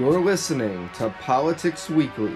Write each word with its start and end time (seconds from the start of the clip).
You're 0.00 0.18
listening 0.18 0.88
to 0.94 1.10
Politics 1.20 1.90
Weekly. 1.90 2.34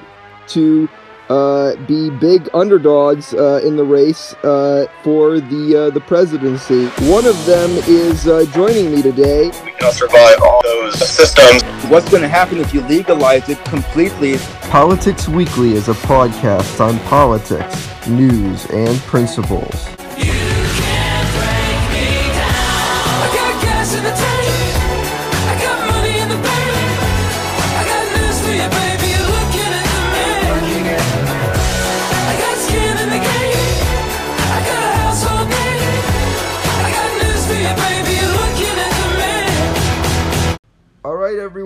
to 0.49 0.87
uh, 1.31 1.77
be 1.87 2.11
big 2.11 2.51
underdogs 2.53 3.33
uh, 3.33 3.63
in 3.65 3.79
the 3.79 3.85
race 3.85 4.35
uh, 4.45 4.87
for 5.03 5.41
the 5.41 5.87
uh, 5.87 5.91
the 5.95 6.01
presidency. 6.01 6.89
One 7.11 7.25
of 7.25 7.43
them 7.47 7.71
is 7.89 8.29
uh, 8.29 8.45
joining 8.53 8.95
me 8.95 9.01
today. 9.01 9.47
we 9.65 9.71
cannot 9.71 9.95
survive 9.95 10.43
all 10.43 10.61
those 10.63 10.99
systems. 11.09 11.63
What's 11.91 12.11
going 12.11 12.21
to 12.21 12.29
happen 12.29 12.59
if 12.59 12.75
you 12.75 12.83
legalize 12.83 13.49
it 13.49 13.65
completely? 13.65 14.37
Politics 14.69 15.27
Weekly 15.27 15.73
is 15.73 15.89
a 15.89 15.95
podcast 15.95 16.87
on 16.87 16.99
politics, 17.09 18.07
news, 18.07 18.67
and 18.67 18.99
principles. 19.05 19.89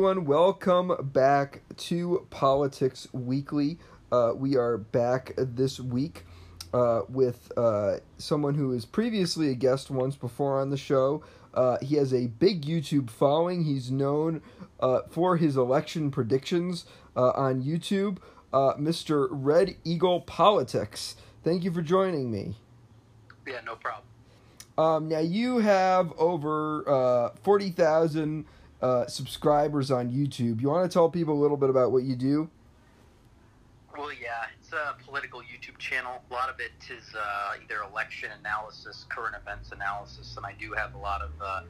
Everyone, 0.08 0.26
welcome 0.26 1.10
back 1.12 1.60
to 1.76 2.26
Politics 2.30 3.08
Weekly. 3.12 3.78
Uh, 4.10 4.32
we 4.34 4.56
are 4.56 4.78
back 4.78 5.32
this 5.36 5.78
week 5.78 6.24
uh, 6.72 7.02
with 7.10 7.52
uh, 7.58 7.96
someone 8.16 8.54
who 8.54 8.72
is 8.72 8.86
previously 8.86 9.50
a 9.50 9.54
guest 9.54 9.90
once 9.90 10.16
before 10.16 10.62
on 10.62 10.70
the 10.70 10.78
show. 10.78 11.22
Uh, 11.52 11.76
he 11.82 11.96
has 11.96 12.14
a 12.14 12.28
big 12.28 12.64
YouTube 12.64 13.10
following. 13.10 13.64
He's 13.64 13.90
known 13.90 14.40
uh, 14.80 15.00
for 15.10 15.36
his 15.36 15.58
election 15.58 16.10
predictions 16.10 16.86
uh, 17.14 17.32
on 17.32 17.62
YouTube. 17.62 18.16
Uh, 18.50 18.72
Mr. 18.78 19.28
Red 19.30 19.76
Eagle 19.84 20.22
Politics. 20.22 21.16
Thank 21.44 21.64
you 21.64 21.70
for 21.70 21.82
joining 21.82 22.30
me. 22.30 22.54
Yeah, 23.46 23.60
no 23.66 23.76
problem. 23.76 24.04
Um, 24.78 25.08
now 25.08 25.18
you 25.18 25.58
have 25.58 26.14
over 26.16 26.88
uh, 26.88 27.30
forty 27.42 27.68
thousand 27.70 28.46
uh, 28.82 29.06
subscribers 29.06 29.90
on 29.90 30.10
YouTube. 30.10 30.60
You 30.60 30.68
want 30.68 30.88
to 30.90 30.92
tell 30.92 31.08
people 31.08 31.34
a 31.34 31.40
little 31.40 31.56
bit 31.56 31.70
about 31.70 31.92
what 31.92 32.04
you 32.04 32.16
do? 32.16 32.48
Well, 33.96 34.12
yeah, 34.12 34.44
it's 34.58 34.72
a 34.72 34.94
political 35.04 35.40
YouTube 35.40 35.78
channel. 35.78 36.22
A 36.30 36.32
lot 36.32 36.48
of 36.48 36.60
it 36.60 36.70
is 36.88 37.04
uh, 37.16 37.54
either 37.62 37.82
election 37.82 38.30
analysis, 38.38 39.06
current 39.08 39.34
events 39.34 39.72
analysis, 39.72 40.36
and 40.36 40.46
I 40.46 40.52
do 40.58 40.72
have 40.72 40.94
a 40.94 40.98
lot 40.98 41.20
of 41.20 41.30
uh, 41.40 41.62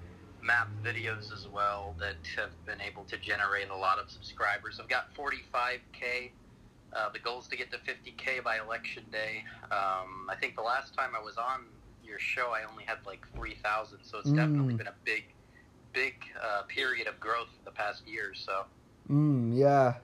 map 0.43 0.69
videos 0.85 1.33
as 1.33 1.49
well 1.49 1.95
that 1.99 2.17
have 2.37 2.51
been 2.67 2.81
able 2.83 3.05
to 3.05 3.17
generate 3.17 3.71
a 3.71 3.77
lot 3.77 3.99
of 3.99 4.11
subscribers. 4.11 4.79
I've 4.81 4.89
got 4.89 5.15
45k. 5.15 6.31
Uh, 6.93 7.09
the 7.11 7.19
goal 7.19 7.39
is 7.41 7.47
to 7.49 7.57
get 7.57 7.71
to 7.71 7.79
50k 7.79 8.43
by 8.45 8.59
election 8.59 9.05
day. 9.11 9.45
Um, 9.71 10.29
I 10.31 10.37
think 10.39 10.55
the 10.55 10.63
last 10.63 10.95
time 10.95 11.11
I 11.19 11.23
was 11.23 11.37
on 11.39 11.65
your 12.05 12.19
show, 12.19 12.49
I 12.53 12.71
only 12.71 12.85
had 12.85 12.99
like 13.07 13.27
3,000, 13.35 13.99
so 14.03 14.19
it's 14.19 14.31
definitely 14.31 14.75
Mm. 14.75 14.79
been 14.79 14.87
a 14.87 14.95
big, 15.05 15.25
big 15.99 16.15
uh, 16.41 16.63
period 16.69 17.09
of 17.09 17.19
growth 17.19 17.49
the 17.65 17.73
past 17.73 18.07
year. 18.07 18.33
So. 18.35 18.65
Mm, 19.11 19.57
yeah, 19.57 19.95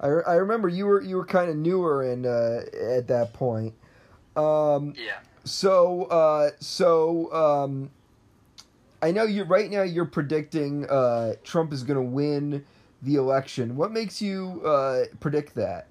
I, 0.00 0.06
re- 0.06 0.22
I 0.26 0.34
remember 0.34 0.68
you 0.68 0.86
were 0.86 1.02
you 1.02 1.16
were 1.16 1.26
kind 1.26 1.50
of 1.50 1.56
newer 1.56 2.02
and 2.02 2.24
uh, 2.24 2.60
at 2.96 3.08
that 3.08 3.32
point. 3.34 3.74
Um, 4.36 4.94
Yeah. 4.96 5.18
so 5.44 6.04
uh, 6.04 6.50
so 6.60 7.32
um, 7.32 7.90
I 9.02 9.10
know 9.10 9.24
you 9.24 9.44
right 9.44 9.70
now 9.70 9.82
you're 9.82 10.06
predicting 10.06 10.88
uh, 10.88 11.34
Trump 11.44 11.72
is 11.72 11.82
going 11.82 11.98
to 11.98 12.10
win 12.10 12.64
the 13.02 13.16
election. 13.16 13.76
What 13.76 13.92
makes 13.92 14.22
you 14.22 14.62
uh, 14.64 15.04
predict 15.20 15.54
that? 15.56 15.88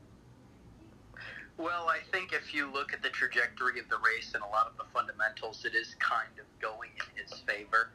Well, 1.58 1.88
I 1.88 2.00
think 2.12 2.34
if 2.34 2.54
you 2.54 2.72
look 2.74 2.92
at 2.92 3.04
the 3.04 3.10
trajectory 3.10 3.80
of 3.80 3.88
the 3.88 3.98
race 3.98 4.32
and 4.34 4.44
a 4.44 4.48
lot 4.48 4.66
of 4.66 4.76
the 4.78 4.84
fundamentals, 4.92 5.64
it 5.64 5.76
is 5.76 5.96
kind 6.00 6.34
of 6.40 6.46
going 6.60 6.90
in 6.98 7.24
his 7.24 7.40
favor. 7.42 7.92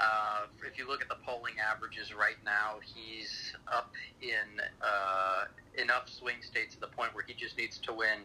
Uh, 0.00 0.48
if 0.66 0.78
you 0.78 0.88
look 0.88 1.02
at 1.02 1.08
the 1.08 1.20
polling 1.26 1.54
averages 1.60 2.14
right 2.14 2.40
now, 2.44 2.80
he's 2.80 3.52
up 3.68 3.92
in 4.22 4.56
uh, 4.80 5.44
enough 5.76 6.08
swing 6.08 6.40
states 6.40 6.74
to 6.74 6.80
the 6.80 6.88
point 6.88 7.14
where 7.14 7.24
he 7.26 7.34
just 7.34 7.58
needs 7.58 7.78
to 7.78 7.92
win 7.92 8.24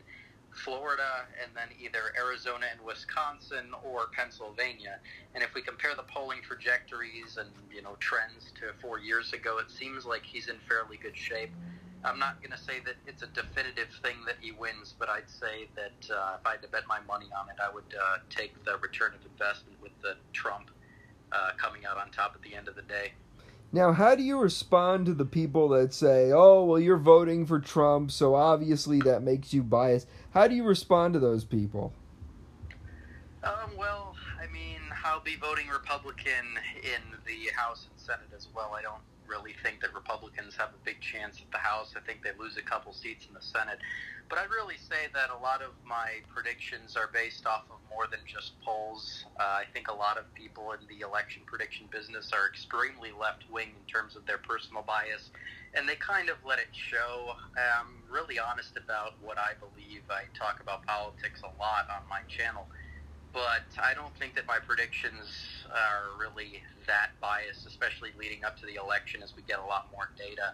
Florida 0.63 1.28
and 1.44 1.52
then 1.52 1.68
either 1.75 2.16
Arizona 2.16 2.68
and 2.72 2.80
Wisconsin 2.80 3.75
or 3.84 4.08
Pennsylvania. 4.16 5.03
And 5.36 5.44
if 5.44 5.53
we 5.53 5.62
compare 5.62 5.91
the 5.96 6.08
polling 6.08 6.40
trajectories 6.41 7.36
and 7.36 7.52
you 7.69 7.84
know 7.84 8.00
trends 8.00 8.56
to 8.63 8.72
four 8.80 9.00
years 9.00 9.34
ago, 9.34 9.59
it 9.59 9.69
seems 9.69 10.06
like 10.06 10.24
he's 10.24 10.47
in 10.47 10.56
fairly 10.63 10.96
good 10.96 11.18
shape. 11.18 11.52
I'm 12.06 12.19
not 12.19 12.40
going 12.40 12.56
to 12.56 12.62
say 12.62 12.80
that 12.86 12.96
it's 13.07 13.24
a 13.24 13.31
definitive 13.34 13.90
thing 14.06 14.24
that 14.28 14.38
he 14.40 14.53
wins, 14.53 14.94
but 14.97 15.09
I'd 15.09 15.28
say 15.28 15.68
that 15.75 16.00
uh, 16.13 16.38
if 16.40 16.46
I 16.46 16.52
had 16.52 16.62
to 16.62 16.69
bet 16.69 16.84
my 16.88 17.02
money 17.02 17.28
on 17.36 17.50
it, 17.50 17.57
I 17.59 17.74
would 17.74 17.92
uh, 17.92 18.22
take 18.30 18.53
the 18.63 18.78
return 18.78 19.12
of 19.18 19.25
investment 19.25 19.81
with 19.81 19.92
the 20.06 20.16
Trump 20.31 20.69
uh, 21.35 21.51
coming 21.57 21.85
out 21.85 21.97
on 21.97 22.09
top 22.12 22.34
at 22.35 22.41
the 22.41 22.56
end 22.56 22.68
of 22.68 22.75
the 22.75 22.81
day. 22.84 23.13
Now, 23.72 23.91
how 23.91 24.16
do 24.16 24.23
you 24.23 24.40
respond 24.40 25.06
to 25.07 25.13
the 25.13 25.25
people 25.25 25.69
that 25.69 25.94
say, 25.94 26.31
"Oh, 26.31 26.63
well, 26.63 26.79
you're 26.79 26.97
voting 26.97 27.46
for 27.46 27.59
Trump, 27.59 28.12
so 28.12 28.35
obviously 28.35 29.00
that 29.01 29.22
makes 29.22 29.53
you 29.53 29.63
biased"? 29.63 30.07
How 30.31 30.47
do 30.47 30.56
you 30.56 30.63
respond 30.63 31.13
to 31.16 31.19
those 31.19 31.44
people? 31.44 31.91
Um, 33.44 33.75
well, 33.78 34.16
I 34.41 34.47
mean, 34.51 34.79
I'll 35.03 35.19
be 35.19 35.35
voting 35.35 35.68
Republican 35.68 36.45
in 36.84 37.01
the 37.25 37.51
House 37.56 37.88
and 37.91 38.00
Senate 38.00 38.31
as 38.35 38.47
well. 38.56 38.74
I 38.78 38.81
don't 38.81 39.01
really 39.28 39.53
think 39.63 39.81
that 39.81 39.94
Republicans 39.94 40.56
have 40.56 40.69
a 40.69 40.81
big 40.84 41.02
chance 41.02 41.41
at 41.41 41.50
the 41.52 41.58
House. 41.58 41.94
I 41.96 42.02
think 42.02 42.24
they 42.24 42.31
lose 42.38 42.58
a 42.58 42.62
couple 42.62 42.94
seats 42.94 43.28
in 43.28 43.34
the 43.34 43.41
Senate. 43.41 43.80
But 44.30 44.40
I'd 44.40 44.50
really 44.50 44.78
say 44.81 45.06
that 45.13 45.30
a 45.30 45.38
lot 45.38 45.62
of 45.62 45.78
my 45.86 46.25
predictions 46.34 46.97
are 46.97 47.13
based 47.13 47.46
off 47.46 47.69
of 47.69 47.78
more 47.90 48.09
than 48.09 48.25
just 48.25 48.58
polls. 48.66 49.25
Uh, 49.38 49.62
I 49.62 49.66
think 49.69 49.88
a 49.88 49.94
lot 49.94 50.18
of 50.18 50.25
people 50.34 50.74
in 50.74 50.81
the 50.90 51.06
election 51.06 51.46
prediction 51.46 51.86
business 51.94 52.34
are 52.34 52.50
extremely 52.50 53.13
left 53.13 53.46
wing 53.53 53.69
in 53.78 53.86
terms 53.86 54.18
of 54.18 54.25
their 54.25 54.41
personal 54.41 54.81
bias, 54.81 55.30
and 55.78 55.86
they 55.86 55.96
kind 56.02 56.34
of 56.34 56.42
let 56.42 56.57
it 56.57 56.74
show. 56.74 57.38
I'm 57.53 58.02
really 58.09 58.42
honest 58.42 58.74
about 58.81 59.22
what 59.22 59.38
I 59.38 59.53
believe. 59.62 60.02
I 60.09 60.25
talk 60.34 60.57
about 60.57 60.81
politics 60.90 61.46
a 61.46 61.53
lot 61.62 61.86
on 61.94 62.09
my 62.09 62.25
channel 62.25 62.66
but 63.35 63.84
I 63.84 63.94
don't 63.94 64.16
think 64.18 64.34
that 64.35 64.47
my 64.47 64.59
predictions 64.66 65.28
are 65.69 66.18
really 66.18 66.63
that 66.88 67.09
biased, 67.19 67.68
especially 67.68 68.12
leading 68.18 68.46
up 68.46 68.57
to 68.62 68.66
the 68.66 68.75
election 68.75 69.22
as 69.22 69.35
we 69.35 69.41
get 69.44 69.59
a 69.59 69.66
lot 69.66 69.90
more 69.91 70.09
data 70.18 70.53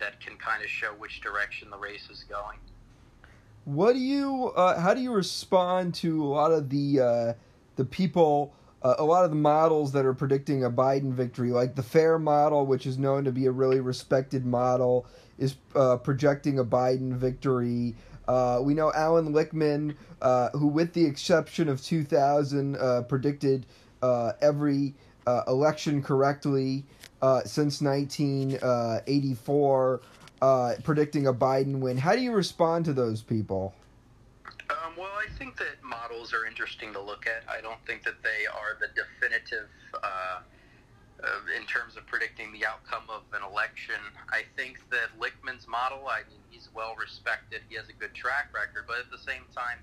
that 0.00 0.18
can 0.20 0.36
kind 0.38 0.64
of 0.64 0.70
show 0.70 0.88
which 0.98 1.20
direction 1.20 1.68
the 1.68 1.76
race 1.76 2.08
is 2.10 2.24
going. 2.24 2.58
What 3.66 3.92
do 3.92 3.98
you? 3.98 4.52
Uh, 4.56 4.80
how 4.80 4.94
do 4.94 5.02
you 5.02 5.12
respond 5.12 5.94
to 5.96 6.24
a 6.24 6.26
lot 6.26 6.50
of 6.50 6.70
the 6.70 7.00
uh, 7.00 7.32
the 7.76 7.84
people? 7.84 8.54
Uh, 8.82 8.96
a 8.98 9.04
lot 9.04 9.24
of 9.24 9.30
the 9.30 9.36
models 9.36 9.92
that 9.92 10.04
are 10.04 10.12
predicting 10.12 10.64
a 10.64 10.70
Biden 10.70 11.12
victory, 11.12 11.50
like 11.50 11.74
the 11.74 11.82
FAIR 11.82 12.18
model, 12.18 12.66
which 12.66 12.86
is 12.86 12.98
known 12.98 13.24
to 13.24 13.32
be 13.32 13.46
a 13.46 13.50
really 13.50 13.80
respected 13.80 14.44
model, 14.44 15.06
is 15.38 15.56
uh, 15.74 15.96
projecting 15.96 16.58
a 16.58 16.64
Biden 16.64 17.14
victory. 17.14 17.94
Uh, 18.26 18.60
we 18.62 18.72
know 18.74 18.92
Allan 18.92 19.32
Lichtman, 19.32 19.94
uh, 20.22 20.50
who, 20.50 20.66
with 20.66 20.92
the 20.92 21.04
exception 21.04 21.68
of 21.68 21.80
2000, 21.82 22.76
uh, 22.76 23.02
predicted 23.02 23.66
uh, 24.02 24.32
every 24.40 24.94
uh, 25.26 25.42
election 25.48 26.02
correctly 26.02 26.84
since 27.46 27.80
1984, 27.80 30.00
uh, 30.42 30.74
predicting 30.82 31.26
a 31.26 31.32
Biden 31.32 31.78
win. 31.78 31.96
How 31.96 32.14
do 32.14 32.20
you 32.20 32.32
respond 32.32 32.84
to 32.84 32.92
those 32.92 33.22
people? 33.22 33.74
Um, 34.68 34.92
well, 34.98 35.12
I 35.12 35.24
think 35.38 35.56
that 35.56 35.82
models 35.82 36.34
are 36.34 36.44
interesting 36.44 36.92
to 36.92 37.00
look 37.00 37.26
at. 37.26 37.44
I 37.48 37.62
don't 37.62 37.80
think 37.86 38.02
that 38.04 38.22
they 38.22 38.44
are 38.46 38.76
the 38.78 38.88
definitive 38.94 39.70
uh, 41.24 41.40
in 41.56 41.64
terms 41.64 41.96
of 41.96 42.04
predicting 42.06 42.52
the 42.52 42.68
outcome 42.68 43.08
of 43.08 43.24
an 43.32 43.40
election. 43.40 43.96
I 44.28 44.44
think 44.60 44.76
that 44.92 45.16
Lichtman's 45.16 45.64
model, 45.64 46.04
I 46.04 46.28
mean, 46.28 46.44
he's 46.52 46.68
well 46.76 46.92
respected. 47.00 47.64
He 47.68 47.80
has 47.80 47.88
a 47.88 47.96
good 47.96 48.12
track 48.12 48.52
record, 48.52 48.84
but 48.84 49.00
at 49.00 49.08
the 49.08 49.18
same 49.18 49.48
time, 49.56 49.80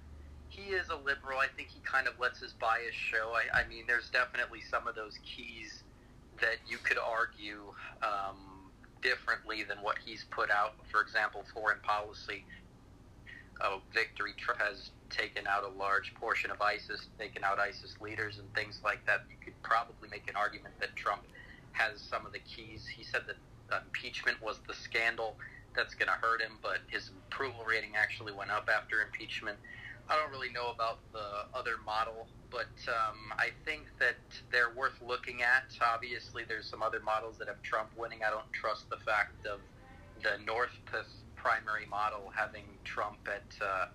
he 0.54 0.78
is 0.78 0.94
a 0.94 1.00
liberal. 1.02 1.42
I 1.42 1.50
think 1.58 1.74
he 1.74 1.82
kind 1.82 2.06
of 2.06 2.14
lets 2.22 2.38
his 2.40 2.54
bias 2.54 2.94
show. 2.94 3.34
I, 3.34 3.66
I 3.66 3.68
mean, 3.68 3.90
there's 3.90 4.14
definitely 4.14 4.62
some 4.62 4.86
of 4.86 4.94
those 4.94 5.18
keys 5.26 5.82
that 6.40 6.62
you 6.68 6.78
could 6.78 7.02
argue 7.02 7.74
um, 8.06 8.70
differently 9.02 9.64
than 9.64 9.82
what 9.82 9.98
he's 10.04 10.26
put 10.30 10.52
out. 10.52 10.78
For 10.92 11.02
example, 11.02 11.42
foreign 11.54 11.82
policy 11.82 12.46
uh, 13.64 13.78
victory 13.94 14.34
Trump 14.38 14.60
has 14.60 14.92
taken 15.10 15.46
out 15.48 15.64
a 15.64 15.78
large 15.78 16.14
portion 16.16 16.52
of 16.52 16.62
ISIS, 16.62 17.08
taken 17.20 17.44
out 17.44 17.60
ISIS 17.60 17.96
leaders 18.02 18.40
and 18.40 18.54
things 18.54 18.80
like 18.84 19.06
that. 19.06 19.22
You 19.30 19.38
could 19.44 19.62
probably 19.64 20.10
make 20.10 20.30
an 20.30 20.36
argument 20.36 20.74
that 20.80 20.96
Trump 20.96 21.22
has 21.74 22.02
some 22.02 22.26
of 22.26 22.34
the 22.34 22.40
keys. 22.40 22.88
He 22.88 23.04
said 23.04 23.22
that 23.28 23.84
impeachment 23.86 24.42
was 24.42 24.60
the 24.68 24.74
scandal 24.74 25.36
that's 25.76 25.96
going 25.96 26.08
to 26.08 26.20
hurt 26.20 26.42
him, 26.42 26.60
but 26.62 26.80
his 26.88 27.12
approval 27.30 27.64
rating 27.64 27.96
actually 27.96 28.34
went 28.34 28.52
up 28.52 28.68
after 28.74 29.02
impeachment. 29.02 29.58
I 30.10 30.18
don't 30.18 30.32
really 30.32 30.52
know 30.52 30.72
about 30.76 31.00
the 31.14 31.48
other 31.58 31.80
model, 31.86 32.28
but 32.50 32.74
um, 32.90 33.32
I 33.40 33.50
think 33.64 33.88
that 34.00 34.20
they're 34.52 34.74
worth 34.76 35.00
looking 35.00 35.42
at. 35.42 35.72
Obviously, 35.80 36.44
there's 36.48 36.66
some 36.66 36.84
other 36.84 37.00
models 37.00 37.38
that 37.38 37.48
have 37.48 37.62
Trump 37.64 37.92
winning. 37.96 38.20
I 38.26 38.30
don't 38.30 38.52
trust 38.52 38.90
the 38.90 38.98
fact 38.98 39.46
of 39.48 39.60
the 40.22 40.36
Norpoth 40.44 41.21
primary 41.42 41.88
model 41.88 42.32
having 42.36 42.66
Trump 42.84 43.18
at, 43.28 43.66
uh, 43.66 43.88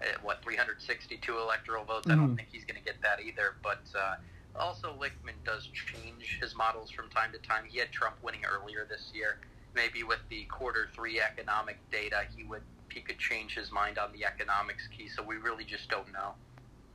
at 0.00 0.22
what 0.22 0.42
362 0.42 1.38
electoral 1.38 1.84
votes. 1.84 2.08
I 2.08 2.14
Mhm. 2.14 2.18
don't 2.18 2.36
think 2.36 2.48
he's 2.52 2.64
going 2.64 2.78
to 2.78 2.84
get 2.84 3.00
that 3.02 3.20
either. 3.20 3.56
But 3.62 3.82
uh, 3.94 4.16
also, 4.54 4.96
Lichtman 4.98 5.42
does 5.44 5.66
change 5.66 6.38
his 6.40 6.54
models 6.54 6.90
from 6.90 7.08
time 7.10 7.32
to 7.32 7.38
time. 7.38 7.64
He 7.64 7.78
had 7.78 7.90
Trump 7.90 8.16
winning 8.22 8.44
earlier 8.44 8.86
this 8.88 9.10
year. 9.12 9.38
Maybe 9.74 10.04
with 10.04 10.20
the 10.28 10.44
quarter 10.44 10.88
three 10.94 11.20
economic 11.20 11.78
data, 11.90 12.26
he 12.36 12.44
would 12.44 12.62
he 12.92 13.00
could 13.00 13.18
change 13.18 13.54
his 13.56 13.72
mind 13.72 13.98
on 13.98 14.12
the 14.12 14.24
economics 14.24 14.86
key. 14.86 15.08
So 15.08 15.20
we 15.20 15.34
really 15.36 15.64
just 15.64 15.88
don't 15.90 16.12
know. 16.12 16.34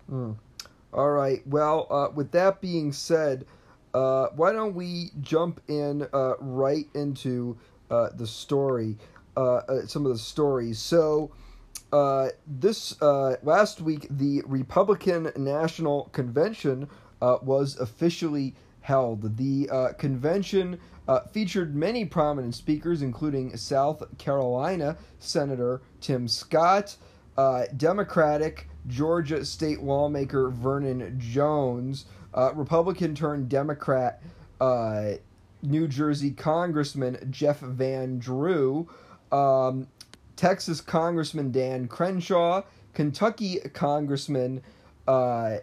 Mm. 0.10 0.38
All 0.94 1.12
right. 1.12 1.46
Well, 1.46 1.88
uh, 1.90 2.10
with 2.16 2.32
that 2.32 2.62
being 2.62 2.94
said, 2.94 3.46
uh, 3.94 4.28
why 4.34 4.54
don't 4.54 4.74
we 4.76 5.12
jump 5.20 5.60
in 5.68 6.08
uh, 6.14 6.36
right 6.40 6.88
into 6.94 7.58
uh, 7.92 8.10
the 8.16 8.26
story, 8.26 8.98
uh, 9.38 9.42
uh, 9.42 9.86
some 9.86 10.06
of 10.06 10.12
the 10.12 10.18
stories. 10.18 10.80
So, 10.80 11.32
uh, 11.92 12.30
this 12.46 13.02
uh, 13.02 13.36
last 13.42 13.82
week, 13.82 14.08
the 14.10 14.44
Republican 14.46 15.32
National 15.36 16.06
Convention 16.06 16.88
uh, 17.22 17.38
was 17.42 17.78
officially 17.80 18.56
held. 18.82 19.38
The 19.38 19.96
convention 19.98 20.80
featured 21.32 21.76
many 21.76 22.06
prominent 22.06 22.54
speakers, 22.54 23.02
including 23.02 23.58
South 23.58 24.04
Carolina 24.20 24.98
Senator 25.18 25.82
Tim 26.00 26.28
Scott, 26.28 26.96
uh, 27.40 27.64
Democratic 27.78 28.68
Georgia 28.88 29.46
state 29.46 29.82
lawmaker 29.82 30.50
Vernon 30.50 31.16
Jones, 31.18 32.04
uh, 32.34 32.52
Republican 32.54 33.16
turned 33.16 33.48
Democrat 33.48 34.22
uh, 34.60 35.12
New 35.62 35.88
Jersey 35.88 36.32
Congressman 36.32 37.18
Jeff 37.32 37.60
Van 37.60 38.20
Drew, 38.20 38.90
um, 39.32 39.88
Texas 40.36 40.82
Congressman 40.82 41.52
Dan 41.52 41.88
Crenshaw, 41.88 42.64
Kentucky 42.94 43.60
Congressman 43.74 44.62
uh, 45.08 45.58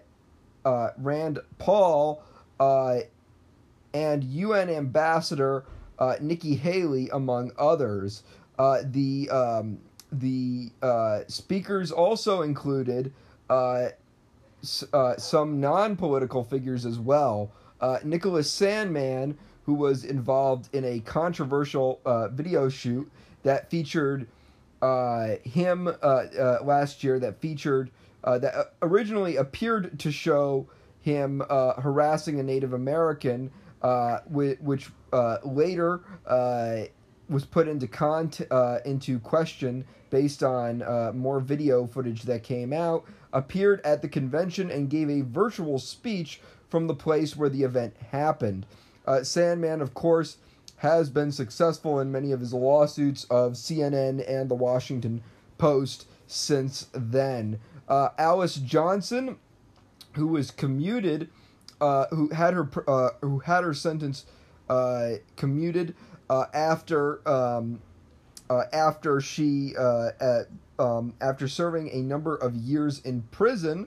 uh, 0.65 0.91
Rand 0.99 1.39
Paul, 1.59 2.23
uh, 2.59 2.99
and 3.95 4.25
UN 4.25 4.69
Ambassador 4.69 5.65
uh, 5.99 6.17
Nikki 6.21 6.55
Haley, 6.57 7.09
among 7.11 7.53
others. 7.59 8.23
Uh, 8.59 8.83
the 8.85 9.31
um, 9.31 9.79
the 10.13 10.71
uh, 10.83 11.21
speakers 11.29 11.91
also 11.91 12.43
included 12.43 13.13
s- 13.51 14.85
some 15.19 15.61
non-political 15.61 16.45
figures 16.45 16.85
as 16.85 16.99
well. 16.99 17.51
Nicholas 18.03 18.51
Sandmann, 18.51 19.37
who 19.65 19.75
was 19.75 20.05
involved 20.05 20.75
in 20.75 20.85
a 20.85 21.01
controversial 21.01 22.01
video 22.33 22.69
shoot 22.69 23.11
that 23.47 23.71
featured 23.71 24.27
uh, 24.83 25.37
him 25.45 25.89
uh, 25.89 25.91
uh, 25.91 26.59
last 26.63 27.03
year, 27.03 27.19
that 27.21 27.41
featured 27.41 27.91
uh, 28.25 28.39
that 28.39 28.75
originally 28.83 29.37
appeared 29.37 29.99
to 30.01 30.11
show 30.11 30.69
him 31.01 31.41
harassing 31.49 32.41
a 32.41 32.43
Native 32.43 32.73
American, 32.73 33.51
which 34.29 34.91
later 35.45 36.01
was 37.29 37.45
put 37.45 37.69
into 37.69 37.87
con- 37.87 38.33
uh, 38.51 38.79
into 38.85 39.21
question 39.21 39.85
based 40.11 40.43
on 40.43 40.79
more 41.17 41.39
video 41.39 41.87
footage 41.87 42.23
that 42.23 42.43
came 42.43 42.73
out, 42.73 43.05
appeared 43.33 43.81
at 43.83 44.03
the 44.03 44.09
convention 44.09 44.71
and 44.71 44.91
gave 44.91 45.09
a 45.09 45.21
virtual 45.21 45.79
speech 45.79 46.41
from 46.69 46.89
the 46.89 46.95
place 46.95 47.37
where 47.37 47.49
the 47.49 47.63
event 47.63 47.95
happened. 48.11 48.67
Uh, 49.07 49.21
Sandmann, 49.21 49.81
of 49.81 49.95
course, 49.95 50.39
has 50.79 51.09
been 51.11 51.33
successful 51.33 51.99
in 52.01 52.13
many 52.13 52.33
of 52.33 52.41
his 52.41 52.53
lawsuits 52.53 53.25
of 53.25 53.53
CNN 53.53 54.25
and 54.29 54.51
the 54.51 54.55
Washington 54.55 55.23
Post 55.59 56.07
since 56.27 56.89
then. 56.93 57.59
Uh, 57.89 58.11
Alice 58.19 58.57
Johnson, 58.57 59.39
who 60.15 60.27
was 60.27 60.51
commuted, 60.51 61.31
uh, 61.81 62.07
who 62.11 62.29
had 62.29 62.55
her 62.55 62.69
uh, 62.89 63.11
who 63.21 63.41
had 63.41 63.65
her 63.65 63.75
sentence 63.75 64.27
uh, 64.69 65.13
commuted 65.37 65.95
uh, 66.29 66.47
after 66.53 67.27
um, 67.29 67.81
uh, 68.51 68.65
after 68.73 69.21
she 69.21 69.75
at, 69.77 70.47
um, 70.79 71.15
after 71.21 71.49
serving 71.49 71.91
a 71.91 72.03
number 72.03 72.35
of 72.37 72.55
years 72.55 73.01
in 73.01 73.23
prison 73.31 73.87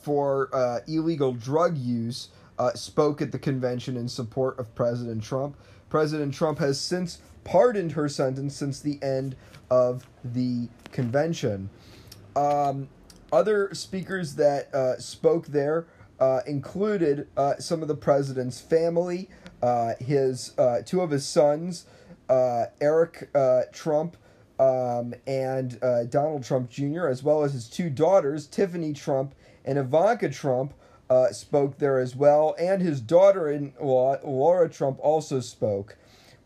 for 0.00 0.82
illegal 0.86 1.32
drug 1.32 1.76
use, 1.76 2.28
spoke 2.74 3.20
at 3.20 3.32
the 3.32 3.38
convention 3.38 3.96
in 3.96 4.08
support 4.08 4.58
of 4.58 4.74
President 4.74 5.22
Trump. 5.22 5.56
President 5.88 6.34
Trump 6.34 6.58
has 6.58 6.80
since 6.80 7.18
pardoned 7.44 7.92
her 7.92 8.08
sentence 8.08 8.54
since 8.54 8.80
the 8.80 8.98
end 9.02 9.34
of 9.70 10.06
the 10.24 10.68
convention. 10.92 11.70
Um, 12.36 12.88
other 13.32 13.74
speakers 13.74 14.34
that 14.36 14.74
uh, 14.74 14.98
spoke 14.98 15.46
there 15.46 15.86
uh, 16.20 16.40
included 16.46 17.28
uh, 17.36 17.56
some 17.58 17.82
of 17.82 17.88
the 17.88 17.94
president's 17.94 18.60
family, 18.60 19.28
uh, 19.62 19.94
his 20.00 20.52
uh, 20.58 20.82
two 20.84 21.00
of 21.00 21.10
his 21.10 21.26
sons, 21.26 21.86
uh, 22.28 22.66
Eric 22.80 23.30
Trump 23.72 24.16
um, 24.58 25.14
and 25.26 25.80
Donald 26.10 26.44
Trump 26.44 26.68
Jr., 26.68 27.06
as 27.06 27.22
well 27.22 27.44
as 27.44 27.52
his 27.52 27.68
two 27.68 27.88
daughters, 27.88 28.46
Tiffany 28.46 28.92
Trump 28.92 29.34
and 29.64 29.78
Ivanka 29.78 30.28
Trump, 30.28 30.74
uh, 31.10 31.32
spoke 31.32 31.78
there 31.78 31.98
as 31.98 32.14
well, 32.14 32.54
and 32.58 32.82
his 32.82 33.00
daughter-in-law 33.00 34.18
Lara 34.24 34.68
Trump 34.68 34.98
also 35.00 35.40
spoke. 35.40 35.96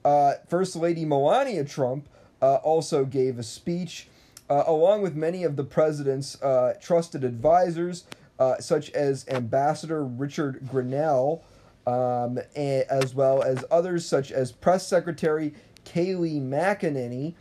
Uh, 0.05 0.35
First 0.49 0.77
Lady 0.77 1.05
Melania 1.05 1.65
Trump 1.65 2.09
uh, 2.41 2.57
also 2.57 3.05
gave 3.05 3.39
a 3.39 3.43
speech, 3.43 4.09
uh, 4.51 4.65
along 4.67 5.03
with 5.03 5.15
many 5.15 5.45
of 5.45 5.57
the 5.57 5.65
president's 5.65 6.41
uh, 6.43 6.75
trusted 6.81 7.25
advisors, 7.25 8.05
uh, 8.39 8.59
such 8.59 8.91
as 8.91 9.27
Ambassador 9.29 10.05
Richard 10.05 10.61
Grenell, 10.67 11.43
um, 11.87 12.39
a- 12.57 12.85
as 12.91 13.15
well 13.15 13.43
as 13.43 13.65
others 13.71 14.07
such 14.07 14.31
as 14.33 14.53
Press 14.53 14.87
Secretary 14.87 15.55
Kayleigh 15.85 16.41
McEnany, 16.41 17.35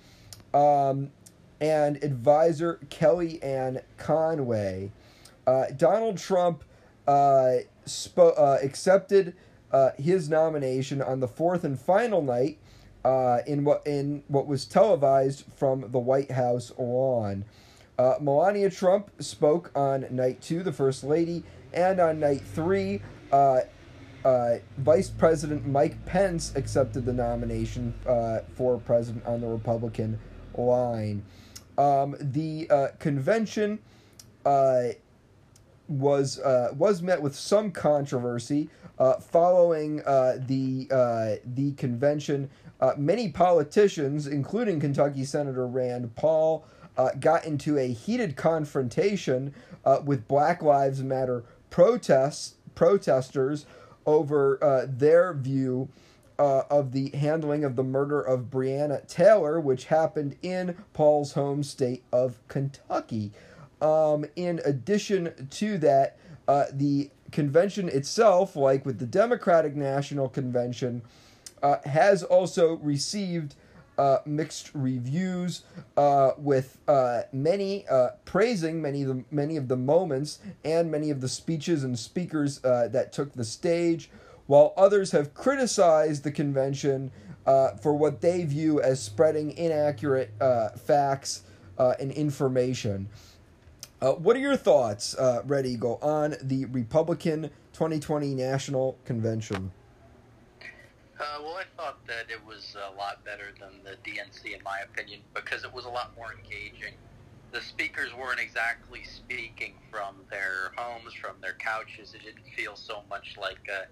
um, 0.53 1.11
and 1.59 2.03
advisor 2.03 2.79
Kellyanne 2.89 3.81
Conway. 3.97 4.91
Donald 5.77 6.17
Trump 6.17 6.63
uh, 7.11 7.63
spo- 7.85 8.39
uh, 8.39 8.57
accepted 8.63 9.35
uh, 9.73 9.89
his 9.97 10.29
nomination 10.29 11.01
on 11.01 11.19
the 11.19 11.27
fourth 11.27 11.65
and 11.65 11.77
final 11.77 12.21
night 12.21 12.57
uh, 13.03 13.39
in 13.45 13.65
what 13.65 13.85
in 13.85 14.23
what 14.29 14.47
was 14.47 14.63
televised 14.63 15.43
from 15.57 15.91
the 15.91 15.99
White 15.99 16.31
House 16.31 16.71
lawn. 16.77 17.43
Uh, 17.99 18.15
Melania 18.21 18.69
Trump 18.69 19.11
spoke 19.19 19.71
on 19.75 20.07
night 20.09 20.41
two, 20.41 20.63
the 20.63 20.71
First 20.71 21.03
Lady, 21.03 21.43
and 21.73 21.99
on 21.99 22.21
night 22.21 22.41
three, 22.55 23.01
uh, 23.33 23.59
Vice 24.77 25.09
President 25.09 25.67
Mike 25.67 26.05
Pence 26.05 26.53
accepted 26.55 27.05
the 27.05 27.13
nomination 27.13 27.93
for 28.55 28.77
president 28.79 29.25
on 29.25 29.41
the 29.41 29.47
Republican 29.47 30.17
line. 30.55 31.23
Um, 31.77 32.15
the 32.19 32.69
convention 32.99 33.79
was 35.91 36.39
uh, 36.39 36.69
was 36.75 37.01
met 37.01 37.21
with 37.21 37.35
some 37.35 37.71
controversy 37.71 38.69
uh, 38.99 39.15
following 39.19 40.01
uh, 40.05 40.37
the 40.47 40.87
uh, 40.91 41.35
the 41.43 41.73
convention. 41.73 42.49
Uh, 42.79 42.93
many 42.97 43.29
politicians, 43.29 44.27
including 44.27 44.79
Kentucky 44.79 45.23
Senator 45.23 45.67
Rand 45.67 46.15
Paul, 46.15 46.65
uh, 46.97 47.09
got 47.19 47.45
into 47.45 47.77
a 47.77 47.91
heated 47.91 48.35
confrontation 48.35 49.53
with 50.03 50.27
Black 50.27 50.61
Lives 50.61 51.03
Matter 51.03 51.43
protests 51.69 52.55
protesters 52.75 53.65
over 54.05 54.87
their 54.89 55.33
view 55.33 55.89
of 56.39 56.91
the 56.91 57.09
handling 57.09 57.63
of 57.63 57.75
the 57.75 57.83
murder 57.83 58.19
of 58.19 58.45
Breonna 58.45 59.07
Taylor, 59.07 59.59
which 59.59 59.85
happened 59.85 60.37
in 60.41 60.75
Paul's 60.93 61.33
home 61.33 61.61
state 61.61 62.03
of 62.11 62.39
Kentucky. 62.47 63.31
Um, 63.81 64.25
in 64.35 64.61
addition 64.63 65.47
to 65.49 65.77
that, 65.79 66.17
uh, 66.47 66.65
the 66.71 67.09
convention 67.31 67.89
itself, 67.89 68.55
like 68.55 68.85
with 68.85 68.99
the 68.99 69.05
Democratic 69.05 69.75
National 69.75 70.29
Convention, 70.29 71.01
uh, 71.63 71.77
has 71.85 72.23
also 72.23 72.73
received 72.77 73.55
uh, 73.97 74.19
mixed 74.25 74.71
reviews, 74.73 75.63
uh, 75.97 76.31
with 76.37 76.77
uh, 76.87 77.21
many 77.31 77.87
uh, 77.87 78.09
praising 78.25 78.81
many 78.81 79.03
of 79.03 79.09
the 79.09 79.23
many 79.29 79.57
of 79.57 79.67
the 79.67 79.75
moments 79.75 80.39
and 80.63 80.89
many 80.89 81.11
of 81.11 81.21
the 81.21 81.29
speeches 81.29 81.83
and 81.83 81.99
speakers 81.99 82.63
uh, 82.63 82.87
that 82.87 83.11
took 83.13 83.33
the 83.33 83.43
stage, 83.43 84.09
while 84.47 84.73
others 84.77 85.11
have 85.11 85.33
criticized 85.33 86.23
the 86.23 86.31
convention 86.31 87.11
uh, 87.45 87.75
for 87.75 87.93
what 87.93 88.21
they 88.21 88.43
view 88.43 88.81
as 88.81 89.01
spreading 89.01 89.55
inaccurate 89.57 90.31
facts 90.77 91.43
and 91.77 92.11
information. 92.11 93.09
Uh, 94.01 94.13
what 94.13 94.35
are 94.35 94.39
your 94.39 94.57
thoughts, 94.57 95.15
uh, 95.15 95.43
Red 95.45 95.67
Eagle, 95.67 95.99
on 96.01 96.35
the 96.41 96.65
Republican 96.65 97.51
2020 97.73 98.33
National 98.33 98.97
Convention? 99.05 99.71
Uh, 101.19 101.37
well, 101.43 101.57
I 101.57 101.65
thought 101.77 101.99
that 102.07 102.31
it 102.31 102.43
was 102.43 102.75
a 102.75 102.97
lot 102.97 103.23
better 103.23 103.53
than 103.59 103.69
the 103.83 103.91
DNC, 104.09 104.55
in 104.57 104.63
my 104.63 104.79
opinion, 104.79 105.19
because 105.35 105.63
it 105.63 105.71
was 105.71 105.85
a 105.85 105.89
lot 105.89 106.15
more 106.17 106.33
engaging. 106.33 106.95
The 107.51 107.61
speakers 107.61 108.09
weren't 108.15 108.39
exactly 108.39 109.03
speaking 109.03 109.75
from 109.91 110.15
their 110.31 110.71
homes, 110.77 111.13
from 111.13 111.35
their 111.39 111.53
couches. 111.59 112.15
It 112.15 112.23
didn't 112.23 112.51
feel 112.55 112.75
so 112.75 113.03
much 113.07 113.37
like 113.39 113.67
a 113.69 113.85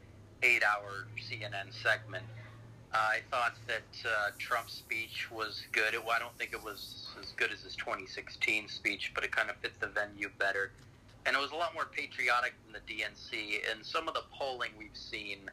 eight-hour 0.43 1.05
CNN 1.19 1.71
segment. 1.71 2.25
I 2.93 3.19
thought 3.29 3.53
that 3.67 4.09
uh, 4.09 4.31
Trump's 4.39 4.73
speech 4.73 5.29
was 5.31 5.63
good. 5.71 5.93
It, 5.93 6.01
I 6.11 6.17
don't 6.17 6.35
think 6.37 6.53
it 6.53 6.63
was 6.63 7.09
as 7.19 7.31
good 7.33 7.51
as 7.51 7.61
his 7.61 7.75
2016 7.75 8.67
speech, 8.67 9.11
but 9.13 9.23
it 9.23 9.31
kind 9.31 9.49
of 9.49 9.57
fits 9.57 9.77
the 9.79 9.87
venue 9.87 10.29
better. 10.39 10.71
And 11.25 11.35
it 11.35 11.39
was 11.39 11.51
a 11.51 11.55
lot 11.55 11.73
more 11.75 11.85
patriotic 11.85 12.53
than 12.65 12.73
the 12.73 12.93
DNC. 12.93 13.71
And 13.71 13.85
some 13.85 14.07
of 14.07 14.15
the 14.15 14.23
polling 14.33 14.71
we've 14.77 14.89
seen 14.97 15.49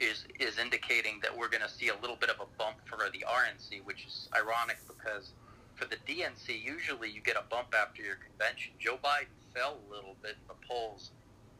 is 0.00 0.24
is 0.40 0.58
indicating 0.58 1.20
that 1.22 1.36
we're 1.36 1.48
going 1.48 1.62
to 1.62 1.68
see 1.68 1.88
a 1.88 1.96
little 2.00 2.16
bit 2.16 2.30
of 2.30 2.36
a 2.40 2.58
bump 2.58 2.76
for 2.86 2.96
the 3.12 3.24
RNC, 3.28 3.84
which 3.84 4.06
is 4.06 4.28
ironic 4.34 4.78
because 4.88 5.32
for 5.74 5.84
the 5.84 5.96
DNC, 6.08 6.62
usually 6.62 7.10
you 7.10 7.20
get 7.20 7.36
a 7.36 7.44
bump 7.50 7.74
after 7.78 8.02
your 8.02 8.16
convention. 8.16 8.72
Joe 8.78 8.98
Biden 9.02 9.28
fell 9.54 9.78
a 9.88 9.94
little 9.94 10.16
bit 10.22 10.36
in 10.40 10.48
the 10.48 10.66
polls 10.66 11.10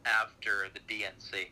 after 0.04 0.68
the 0.72 0.80
DNC. 0.92 1.48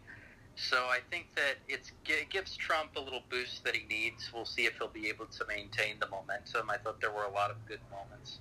So 0.58 0.76
I 0.76 0.98
think 1.08 1.28
that 1.36 1.62
it's, 1.68 1.92
it 2.06 2.30
gives 2.30 2.56
Trump 2.56 2.90
a 2.96 3.00
little 3.00 3.22
boost 3.30 3.62
that 3.62 3.76
he 3.76 3.86
needs. 3.86 4.28
We'll 4.34 4.44
see 4.44 4.66
if 4.66 4.76
he'll 4.78 4.88
be 4.88 5.08
able 5.08 5.26
to 5.26 5.44
maintain 5.46 6.00
the 6.00 6.08
momentum. 6.08 6.68
I 6.68 6.78
thought 6.78 7.00
there 7.00 7.12
were 7.12 7.24
a 7.24 7.32
lot 7.32 7.52
of 7.52 7.56
good 7.68 7.78
moments, 7.92 8.40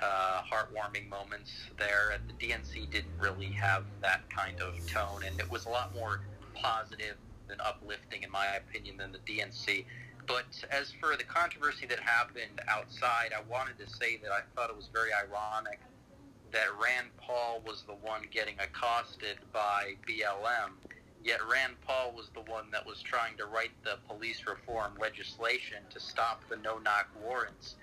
uh, 0.00 0.42
heartwarming 0.46 1.08
moments 1.08 1.50
there. 1.76 2.14
And 2.14 2.22
the 2.30 2.34
DNC 2.46 2.92
didn't 2.92 3.18
really 3.18 3.50
have 3.50 3.82
that 4.00 4.30
kind 4.30 4.60
of 4.60 4.74
tone, 4.86 5.22
and 5.26 5.40
it 5.40 5.50
was 5.50 5.66
a 5.66 5.70
lot 5.70 5.92
more 5.92 6.20
positive 6.54 7.16
and 7.50 7.60
uplifting, 7.62 8.22
in 8.22 8.30
my 8.30 8.46
opinion, 8.54 8.96
than 8.96 9.10
the 9.10 9.18
DNC. 9.26 9.84
But 10.28 10.46
as 10.70 10.92
for 11.00 11.16
the 11.16 11.24
controversy 11.24 11.84
that 11.86 11.98
happened 11.98 12.60
outside, 12.68 13.32
I 13.36 13.42
wanted 13.50 13.76
to 13.78 13.90
say 13.90 14.18
that 14.22 14.30
I 14.30 14.42
thought 14.54 14.70
it 14.70 14.76
was 14.76 14.88
very 14.92 15.10
ironic 15.12 15.80
that 16.52 16.66
Rand 16.82 17.08
Paul 17.18 17.62
was 17.64 17.84
the 17.86 17.94
one 17.94 18.22
getting 18.30 18.54
accosted 18.58 19.38
by 19.52 19.94
BLM, 20.06 20.78
yet 21.24 21.40
Rand 21.50 21.74
Paul 21.86 22.12
was 22.16 22.30
the 22.34 22.40
one 22.50 22.64
that 22.72 22.86
was 22.86 23.02
trying 23.02 23.36
to 23.38 23.46
write 23.46 23.72
the 23.84 23.98
police 24.08 24.44
reform 24.46 24.92
legislation 25.00 25.78
to 25.90 26.00
stop 26.00 26.42
the 26.48 26.56
no-knock 26.56 27.08
warrants 27.22 27.76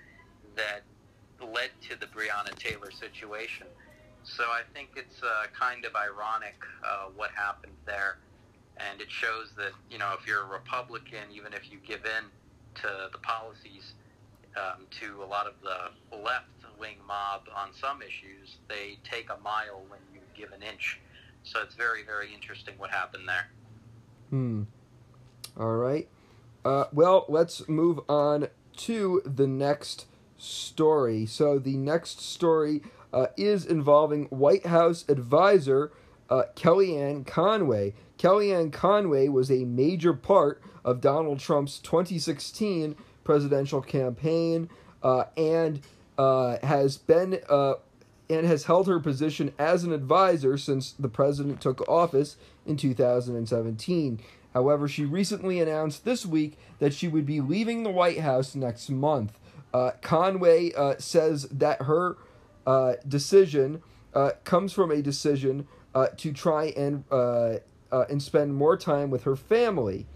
that 0.56 0.82
led 1.40 1.70
to 1.88 1.98
the 1.98 2.06
Breonna 2.06 2.54
Taylor 2.58 2.90
situation. 2.90 3.66
So 4.24 4.44
I 4.44 4.62
think 4.74 4.90
it's 4.96 5.22
uh, 5.22 5.46
kind 5.58 5.84
of 5.84 5.92
ironic 5.94 6.56
uh, 6.84 7.10
what 7.16 7.30
happened 7.30 7.74
there 7.86 8.18
and 8.78 9.00
it 9.00 9.10
shows 9.10 9.50
that 9.56 9.72
you 9.90 9.98
know 9.98 10.14
if 10.18 10.26
you're 10.26 10.42
a 10.42 10.46
Republican, 10.46 11.30
even 11.32 11.52
if 11.52 11.70
you 11.70 11.78
give 11.86 12.04
in 12.04 12.24
to 12.76 13.10
the 13.12 13.18
policies 13.18 13.94
um, 14.56 14.86
to 14.90 15.22
a 15.22 15.26
lot 15.26 15.46
of 15.46 15.54
the 15.62 16.16
left-wing 16.16 16.96
mob 17.06 17.42
on 17.56 17.70
some 17.72 18.02
issues, 18.02 18.56
they 18.68 18.98
take 19.04 19.28
a 19.30 19.40
mile 19.42 19.82
when 19.88 20.00
you 20.12 20.20
give 20.36 20.52
an 20.52 20.62
inch. 20.62 21.00
So 21.48 21.60
it's 21.62 21.74
very, 21.74 22.02
very 22.02 22.32
interesting 22.34 22.74
what 22.76 22.90
happened 22.90 23.28
there. 23.28 23.48
Hmm. 24.30 24.62
All 25.58 25.76
right. 25.76 26.08
Uh, 26.64 26.84
well, 26.92 27.24
let's 27.28 27.68
move 27.68 28.00
on 28.08 28.48
to 28.76 29.22
the 29.24 29.46
next 29.46 30.06
story. 30.36 31.26
So 31.26 31.58
the 31.58 31.76
next 31.76 32.20
story 32.20 32.82
uh, 33.12 33.26
is 33.36 33.64
involving 33.64 34.26
White 34.26 34.66
House 34.66 35.04
advisor 35.08 35.90
uh, 36.30 36.42
Kellyanne 36.54 37.26
Conway. 37.26 37.94
Kellyanne 38.18 38.72
Conway 38.72 39.28
was 39.28 39.50
a 39.50 39.64
major 39.64 40.12
part 40.12 40.62
of 40.84 41.00
Donald 41.00 41.40
Trump's 41.40 41.78
2016 41.78 42.96
presidential 43.24 43.80
campaign 43.80 44.68
uh, 45.02 45.24
and 45.36 45.80
uh, 46.18 46.58
has 46.62 46.98
been 46.98 47.40
uh, 47.48 47.74
and 48.30 48.46
has 48.46 48.64
held 48.64 48.86
her 48.86 49.00
position 49.00 49.52
as 49.58 49.84
an 49.84 49.92
advisor 49.92 50.58
since 50.58 50.92
the 50.92 51.08
president 51.08 51.60
took 51.60 51.86
office 51.88 52.36
in 52.66 52.76
2017. 52.76 54.20
However, 54.54 54.88
she 54.88 55.04
recently 55.04 55.60
announced 55.60 56.04
this 56.04 56.26
week 56.26 56.58
that 56.78 56.94
she 56.94 57.08
would 57.08 57.26
be 57.26 57.40
leaving 57.40 57.82
the 57.82 57.90
White 57.90 58.20
House 58.20 58.54
next 58.54 58.90
month. 58.90 59.38
Uh, 59.72 59.92
Conway 60.00 60.72
uh, 60.72 60.94
says 60.98 61.44
that 61.50 61.82
her 61.82 62.16
uh, 62.66 62.94
decision 63.06 63.82
uh, 64.14 64.32
comes 64.44 64.72
from 64.72 64.90
a 64.90 65.02
decision 65.02 65.66
uh, 65.94 66.08
to 66.16 66.32
try 66.32 66.66
and 66.76 67.04
uh, 67.10 67.58
and 67.90 68.22
spend 68.22 68.54
more 68.54 68.76
time 68.76 69.10
with 69.10 69.22
her 69.22 69.36
family. 69.36 70.06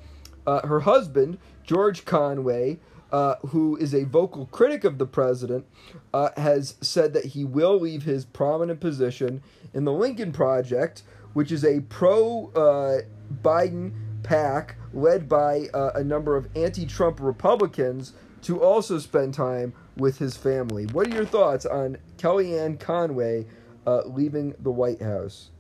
Her 0.47 0.81
husband, 0.81 1.39
George 1.63 2.05
Conway, 2.05 2.79
uh, 3.13 3.37
who 3.49 3.77
is 3.77 3.95
a 3.95 4.05
vocal 4.05 4.47
critic 4.47 4.85
of 4.85 4.99
the 4.99 5.07
president, 5.07 5.67
uh, 6.15 6.31
has 6.37 6.77
said 6.81 7.13
that 7.13 7.27
he 7.27 7.45
will 7.45 7.79
leave 7.79 8.03
his 8.03 8.25
prominent 8.25 8.81
position 8.81 9.43
in 9.75 9.85
the 9.85 9.93
Lincoln 9.93 10.33
Project, 10.33 11.03
which 11.35 11.53
is 11.53 11.65
a 11.65 11.81
pro 11.81 12.51
uh, 12.57 13.03
Biden 13.43 13.93
PAC 14.23 14.77
led 14.95 15.29
by 15.29 15.67
uh, 15.75 15.93
a 15.95 16.05
number 16.05 16.37
of 16.37 16.49
anti 16.57 16.87
Trump 16.87 17.19
Republicans 17.21 18.15
to 18.43 18.63
also 18.63 18.99
spend 18.99 19.35
time 19.35 19.73
with 19.97 20.19
his 20.19 20.37
family. 20.37 20.87
What 20.87 21.07
are 21.07 21.15
your 21.15 21.27
thoughts 21.27 21.67
on 21.67 21.99
Kellyanne 22.19 22.81
Conway 22.81 23.47
uh, 23.87 24.03
leaving 24.07 24.55
the 24.59 24.71
White 24.71 25.03
House? 25.03 25.51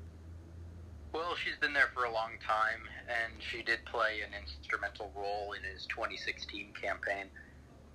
Well, 1.12 1.36
she's 1.36 1.56
been 1.60 1.74
there 1.74 1.92
for 1.92 2.04
a 2.04 2.12
long 2.12 2.40
time, 2.40 2.80
and 3.04 3.36
she 3.38 3.62
did 3.62 3.84
play 3.84 4.24
an 4.24 4.32
instrumental 4.32 5.12
role 5.14 5.52
in 5.52 5.60
his 5.60 5.84
2016 5.92 6.72
campaign. 6.72 7.28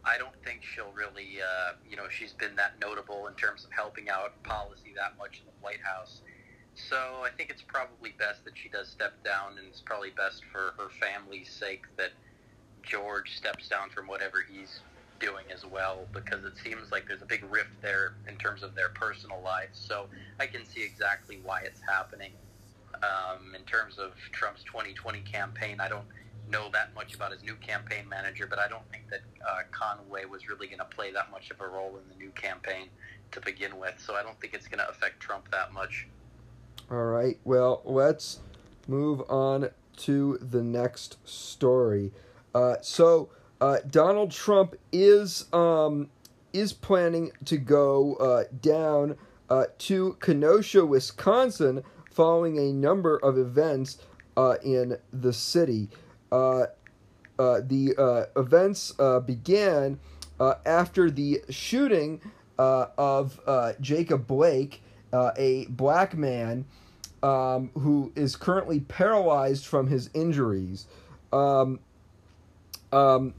I 0.05 0.19
don't 0.19 0.37
think 0.45 0.61
she'll 0.61 0.93
really, 0.93 1.41
uh, 1.41 1.81
you 1.89 1.97
know, 1.97 2.05
she's 2.09 2.33
been 2.33 2.55
that 2.57 2.77
notable 2.79 3.25
in 3.25 3.33
terms 3.33 3.65
of 3.65 3.71
helping 3.73 4.07
out 4.07 4.37
policy 4.43 4.93
that 4.95 5.17
much 5.17 5.41
in 5.41 5.47
the 5.49 5.57
White 5.61 5.81
House. 5.81 6.21
So 6.75 7.25
I 7.25 7.29
think 7.35 7.49
it's 7.49 7.63
probably 7.63 8.13
best 8.19 8.45
that 8.45 8.53
she 8.53 8.69
does 8.69 8.87
step 8.87 9.17
down, 9.25 9.57
and 9.57 9.65
it's 9.65 9.81
probably 9.81 10.11
best 10.11 10.43
for 10.51 10.77
her 10.77 10.89
family's 11.01 11.49
sake 11.49 11.85
that 11.97 12.13
George 12.83 13.33
steps 13.33 13.67
down 13.67 13.89
from 13.89 14.05
whatever 14.05 14.45
he's 14.47 14.81
doing 15.19 15.45
as 15.51 15.65
well, 15.65 16.05
because 16.13 16.45
it 16.45 16.53
seems 16.63 16.91
like 16.91 17.07
there's 17.07 17.23
a 17.23 17.25
big 17.25 17.43
rift 17.49 17.81
there 17.81 18.13
in 18.29 18.37
terms 18.37 18.61
of 18.61 18.75
their 18.75 18.89
personal 18.89 19.41
lives. 19.41 19.79
So 19.81 20.05
I 20.39 20.45
can 20.45 20.63
see 20.65 20.83
exactly 20.83 21.39
why 21.43 21.61
it's 21.65 21.81
happening. 21.81 22.31
Um, 22.95 23.53
in 23.55 23.61
terms 23.63 23.97
of 23.99 24.13
Trump's 24.31 24.63
2020 24.63 25.21
campaign, 25.21 25.79
I 25.79 25.87
don't 25.87 26.05
know 26.49 26.69
that 26.73 26.93
much 26.95 27.13
about 27.13 27.31
his 27.31 27.43
new 27.43 27.55
campaign 27.55 28.07
manager, 28.09 28.47
but 28.47 28.59
I 28.59 28.67
don't 28.67 28.89
think 28.91 29.09
that 29.09 29.21
uh, 29.47 29.61
Conway 29.71 30.25
was 30.25 30.47
really 30.47 30.67
going 30.67 30.79
to 30.79 30.85
play 30.85 31.11
that 31.11 31.29
much 31.31 31.51
of 31.51 31.61
a 31.61 31.67
role 31.67 31.97
in 32.01 32.09
the 32.09 32.15
new 32.15 32.31
campaign 32.31 32.87
to 33.31 33.41
begin 33.41 33.77
with. 33.77 33.95
So 33.99 34.15
I 34.15 34.23
don't 34.23 34.39
think 34.39 34.53
it's 34.53 34.67
going 34.67 34.79
to 34.79 34.89
affect 34.89 35.19
Trump 35.19 35.51
that 35.51 35.73
much. 35.73 36.07
All 36.89 37.03
right. 37.03 37.37
Well, 37.43 37.81
let's 37.83 38.39
move 38.87 39.21
on 39.29 39.69
to 39.97 40.37
the 40.41 40.63
next 40.63 41.17
story. 41.27 42.11
Uh, 42.55 42.75
so 42.81 43.29
uh, 43.59 43.77
Donald 43.89 44.31
Trump 44.31 44.75
is 44.91 45.51
um, 45.53 46.09
is 46.53 46.73
planning 46.73 47.31
to 47.45 47.57
go 47.57 48.15
uh, 48.15 48.43
down 48.61 49.17
uh, 49.49 49.65
to 49.79 50.17
Kenosha, 50.19 50.85
Wisconsin, 50.85 51.83
following 52.17 52.57
a 52.57 52.73
number 52.73 53.15
of 53.17 53.37
events 53.37 53.99
uh, 54.35 54.55
in 54.63 54.97
the 55.13 55.31
city. 55.31 55.87
Uh, 56.31 56.61
uh, 57.37 57.61
the 57.63 57.93
uh, 57.95 58.39
events 58.39 58.91
uh, 58.97 59.19
began 59.19 59.99
uh, 60.39 60.55
after 60.65 61.11
the 61.11 61.39
shooting 61.51 62.19
of 62.57 63.39
Jacob 63.79 64.25
Blake, 64.25 64.81
a 65.13 65.67
black 65.69 66.17
man 66.17 66.65
um, 67.21 67.69
who 67.75 68.11
is 68.15 68.35
currently 68.35 68.79
paralyzed 68.79 69.67
from 69.67 69.85
his 69.85 70.09
injuries. 70.15 70.87
Um, 71.31 71.79
um, 72.91 73.35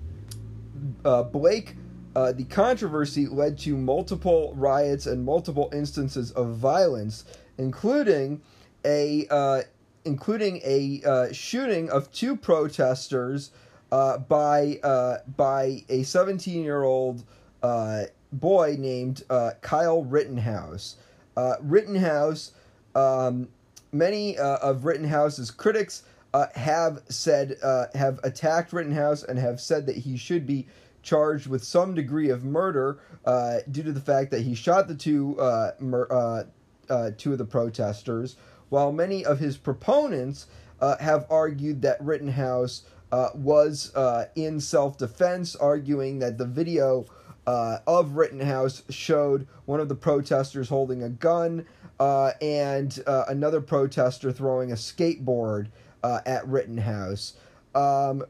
Blake, 1.32 1.74
uh, 2.14 2.30
the 2.30 2.44
controversy 2.44 3.26
led 3.26 3.58
to 3.58 3.76
multiple 3.76 4.52
riots 4.54 5.06
and 5.06 5.24
multiple 5.24 5.68
instances 5.72 6.30
of 6.30 6.54
violence, 6.54 7.24
including 7.58 8.40
a 8.84 9.26
uh, 9.30 9.62
including 10.04 10.60
a 10.64 11.02
uh, 11.06 11.32
shooting 11.32 11.90
of 11.90 12.10
two 12.12 12.36
protesters 12.36 13.50
uh, 13.92 14.18
by 14.18 14.78
uh, 14.82 15.18
by 15.36 15.84
a 15.88 16.02
17 16.02 16.62
year 16.62 16.82
old 16.82 17.24
uh, 17.62 18.04
boy 18.32 18.76
named 18.78 19.22
uh, 19.30 19.52
Kyle 19.60 20.04
Rittenhouse. 20.04 20.96
Uh, 21.36 21.54
Rittenhouse, 21.60 22.52
um, 22.94 23.48
many 23.92 24.36
uh, 24.38 24.56
of 24.56 24.84
Rittenhouse's 24.84 25.50
critics 25.50 26.02
uh, 26.34 26.46
have 26.54 27.02
said 27.08 27.56
uh, 27.62 27.86
have 27.94 28.20
attacked 28.22 28.72
Rittenhouse 28.72 29.22
and 29.22 29.38
have 29.38 29.60
said 29.60 29.86
that 29.86 29.96
he 29.96 30.16
should 30.16 30.46
be 30.46 30.66
charged 31.02 31.46
with 31.46 31.64
some 31.64 31.94
degree 31.94 32.28
of 32.28 32.44
murder 32.44 32.98
uh, 33.24 33.58
due 33.70 33.82
to 33.82 33.92
the 33.92 34.00
fact 34.00 34.30
that 34.30 34.42
he 34.42 34.54
shot 34.54 34.88
the 34.88 34.94
two 34.94 35.38
uh, 35.40 35.72
mur- 35.78 36.08
uh, 36.10 36.44
uh, 36.92 37.10
two 37.16 37.32
of 37.32 37.38
the 37.38 37.44
protesters 37.44 38.36
while 38.68 38.92
many 38.92 39.24
of 39.24 39.38
his 39.38 39.56
proponents 39.56 40.46
uh, 40.80 40.96
have 40.98 41.26
argued 41.30 41.82
that 41.82 42.00
Rittenhouse 42.00 42.82
uh, 43.10 43.30
was 43.34 43.94
uh, 43.94 44.26
in 44.36 44.60
self 44.60 44.98
defense, 44.98 45.56
arguing 45.56 46.18
that 46.18 46.38
the 46.38 46.44
video 46.44 47.06
uh, 47.46 47.78
of 47.86 48.16
Rittenhouse 48.16 48.82
showed 48.90 49.46
one 49.64 49.80
of 49.80 49.88
the 49.88 49.94
protesters 49.94 50.68
holding 50.68 51.02
a 51.02 51.08
gun 51.08 51.64
uh, 51.98 52.32
and 52.42 53.02
uh, 53.06 53.24
another 53.28 53.60
protester 53.60 54.30
throwing 54.30 54.70
a 54.70 54.74
skateboard 54.74 55.68
at 56.04 56.46
Rittenhouse. 56.46 57.34
Um, 57.74 58.24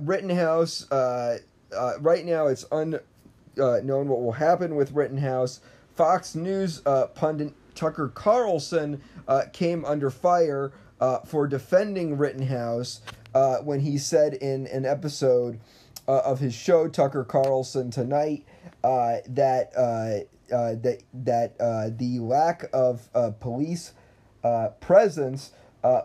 Rittenhouse, 0.00 0.86
right 0.90 2.24
now 2.24 2.46
it's 2.48 2.64
unknown 2.72 4.08
what 4.08 4.22
will 4.22 4.32
happen 4.32 4.74
with 4.74 4.92
Rittenhouse. 4.92 5.60
Fox 5.94 6.34
News 6.34 6.80
pundit 7.14 7.54
Tucker 7.74 8.08
Carlson 8.08 9.02
uh, 9.26 9.42
came 9.52 9.84
under 9.84 10.10
fire 10.10 10.72
uh, 11.00 11.18
for 11.20 11.46
defending 11.46 12.16
Rittenhouse 12.16 13.00
uh, 13.34 13.58
when 13.58 13.80
he 13.80 13.98
said 13.98 14.34
in 14.34 14.66
an 14.68 14.86
episode 14.86 15.58
uh, 16.08 16.18
of 16.18 16.40
his 16.40 16.54
show 16.54 16.88
Tucker 16.88 17.24
Carlson 17.24 17.90
Tonight 17.90 18.44
uh, 18.84 19.16
that 19.28 19.72
uh, 19.76 20.24
that 20.48 21.02
that 21.14 21.54
uh, 21.60 21.90
the 21.96 22.18
lack 22.18 22.64
of 22.72 23.08
police 23.40 23.92
presence 24.80 25.52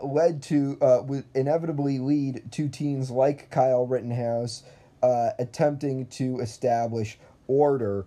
led 0.01 0.41
to 0.43 0.77
would 1.05 1.25
inevitably 1.33 1.99
lead 1.99 2.51
to 2.51 2.67
teens 2.69 3.11
like 3.11 3.49
Kyle 3.49 3.85
Rittenhouse 3.85 4.63
attempting 5.03 6.05
to 6.07 6.39
establish 6.39 7.17
order. 7.47 8.05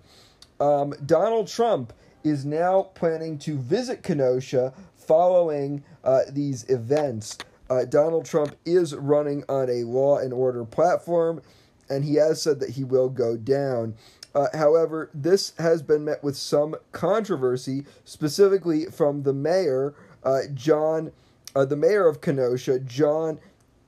Um, 0.61 0.95
Donald 1.05 1.49
Trump 1.49 1.93
is 2.25 2.45
now 2.45 2.83
planning 2.95 3.39
to 3.39 3.57
visit 3.57 4.03
Kenosha 4.03 4.73
following 4.95 5.83
uh, 6.05 6.21
these 6.31 6.69
events. 6.69 7.39
Uh, 7.69 7.85
Donald 7.85 8.25
Trump 8.25 8.57
is 8.65 8.95
running 8.95 9.45
on 9.49 9.71
a 9.71 9.85
law 9.85 10.19
and 10.19 10.33
order 10.33 10.65
platform, 10.65 11.41
and 11.89 12.05
he 12.05 12.15
has 12.15 12.43
said 12.43 12.61
that 12.61 12.71
he 12.71 12.85
will 12.85 13.09
go 13.09 13.37
down. 13.37 13.95
Uh, 14.35 14.47
however, 14.55 15.11
this 15.13 15.53
has 15.59 15.83
been 15.83 16.05
met 16.05 16.23
with 16.23 16.37
some 16.37 16.77
controversy, 16.93 17.85
specifically 18.05 18.87
from 18.87 19.23
the 19.23 19.33
mayor, 19.33 19.95
uh, 20.23 20.41
John, 20.55 21.13
uh, 21.55 21.65
the 21.65 21.77
mayor 21.77 22.07
of 22.07 22.21
Kenosha, 22.21 22.79
John 22.79 23.41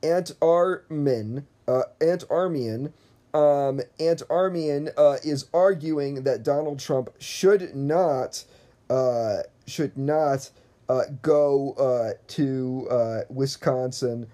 Antaramian, 0.03 1.45
uh, 1.67 1.83
Antaramian. 2.01 2.93
Um, 3.33 3.81
Antaramian 3.99 4.89
uh, 4.95 5.17
is 5.23 5.47
arguing 5.53 6.23
that 6.23 6.43
Donald 6.43 6.79
Trump 6.79 7.09
should 7.17 7.75
not, 7.75 8.43
uh, 8.89 9.37
should 9.65 9.97
not 9.97 10.51
uh, 10.87 11.01
go 11.21 11.73
uh, 11.73 12.13
to 12.27 12.87
uh, 12.91 13.21
Wisconsin, 13.29 14.27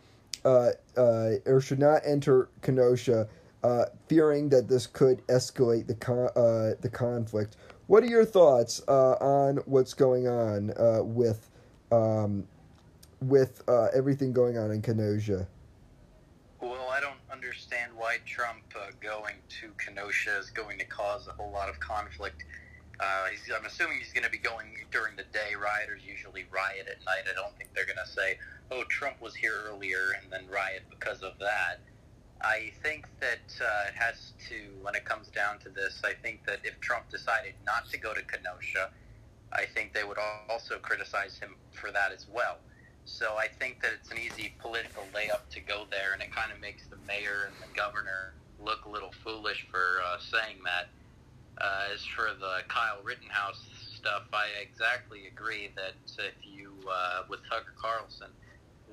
uh, 0.44 0.72
uh, 0.98 1.32
or 1.46 1.62
should 1.62 1.80
not 1.80 2.02
enter 2.06 2.50
Kenosha, 2.62 3.28
uh, 3.64 3.86
fearing 4.08 4.50
that 4.50 4.68
this 4.68 4.88
could 4.88 5.26
escalate 5.28 5.88
the 5.88 5.96
con- 5.96 6.30
uh, 6.36 6.76
the 6.82 6.90
conflict. 6.92 7.56
What 7.88 8.04
are 8.04 8.08
your 8.08 8.26
thoughts 8.26 8.82
uh, 8.88 9.14
on 9.14 9.58
what's 9.66 9.94
going 9.94 10.28
on 10.28 10.72
uh, 10.78 11.04
with 11.04 11.50
um, 11.92 12.46
with 13.22 13.64
uh, 13.68 13.88
everything 13.94 14.34
going 14.34 14.58
on 14.58 14.72
in 14.72 14.82
Kenosha? 14.82 15.48
Understand 17.40 17.94
why 17.96 18.18
Trump 18.26 18.68
uh, 18.76 18.92
going 19.00 19.40
to 19.62 19.72
Kenosha 19.80 20.38
is 20.40 20.50
going 20.50 20.78
to 20.78 20.84
cause 20.84 21.26
a 21.26 21.32
whole 21.32 21.54
lot 21.54 21.70
of 21.70 21.80
conflict. 21.80 22.44
Uh, 23.00 23.32
I'm 23.56 23.64
assuming 23.64 23.98
he's 23.98 24.12
going 24.12 24.26
to 24.26 24.30
be 24.30 24.44
going 24.44 24.76
during 24.92 25.16
the 25.16 25.24
day. 25.32 25.56
Rioters 25.56 26.04
usually 26.04 26.44
riot 26.52 26.92
at 26.92 27.00
night. 27.08 27.24
I 27.32 27.34
don't 27.40 27.56
think 27.56 27.70
they're 27.74 27.88
going 27.88 28.04
to 28.04 28.12
say, 28.12 28.36
"Oh, 28.72 28.84
Trump 28.90 29.22
was 29.22 29.36
here 29.36 29.56
earlier," 29.72 30.20
and 30.22 30.30
then 30.30 30.52
riot 30.52 30.84
because 30.90 31.24
of 31.24 31.32
that. 31.40 31.80
I 32.42 32.72
think 32.84 33.08
that 33.22 33.48
uh, 33.64 33.88
it 33.88 33.96
has 33.96 34.34
to, 34.50 34.76
when 34.84 34.96
it 34.96 35.06
comes 35.06 35.30
down 35.30 35.60
to 35.60 35.70
this, 35.70 36.02
I 36.04 36.12
think 36.22 36.44
that 36.46 36.60
if 36.66 36.78
Trump 36.82 37.10
decided 37.10 37.56
not 37.66 37.90
to 37.92 37.98
go 37.98 38.14
to 38.14 38.22
Kenosha, 38.22 38.92
I 39.54 39.64
think 39.64 39.94
they 39.94 40.04
would 40.04 40.20
also 40.50 40.78
criticize 40.80 41.40
him 41.40 41.56
for 41.72 41.92
that 41.92 42.12
as 42.12 42.28
well. 42.28 42.60
So 43.10 43.36
I 43.36 43.48
think 43.48 43.82
that 43.82 43.92
it's 44.00 44.12
an 44.12 44.18
easy 44.18 44.54
political 44.60 45.04
layup 45.14 45.50
to 45.52 45.60
go 45.60 45.86
there, 45.90 46.14
and 46.14 46.22
it 46.22 46.32
kind 46.32 46.52
of 46.54 46.62
makes 46.62 46.86
the 46.88 46.96
mayor 47.08 47.50
and 47.50 47.56
the 47.58 47.76
governor 47.76 48.34
look 48.64 48.86
a 48.86 48.90
little 48.90 49.12
foolish 49.24 49.66
for 49.72 50.00
uh, 50.06 50.18
saying 50.20 50.58
that. 50.64 50.90
Uh, 51.60 51.92
as 51.94 52.06
for 52.06 52.30
the 52.40 52.64
Kyle 52.70 53.04
Rittenhouse 53.04 53.60
stuff, 53.94 54.24
I 54.32 54.48
exactly 54.64 55.28
agree 55.28 55.72
that 55.76 55.96
if 56.18 56.36
you, 56.46 56.72
uh, 56.90 57.24
with 57.28 57.42
Tucker 57.50 57.74
Carlson, 57.76 58.30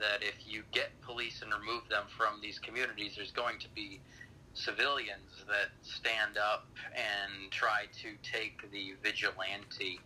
that 0.01 0.21
if 0.21 0.35
you 0.45 0.63
get 0.73 0.91
police 1.03 1.43
and 1.43 1.53
remove 1.55 1.89
them 1.89 2.05
from 2.17 2.41
these 2.43 2.59
communities, 2.59 3.13
there's 3.15 3.31
going 3.31 3.61
to 3.61 3.69
be 3.77 4.01
civilians 4.55 5.45
that 5.47 5.71
stand 5.83 6.39
up 6.39 6.67
and 6.97 7.53
try 7.53 7.85
to 8.03 8.17
take 8.23 8.69
the 8.73 8.95
vigilante 9.03 10.01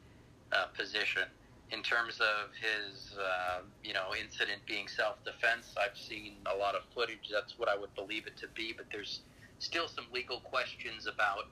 uh, 0.53 0.66
position. 0.77 1.25
In 1.72 1.83
terms 1.83 2.18
of 2.20 2.50
his, 2.59 3.16
uh, 3.16 3.61
you 3.85 3.94
know, 3.94 4.11
incident 4.20 4.61
being 4.66 4.88
self-defense, 4.88 5.74
I've 5.78 5.96
seen 5.96 6.37
a 6.52 6.56
lot 6.56 6.74
of 6.74 6.83
footage. 6.94 7.30
That's 7.30 7.59
what 7.59 7.68
I 7.68 7.76
would 7.76 7.94
believe 7.94 8.26
it 8.26 8.37
to 8.38 8.48
be. 8.54 8.74
But 8.76 8.87
there's 8.90 9.20
still 9.61 9.87
some 9.87 10.06
legal 10.12 10.40
questions 10.40 11.06
about 11.06 11.46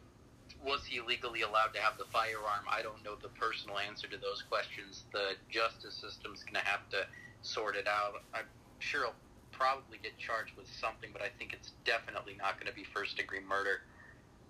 was 0.64 0.84
he 0.84 1.00
legally 1.00 1.42
allowed 1.42 1.72
to 1.74 1.80
have 1.80 1.98
the 1.98 2.04
firearm? 2.10 2.66
I 2.70 2.82
don't 2.82 3.04
know 3.04 3.14
the 3.20 3.28
personal 3.28 3.78
answer 3.78 4.08
to 4.08 4.16
those 4.16 4.42
questions. 4.42 5.04
The 5.12 5.38
justice 5.48 5.94
system's 5.94 6.42
going 6.42 6.58
to 6.58 6.66
have 6.66 6.88
to 6.90 7.06
sort 7.42 7.76
it 7.76 7.86
out. 7.86 8.22
I'm 8.34 8.46
sure 8.80 9.04
he'll 9.04 9.14
probably 9.52 9.98
get 10.02 10.18
charged 10.18 10.56
with 10.56 10.66
something, 10.66 11.10
but 11.12 11.22
I 11.22 11.28
think 11.38 11.52
it's 11.52 11.72
definitely 11.84 12.34
not 12.38 12.58
going 12.58 12.66
to 12.66 12.74
be 12.74 12.84
first 12.84 13.16
degree 13.16 13.40
murder. 13.40 13.82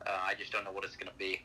Uh, 0.06 0.18
I 0.24 0.34
just 0.34 0.52
don't 0.52 0.64
know 0.64 0.72
what 0.72 0.84
it's 0.84 0.96
going 0.96 1.10
to 1.10 1.18
be. 1.18 1.42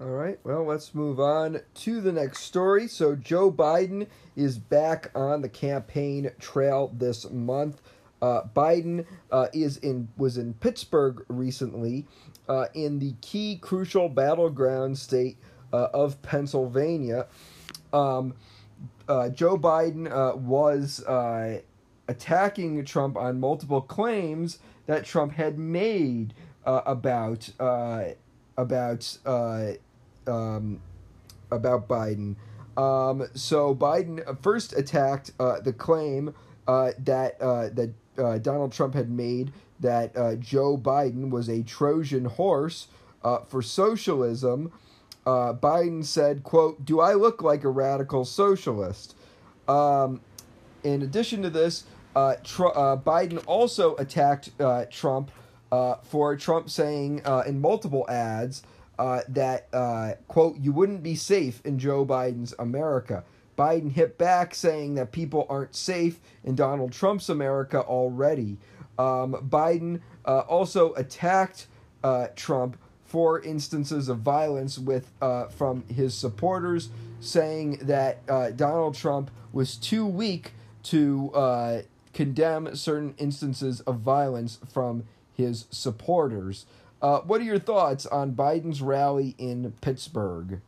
All 0.00 0.06
right, 0.06 0.38
well, 0.44 0.64
let's 0.64 0.94
move 0.94 1.18
on 1.18 1.60
to 1.74 2.00
the 2.00 2.12
next 2.12 2.42
story. 2.42 2.86
So, 2.86 3.16
Joe 3.16 3.50
Biden 3.50 4.06
is 4.36 4.56
back 4.56 5.10
on 5.12 5.42
the 5.42 5.48
campaign 5.48 6.30
trail 6.38 6.92
this 6.96 7.28
month. 7.28 7.82
Uh, 8.22 8.42
Biden 8.54 9.06
uh, 9.32 9.48
is 9.52 9.76
in 9.78 10.06
was 10.16 10.38
in 10.38 10.54
Pittsburgh 10.54 11.24
recently, 11.26 12.06
uh, 12.48 12.66
in 12.74 13.00
the 13.00 13.14
key 13.22 13.58
crucial 13.60 14.08
battleground 14.08 14.96
state 14.96 15.36
uh, 15.72 15.88
of 15.92 16.22
Pennsylvania. 16.22 17.26
Um, 17.92 18.34
uh, 19.08 19.30
Joe 19.30 19.58
Biden 19.58 20.08
uh, 20.08 20.36
was 20.36 21.02
attacking 22.06 22.84
Trump 22.84 23.16
on 23.16 23.40
multiple 23.40 23.80
claims 23.80 24.60
that 24.86 25.04
Trump 25.04 25.32
had 25.32 25.58
made 25.58 26.34
about 26.64 27.50
about 28.56 29.18
um, 30.28 30.80
about 31.50 31.88
Biden. 31.88 32.36
Um, 32.78 33.26
so 33.34 33.74
Biden 33.74 34.40
first 34.40 34.72
attacked 34.72 35.32
uh, 35.40 35.60
the 35.60 35.72
claim 35.72 36.32
uh, 36.68 36.92
that 37.00 37.40
uh, 37.40 37.70
that 37.70 37.90
uh, 38.16 38.38
Donald 38.38 38.72
Trump 38.72 38.94
had 38.94 39.10
made 39.10 39.52
that 39.80 40.16
uh, 40.16 40.36
Joe 40.36 40.78
Biden 40.78 41.30
was 41.30 41.48
a 41.48 41.62
Trojan 41.62 42.26
horse 42.26 42.86
uh, 43.24 43.38
for 43.40 43.62
socialism. 43.62 44.72
Biden 45.26 46.04
said, 46.04 46.42
"quote 46.42 46.84
Do 46.84 47.00
I 47.00 47.12
look 47.14 47.42
like 47.42 47.64
a 47.64 47.68
radical 47.68 48.24
socialist?" 48.24 49.14
Um, 49.66 50.20
in 50.84 51.02
addition 51.02 51.42
to 51.42 51.50
this, 51.50 51.84
Tr- 52.14 52.72
Biden 53.04 53.42
also 53.46 53.94
attacked 53.96 54.50
Trump 54.90 55.30
for 56.04 56.36
Trump 56.36 56.70
saying 56.70 57.20
in 57.46 57.60
multiple 57.60 58.08
ads 58.08 58.62
uh, 58.98 59.22
that, 59.28 59.68
uh, 59.72 60.12
quote, 60.26 60.58
you 60.58 60.72
wouldn't 60.72 61.02
be 61.02 61.14
safe 61.14 61.60
in 61.64 61.78
Joe 61.78 62.04
Biden's 62.04 62.54
America. 62.58 63.24
Biden 63.56 63.90
hit 63.92 64.18
back 64.18 64.54
saying 64.54 64.94
that 64.94 65.10
people 65.10 65.46
aren't 65.48 65.74
safe 65.74 66.20
in 66.44 66.54
Donald 66.54 66.92
Trump's 66.92 67.28
America 67.28 67.80
already. 67.80 68.56
Um, 68.98 69.34
Biden 69.48 70.00
uh, 70.24 70.40
also 70.40 70.94
attacked 70.94 71.66
uh, 72.04 72.28
Trump 72.36 72.76
for 73.04 73.40
instances 73.40 74.08
of 74.08 74.18
violence 74.18 74.78
with 74.78 75.10
uh, 75.20 75.46
from 75.46 75.84
his 75.88 76.14
supporters, 76.14 76.90
saying 77.20 77.78
that 77.82 78.18
uh, 78.28 78.50
Donald 78.50 78.94
Trump 78.94 79.30
was 79.52 79.76
too 79.76 80.06
weak 80.06 80.52
to 80.84 81.84
condemn 82.12 82.74
certain 82.74 83.14
instances 83.18 83.80
of 83.80 84.00
violence 84.00 84.58
from 84.72 85.04
his 85.34 85.66
supporters. 85.70 86.66
Uh, 87.00 87.20
what 87.20 87.40
are 87.40 87.44
your 87.44 87.58
thoughts 87.58 88.06
on 88.06 88.32
Biden's 88.32 88.82
rally 88.82 89.34
in 89.38 89.72
Pittsburgh? 89.80 90.60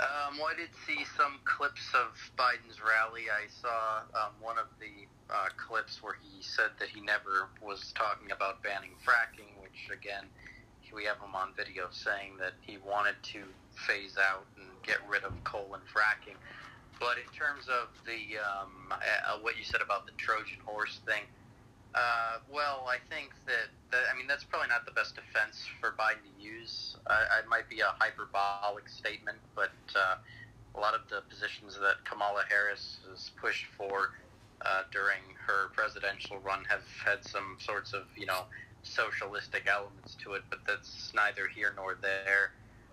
Um, 0.00 0.38
well, 0.38 0.48
I 0.50 0.56
did 0.56 0.70
see 0.86 1.04
some 1.16 1.38
clips 1.44 1.86
of 1.94 2.18
Biden's 2.36 2.80
rally. 2.82 3.30
I 3.30 3.46
saw 3.62 4.00
um, 4.20 4.32
one 4.40 4.58
of 4.58 4.66
the 4.80 5.06
uh, 5.32 5.48
clips 5.56 6.02
where 6.02 6.16
he 6.20 6.42
said 6.42 6.70
that 6.80 6.88
he 6.88 7.00
never 7.00 7.48
was 7.62 7.92
talking 7.94 8.32
about 8.32 8.60
banning 8.62 8.90
fracking, 9.06 9.54
which 9.62 9.96
again, 9.96 10.24
we 10.94 11.04
have 11.04 11.18
him 11.18 11.34
on 11.34 11.50
video 11.56 11.88
saying 11.90 12.38
that 12.38 12.52
he 12.60 12.78
wanted 12.86 13.16
to 13.22 13.42
phase 13.74 14.16
out 14.18 14.46
and 14.56 14.66
get 14.82 14.98
rid 15.08 15.24
of 15.24 15.32
coal 15.44 15.74
and 15.74 15.82
fracking. 15.90 16.38
But 17.00 17.18
in 17.18 17.26
terms 17.36 17.66
of 17.68 17.88
the 18.06 18.38
um, 18.38 18.92
uh, 18.92 19.38
what 19.42 19.58
you 19.58 19.64
said 19.64 19.80
about 19.82 20.06
the 20.06 20.12
Trojan 20.12 20.58
horse 20.64 21.00
thing, 21.04 21.22
Uh, 21.94 22.38
well, 22.52 22.86
I 22.88 22.98
think 23.08 23.30
that, 23.46 23.70
that 23.92 24.02
I 24.12 24.18
mean 24.18 24.26
that's 24.26 24.42
probably 24.42 24.68
not 24.68 24.84
the 24.84 24.90
best 24.92 25.14
defense 25.14 25.64
for 25.80 25.94
Biden 25.94 26.26
to 26.26 26.42
use. 26.42 26.96
Uh, 27.06 27.38
it 27.38 27.48
might 27.48 27.68
be 27.68 27.80
a 27.80 27.94
hyperbolic 27.98 28.88
statement, 28.88 29.38
but 29.54 29.70
uh, 29.94 30.16
a 30.74 30.80
lot 30.80 30.94
of 30.94 31.02
the 31.08 31.22
positions 31.28 31.78
that 31.78 32.04
Kamala 32.04 32.42
Harris 32.48 32.98
has 33.08 33.30
pushed 33.40 33.66
for 33.78 34.10
uh, 34.62 34.82
during 34.90 35.22
her 35.46 35.68
presidential 35.72 36.38
run 36.38 36.64
have 36.68 36.82
had 37.04 37.24
some 37.24 37.58
sorts 37.60 37.92
of 37.92 38.02
you 38.16 38.26
know 38.26 38.42
socialistic 38.82 39.68
elements 39.70 40.16
to 40.24 40.32
it, 40.32 40.42
but 40.50 40.58
that's 40.66 41.12
neither 41.14 41.46
here 41.48 41.72
nor 41.76 41.96
there. 42.02 42.52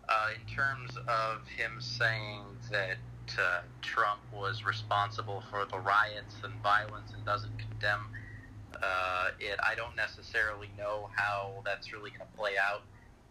Uh, 0.10 0.30
in 0.36 0.54
terms 0.54 0.98
of 1.08 1.48
him 1.48 1.80
saying 1.80 2.42
that 2.70 2.98
uh, 3.40 3.62
Trump 3.82 4.20
was 4.34 4.66
responsible 4.66 5.42
for 5.50 5.66
the 5.66 5.80
riots 5.80 6.36
and 6.44 6.54
violence 6.62 7.14
and 7.16 7.24
doesn't 7.26 7.58
condemn 7.58 8.10
uh, 8.82 9.30
it, 9.40 9.60
I 9.64 9.76
don't 9.76 9.96
necessarily 9.96 10.70
know 10.78 11.10
how 11.16 11.62
that's 11.66 11.94
really 11.94 12.10
going 12.10 12.22
to 12.22 12.38
play 12.38 12.54
out. 12.58 12.82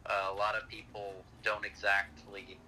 Uh, 0.06 0.32
a 0.32 0.34
lot 0.34 0.54
of 0.54 0.68
people 0.68 1.12
don't 1.42 1.64
exactly 1.64 2.58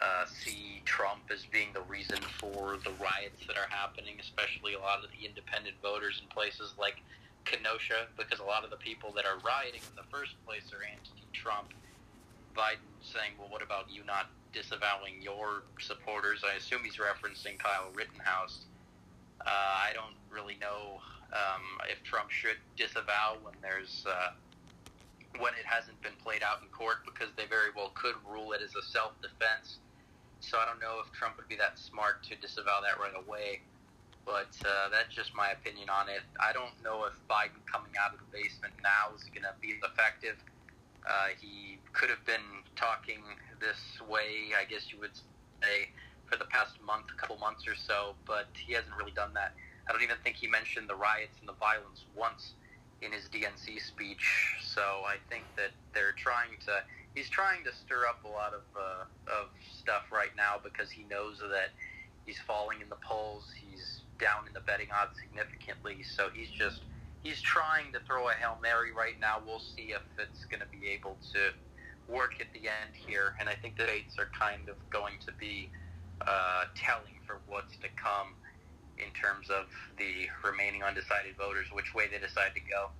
uh, 0.00 0.24
see 0.26 0.82
Trump 0.84 1.20
as 1.32 1.44
being 1.46 1.68
the 1.74 1.82
reason 1.82 2.18
for 2.38 2.78
the 2.84 2.90
riots 3.00 3.46
that 3.46 3.56
are 3.56 3.68
happening, 3.68 4.16
especially 4.20 4.74
a 4.74 4.78
lot 4.78 5.04
of 5.04 5.10
the 5.10 5.26
independent 5.26 5.76
voters 5.82 6.20
in 6.22 6.28
places 6.28 6.74
like 6.78 6.96
Kenosha, 7.44 8.06
because 8.16 8.40
a 8.40 8.44
lot 8.44 8.64
of 8.64 8.70
the 8.70 8.76
people 8.76 9.12
that 9.12 9.24
are 9.24 9.38
rioting 9.44 9.80
in 9.88 9.96
the 9.96 10.08
first 10.10 10.32
place 10.46 10.72
are 10.72 10.82
anti-Trump. 10.84 11.74
Biden 12.56 12.84
saying, 13.02 13.32
"Well, 13.38 13.48
what 13.48 13.62
about 13.62 13.90
you 13.90 14.04
not 14.04 14.26
disavowing 14.52 15.20
your 15.22 15.62
supporters?" 15.80 16.44
I 16.44 16.54
assume 16.54 16.84
he's 16.84 16.96
referencing 16.96 17.58
Kyle 17.58 17.90
Rittenhouse. 17.94 18.66
Uh, 19.40 19.48
I 19.48 19.92
don't 19.94 20.14
really 20.30 20.56
know 20.60 21.00
um, 21.32 21.64
if 21.88 22.02
Trump 22.04 22.30
should 22.30 22.60
disavow 22.76 23.40
when 23.42 23.54
there's 23.60 24.04
uh, 24.08 24.36
when 25.40 25.56
it 25.56 25.64
hasn't 25.64 25.96
been 26.02 26.16
played 26.22 26.42
out 26.44 26.60
in 26.60 26.68
court, 26.68 27.04
because 27.08 27.32
they 27.36 27.48
very 27.48 27.72
well 27.74 27.90
could 27.96 28.16
rule 28.28 28.52
it 28.52 28.60
as 28.60 28.76
a 28.76 28.84
self-defense. 28.84 29.80
So 30.40 30.58
I 30.58 30.66
don't 30.66 30.80
know 30.80 31.00
if 31.00 31.08
Trump 31.16 31.38
would 31.38 31.48
be 31.48 31.56
that 31.56 31.78
smart 31.78 32.22
to 32.28 32.36
disavow 32.36 32.84
that 32.84 33.00
right 33.00 33.16
away. 33.16 33.64
But 34.24 34.54
uh, 34.62 34.92
that's 34.92 35.10
just 35.14 35.34
my 35.34 35.50
opinion 35.50 35.88
on 35.88 36.08
it. 36.08 36.22
I 36.38 36.52
don't 36.52 36.76
know 36.84 37.06
if 37.10 37.14
Biden 37.26 37.58
coming 37.66 37.90
out 37.98 38.14
of 38.14 38.20
the 38.20 38.30
basement 38.30 38.74
now 38.82 39.10
is 39.16 39.24
going 39.34 39.42
to 39.42 39.54
be 39.60 39.74
effective. 39.82 40.36
Uh, 41.02 41.34
he 41.40 41.78
could 41.92 42.10
have 42.10 42.22
been 42.24 42.62
talking 42.76 43.18
this 43.58 43.80
way, 44.06 44.54
I 44.54 44.64
guess 44.64 44.92
you 44.92 45.00
would 45.00 45.14
say, 45.62 45.90
for 46.26 46.36
the 46.36 46.44
past 46.46 46.78
month, 46.86 47.06
couple 47.16 47.36
months 47.38 47.66
or 47.66 47.74
so, 47.74 48.14
but 48.26 48.46
he 48.54 48.74
hasn't 48.74 48.94
really 48.96 49.10
done 49.10 49.34
that. 49.34 49.54
I 49.88 49.92
don't 49.92 50.02
even 50.02 50.16
think 50.22 50.36
he 50.36 50.46
mentioned 50.46 50.88
the 50.88 50.94
riots 50.94 51.38
and 51.40 51.48
the 51.48 51.58
violence 51.58 52.06
once 52.14 52.54
in 53.02 53.10
his 53.12 53.26
DNC 53.28 53.82
speech. 53.82 54.56
So 54.62 54.80
I 54.82 55.16
think 55.28 55.46
that 55.56 55.74
they're 55.94 56.14
trying 56.16 56.54
to. 56.66 56.82
He's 57.14 57.28
trying 57.28 57.64
to 57.64 57.72
stir 57.74 58.06
up 58.08 58.24
a 58.24 58.28
lot 58.28 58.54
of 58.54 58.64
uh, 58.72 59.04
of 59.28 59.50
stuff 59.60 60.08
right 60.12 60.32
now 60.36 60.56
because 60.62 60.90
he 60.90 61.04
knows 61.04 61.38
that 61.38 61.74
he's 62.24 62.38
falling 62.38 62.80
in 62.80 62.88
the 62.88 63.00
polls. 63.02 63.50
He's 63.60 64.02
down 64.18 64.46
in 64.46 64.54
the 64.54 64.64
betting 64.64 64.88
odds 64.94 65.18
significantly. 65.20 66.06
So 66.06 66.30
he's 66.32 66.50
just 66.50 66.86
he's 67.22 67.42
trying 67.42 67.92
to 67.92 68.00
throw 68.06 68.30
a 68.30 68.34
hail 68.38 68.56
mary 68.62 68.94
right 68.94 69.18
now. 69.20 69.42
We'll 69.44 69.62
see 69.62 69.92
if 69.92 70.06
it's 70.18 70.46
going 70.46 70.62
to 70.62 70.70
be 70.70 70.88
able 70.88 71.18
to 71.34 71.50
work 72.06 72.38
at 72.40 72.50
the 72.54 72.70
end 72.70 72.94
here. 72.94 73.34
And 73.40 73.48
I 73.48 73.54
think 73.54 73.76
the 73.76 73.86
dates 73.86 74.18
are 74.18 74.30
kind 74.30 74.68
of 74.68 74.76
going 74.90 75.18
to 75.26 75.32
be 75.38 75.70
uh, 76.26 76.70
telling 76.78 77.18
for 77.26 77.42
what's 77.46 77.76
to 77.82 77.90
come 77.98 78.38
in 78.98 79.12
terms 79.12 79.50
of 79.50 79.66
the 79.98 80.28
remaining 80.44 80.82
undecided 80.82 81.36
voters, 81.36 81.66
which 81.72 81.94
way 81.94 82.06
they 82.10 82.18
decide 82.18 82.52
to 82.54 82.60
go. 82.60 82.90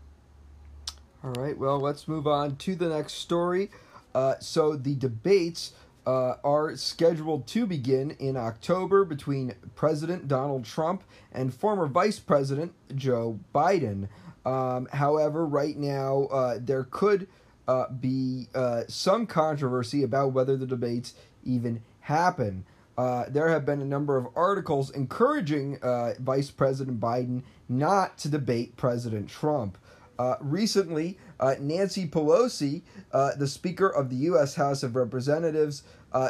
All 1.25 1.33
right, 1.43 1.57
well, 1.57 1.79
let's 1.79 2.09
move 2.09 2.27
on 2.27 2.57
to 2.57 2.75
the 2.75 2.89
next 2.89 3.15
story. 3.15 3.71
Uh, 4.15 4.35
so, 4.41 4.77
the 4.77 4.95
debates 4.95 5.73
uh, 6.07 6.35
are 6.43 6.77
scheduled 6.77 7.47
to 7.47 7.67
begin 7.67 8.11
in 8.19 8.37
October 8.37 9.05
between 9.05 9.55
President 9.75 10.29
Donald 10.29 10.65
Trump 10.65 11.05
and 11.33 11.55
former 11.55 11.87
Vice 11.87 12.19
President 12.19 12.73
Joe 12.95 13.39
Biden. 13.55 14.09
Um, 14.45 14.89
however, 14.93 15.47
right 15.47 15.77
now, 15.77 16.25
uh, 16.25 16.59
there 16.61 16.85
could 16.91 17.29
uh, 17.69 17.89
be 17.89 18.49
uh, 18.55 18.83
some 18.89 19.27
controversy 19.27 20.03
about 20.03 20.33
whether 20.33 20.57
the 20.57 20.67
debates 20.67 21.15
even 21.45 21.83
happen. 22.01 22.65
Uh, 23.03 23.25
there 23.29 23.49
have 23.49 23.67
been 23.67 23.81
a 23.81 23.85
number 23.85 24.17
of 24.17 24.29
articles 24.37 24.91
encouraging 24.91 25.77
uh, 25.83 26.15
Vice 26.21 26.53
President 26.53 27.01
Biden 27.01 27.43
not 27.69 28.17
to 28.19 28.29
debate 28.29 28.77
President 28.77 29.29
Trump. 29.29 29.77
Uh, 30.21 30.37
recently, 30.39 31.19
uh, 31.41 31.57
Nancy 31.59 32.07
Pelosi, 32.07 32.83
uh, 33.11 33.35
the 33.35 33.49
Speaker 33.49 33.89
of 33.89 34.09
the 34.09 34.15
U.S. 34.31 34.55
House 34.55 34.85
of 34.85 34.95
Representatives, 34.95 35.83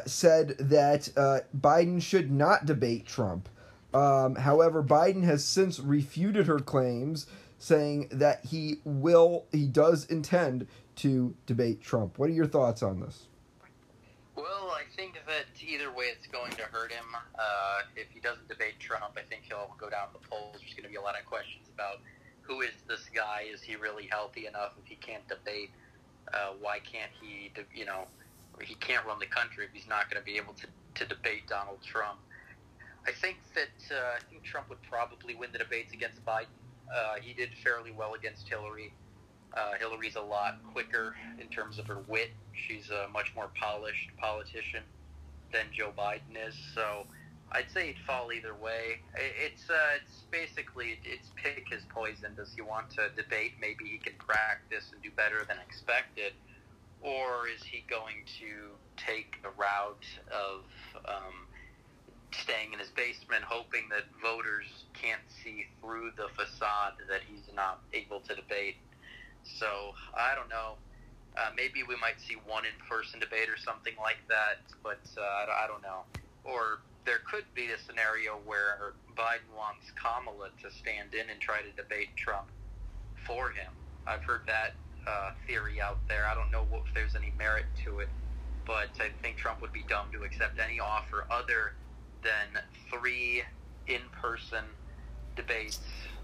said 0.07 0.57
that 0.59 1.11
Biden 1.55 2.01
should 2.01 2.31
not 2.31 2.65
debate 2.65 3.05
Trump. 3.05 3.51
Um, 3.93 4.37
however, 4.37 4.83
Biden 4.83 5.25
has 5.25 5.45
since 5.45 5.79
refuted 5.79 6.47
her 6.47 6.59
claims, 6.59 7.27
saying 7.59 8.09
that 8.11 8.47
he 8.47 8.77
will, 8.85 9.45
he 9.53 9.67
does 9.67 10.07
intend 10.07 10.67
to 10.97 11.35
debate 11.45 11.83
Trump. 11.83 12.19
What 12.19 12.31
are 12.31 12.33
your 12.33 12.47
thoughts 12.47 12.83
on 12.83 13.01
this? 13.01 13.27
Well, 14.43 14.75
I 14.75 14.83
think 14.97 15.15
that 15.15 15.47
either 15.63 15.93
way 15.93 16.07
it's 16.07 16.27
going 16.27 16.51
to 16.59 16.63
hurt 16.63 16.91
him. 16.91 17.07
Uh, 17.39 17.87
if 17.95 18.11
he 18.11 18.19
doesn't 18.19 18.49
debate 18.49 18.81
Trump, 18.81 19.15
I 19.17 19.23
think 19.23 19.43
he'll 19.47 19.71
go 19.79 19.89
down 19.89 20.09
the 20.13 20.19
polls. 20.27 20.57
There's 20.59 20.75
going 20.75 20.83
to 20.83 20.89
be 20.91 20.97
a 20.97 21.01
lot 21.01 21.15
of 21.15 21.25
questions 21.27 21.71
about 21.73 22.01
who 22.41 22.61
is 22.61 22.75
this 22.89 23.07
guy? 23.15 23.45
Is 23.47 23.63
he 23.63 23.77
really 23.77 24.09
healthy 24.11 24.49
enough 24.49 24.73
if 24.83 24.89
he 24.89 24.97
can't 24.97 25.23
debate? 25.29 25.71
Uh, 26.35 26.59
why 26.61 26.81
can't 26.81 27.13
he, 27.21 27.53
de- 27.55 27.71
you 27.73 27.85
know, 27.85 28.09
he 28.61 28.75
can't 28.75 29.07
run 29.07 29.21
the 29.21 29.27
country 29.27 29.65
if 29.65 29.71
he's 29.73 29.89
not 29.89 30.11
going 30.11 30.21
to 30.21 30.27
be 30.27 30.37
able 30.37 30.55
to, 30.55 30.67
to 30.97 31.07
debate 31.07 31.47
Donald 31.49 31.79
Trump. 31.85 32.19
I 33.07 33.13
think 33.13 33.39
that 33.55 33.95
uh, 33.95 34.19
I 34.19 34.21
think 34.29 34.43
Trump 34.43 34.69
would 34.71 34.83
probably 34.83 35.37
win 35.37 35.51
the 35.53 35.59
debates 35.59 35.93
against 35.93 36.25
Biden. 36.25 36.51
Uh, 36.93 37.15
he 37.21 37.33
did 37.33 37.51
fairly 37.63 37.93
well 37.93 38.15
against 38.15 38.49
Hillary. 38.49 38.93
Uh, 38.93 39.12
Hillary's 39.79 40.17
a 40.17 40.21
lot 40.21 40.59
quicker 40.73 41.15
in 41.41 41.49
terms 41.49 41.79
of 41.79 41.87
her 41.87 41.99
wit. 42.09 42.31
She's 42.53 42.91
a 42.91 43.09
much 43.13 43.33
more 43.35 43.51
polished 43.55 44.11
politician 44.19 44.83
than 45.53 45.67
Joe 45.73 45.93
Biden 45.97 46.37
is. 46.49 46.55
So 46.75 47.07
I'd 47.53 47.71
say 47.71 47.89
he'd 47.89 47.99
fall 48.07 48.33
either 48.33 48.55
way. 48.55 49.01
It's 49.15 49.69
uh, 49.69 49.75
it's 49.97 50.25
basically 50.31 50.99
it's 51.05 51.29
pick 51.37 51.69
his 51.71 51.83
poison. 51.89 52.35
Does 52.35 52.53
he 52.55 52.63
want 52.63 52.91
to 52.91 53.11
debate? 53.15 53.53
Maybe 53.61 53.85
he 53.85 53.99
can 53.99 54.15
practice 54.19 54.91
and 54.93 55.03
do 55.03 55.11
better 55.11 55.45
than 55.47 55.59
expected, 55.59 56.33
or 57.03 57.49
is 57.55 57.63
he 57.63 57.85
going 57.91 58.25
to 58.41 58.73
take 58.97 59.43
the 59.43 59.51
route 59.51 60.07
of 60.33 60.65
um, 61.07 61.47
staying 62.33 62.73
in 62.73 62.79
his 62.79 62.89
basement, 62.91 63.45
hoping 63.45 63.89
that 63.91 64.05
voters 64.23 64.87
can't 64.95 65.21
see 65.45 65.67
through 65.81 66.13
the 66.17 66.29
facade 66.35 66.95
that 67.11 67.21
he's 67.29 67.55
not 67.55 67.81
able 67.93 68.21
to 68.21 68.35
debate? 68.35 68.77
So 69.45 69.95
I 70.17 70.35
don't 70.35 70.49
know. 70.49 70.75
Uh, 71.37 71.49
maybe 71.57 71.83
we 71.83 71.97
might 71.97 72.21
see 72.21 72.37
one 72.47 72.65
in-person 72.67 73.19
debate 73.19 73.49
or 73.49 73.57
something 73.57 73.95
like 73.99 74.19
that, 74.29 74.61
but 74.83 75.01
uh, 75.17 75.23
I, 75.63 75.67
don't- 75.67 75.83
know. 75.83 76.03
Or 76.45 76.81
there 77.07 77.21
could 77.31 77.45
be 77.55 77.67
a 77.73 77.79
scenario 77.87 78.39
where 78.45 78.93
Biden 79.17 79.49
wants 79.57 79.91
Kamala 79.97 80.51
to 80.63 80.71
stand 80.71 81.15
in 81.15 81.31
and 81.31 81.41
try 81.41 81.63
to 81.63 81.71
debate 81.73 82.09
Trump 82.17 82.49
for 83.27 83.51
him. 83.51 83.73
I've 84.07 84.23
heard 84.23 84.43
that 84.47 84.75
uh, 85.07 85.31
theory 85.47 85.81
out 85.81 85.99
there. 86.09 86.27
I 86.27 86.35
don't 86.35 86.51
know 86.51 86.67
if 86.73 86.93
there's 86.95 87.15
any 87.17 87.33
merit 87.39 87.65
to 87.85 88.01
it, 88.01 88.09
but 88.67 88.91
I 89.01 89.09
think 89.23 89.37
Trump 89.37 89.61
would 89.63 89.73
be 89.73 89.85
dumb 89.89 90.07
to 90.13 90.23
accept 90.25 90.59
any 90.59 90.81
offer 90.81 91.25
other 91.31 91.75
than 92.23 92.63
three 92.91 93.43
in-person 93.87 94.65
debates, 95.37 95.81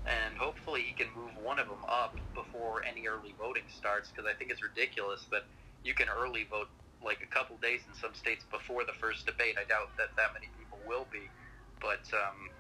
and 0.09 0.37
hopefully 0.37 0.83
he 0.83 0.92
can 0.92 1.09
move 1.14 1.31
one 1.42 1.59
of 1.59 1.68
them 1.68 1.85
up 1.88 2.16
before 2.35 2.83
any 2.85 3.07
early 3.07 3.35
voting 3.38 3.64
starts. 3.68 4.11
Because 4.11 4.25
I 4.25 4.35
think 4.35 4.51
it's 4.51 4.62
ridiculous 4.62 5.27
that 5.31 5.44
you 5.85 5.94
can 5.94 6.09
early 6.09 6.47
vote 6.51 6.68
like 7.05 7.18
a 7.23 7.35
couple 7.35 7.57
days 7.59 7.81
in 7.87 7.94
some 8.01 8.14
states 8.14 8.44
before 8.51 8.85
the 8.85 8.92
first 9.01 9.27
debate. 9.27 9.57
I 9.61 9.68
doubt 9.68 9.90
that 9.99 10.16
that 10.16 10.33
many 10.35 10.49
people 10.59 10.79
will 10.87 11.07
be, 11.12 11.29
but 11.81 12.03
um, 12.12 12.51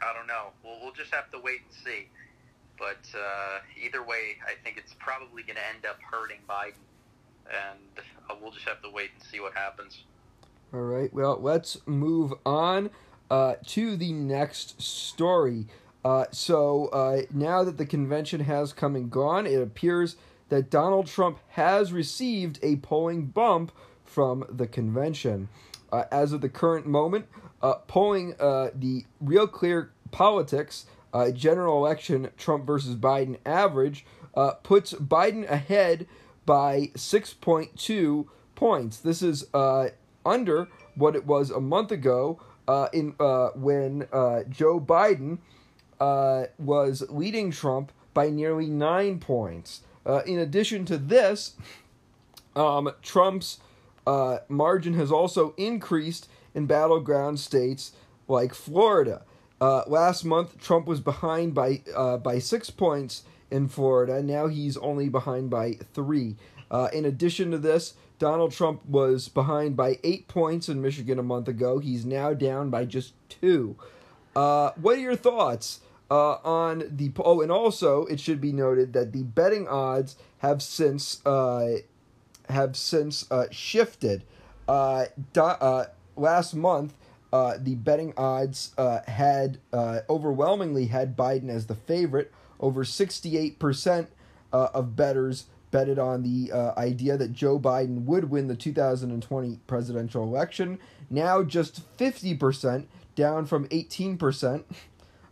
I 0.00 0.12
don't 0.14 0.26
know. 0.26 0.50
We'll, 0.64 0.92
just 0.92 1.14
have 1.14 1.30
to 1.32 1.38
wait 1.38 1.60
and 1.64 1.74
see. 1.84 2.08
But 2.78 3.04
uh, 3.14 3.60
either 3.80 4.02
way, 4.02 4.36
I 4.44 4.54
think 4.64 4.76
it's 4.76 4.94
probably 4.98 5.42
going 5.42 5.56
to 5.56 5.66
end 5.74 5.86
up 5.88 5.98
hurting 6.10 6.38
Biden, 6.48 6.82
and 7.46 8.04
uh, 8.28 8.34
we'll 8.40 8.50
just 8.50 8.66
have 8.66 8.82
to 8.82 8.90
wait 8.90 9.10
and 9.14 9.22
see 9.22 9.40
what 9.40 9.54
happens. 9.54 10.04
All 10.74 10.80
right. 10.80 11.12
Well, 11.12 11.38
let's 11.40 11.78
move 11.86 12.32
on 12.44 12.90
uh, 13.30 13.54
to 13.66 13.96
the 13.96 14.12
next 14.12 14.82
story. 14.82 15.66
Uh, 16.04 16.24
so 16.32 16.86
uh, 16.86 17.22
now 17.32 17.62
that 17.64 17.78
the 17.78 17.86
convention 17.86 18.40
has 18.40 18.72
come 18.72 18.96
and 18.96 19.10
gone, 19.10 19.46
it 19.46 19.60
appears 19.60 20.16
that 20.48 20.70
Donald 20.70 21.06
Trump 21.06 21.38
has 21.50 21.92
received 21.92 22.58
a 22.62 22.76
polling 22.76 23.26
bump 23.26 23.72
from 24.04 24.44
the 24.48 24.66
convention. 24.66 25.48
Uh, 25.92 26.04
as 26.10 26.32
of 26.32 26.40
the 26.40 26.48
current 26.48 26.86
moment, 26.86 27.26
uh, 27.62 27.74
polling 27.86 28.34
uh, 28.40 28.70
the 28.74 29.04
Real 29.20 29.46
Clear 29.46 29.92
Politics 30.10 30.86
uh, 31.12 31.30
general 31.30 31.84
election 31.84 32.30
Trump 32.36 32.66
versus 32.66 32.96
Biden 32.96 33.36
average 33.44 34.04
puts 34.62 34.94
Biden 34.94 35.48
ahead 35.48 36.06
by 36.46 36.90
6.2 36.94 38.26
points. 38.54 38.98
This 38.98 39.22
is 39.22 39.44
under 40.24 40.68
what 40.94 41.14
it 41.14 41.26
was 41.26 41.50
a 41.50 41.60
month 41.60 41.92
ago 41.92 42.40
in 42.94 43.10
when 43.54 44.08
Joe 44.48 44.80
Biden 44.80 45.38
uh, 46.00 46.44
was 46.58 47.04
leading 47.08 47.50
Trump 47.50 47.92
by 48.14 48.28
nearly 48.28 48.66
nine 48.66 49.18
points. 49.18 49.82
Uh, 50.04 50.22
in 50.26 50.38
addition 50.38 50.84
to 50.84 50.98
this, 50.98 51.54
um, 52.56 52.90
Trump's 53.02 53.58
uh, 54.06 54.38
margin 54.48 54.94
has 54.94 55.12
also 55.12 55.54
increased 55.56 56.28
in 56.54 56.66
battleground 56.66 57.38
states 57.40 57.92
like 58.28 58.54
Florida. 58.54 59.22
Uh, 59.60 59.84
last 59.86 60.24
month, 60.24 60.60
Trump 60.60 60.86
was 60.86 61.00
behind 61.00 61.54
by 61.54 61.82
uh, 61.94 62.16
by 62.16 62.38
six 62.38 62.68
points 62.68 63.22
in 63.50 63.68
Florida. 63.68 64.22
Now 64.22 64.48
he's 64.48 64.76
only 64.78 65.08
behind 65.08 65.50
by 65.50 65.74
three. 65.94 66.36
Uh, 66.70 66.88
in 66.92 67.04
addition 67.04 67.50
to 67.52 67.58
this, 67.58 67.94
Donald 68.18 68.52
Trump 68.52 68.84
was 68.86 69.28
behind 69.28 69.76
by 69.76 69.98
eight 70.02 70.26
points 70.26 70.68
in 70.68 70.80
Michigan 70.80 71.18
a 71.18 71.22
month 71.22 71.48
ago. 71.48 71.78
He's 71.78 72.04
now 72.04 72.34
down 72.34 72.70
by 72.70 72.86
just 72.86 73.14
two. 73.28 73.76
Uh, 74.34 74.70
what 74.80 74.96
are 74.96 75.00
your 75.00 75.16
thoughts 75.16 75.80
uh, 76.10 76.36
on 76.44 76.84
the? 76.90 77.12
Oh, 77.18 77.40
and 77.40 77.50
also 77.50 78.04
it 78.06 78.20
should 78.20 78.40
be 78.40 78.52
noted 78.52 78.92
that 78.92 79.12
the 79.12 79.22
betting 79.22 79.68
odds 79.68 80.16
have 80.38 80.62
since 80.62 81.24
uh, 81.26 81.78
have 82.48 82.76
since 82.76 83.30
uh, 83.30 83.46
shifted. 83.50 84.24
Uh, 84.68 85.06
do, 85.32 85.40
uh, 85.40 85.86
last 86.16 86.54
month, 86.54 86.94
uh, 87.32 87.54
the 87.58 87.74
betting 87.74 88.14
odds 88.16 88.72
uh, 88.78 89.00
had 89.06 89.58
uh, 89.72 90.00
overwhelmingly 90.08 90.86
had 90.86 91.16
Biden 91.16 91.48
as 91.48 91.66
the 91.66 91.74
favorite. 91.74 92.32
Over 92.60 92.84
sixty-eight 92.84 93.58
percent 93.58 94.08
uh, 94.52 94.68
of 94.72 94.94
bettors 94.94 95.46
betted 95.72 95.98
on 95.98 96.22
the 96.22 96.52
uh, 96.52 96.78
idea 96.78 97.16
that 97.16 97.32
Joe 97.32 97.58
Biden 97.58 98.04
would 98.04 98.30
win 98.30 98.46
the 98.46 98.54
2020 98.54 99.58
presidential 99.66 100.22
election. 100.22 100.78
Now, 101.10 101.42
just 101.42 101.82
fifty 101.96 102.34
percent, 102.34 102.88
down 103.14 103.46
from 103.46 103.66
eighteen 103.70 104.16
percent, 104.16 104.66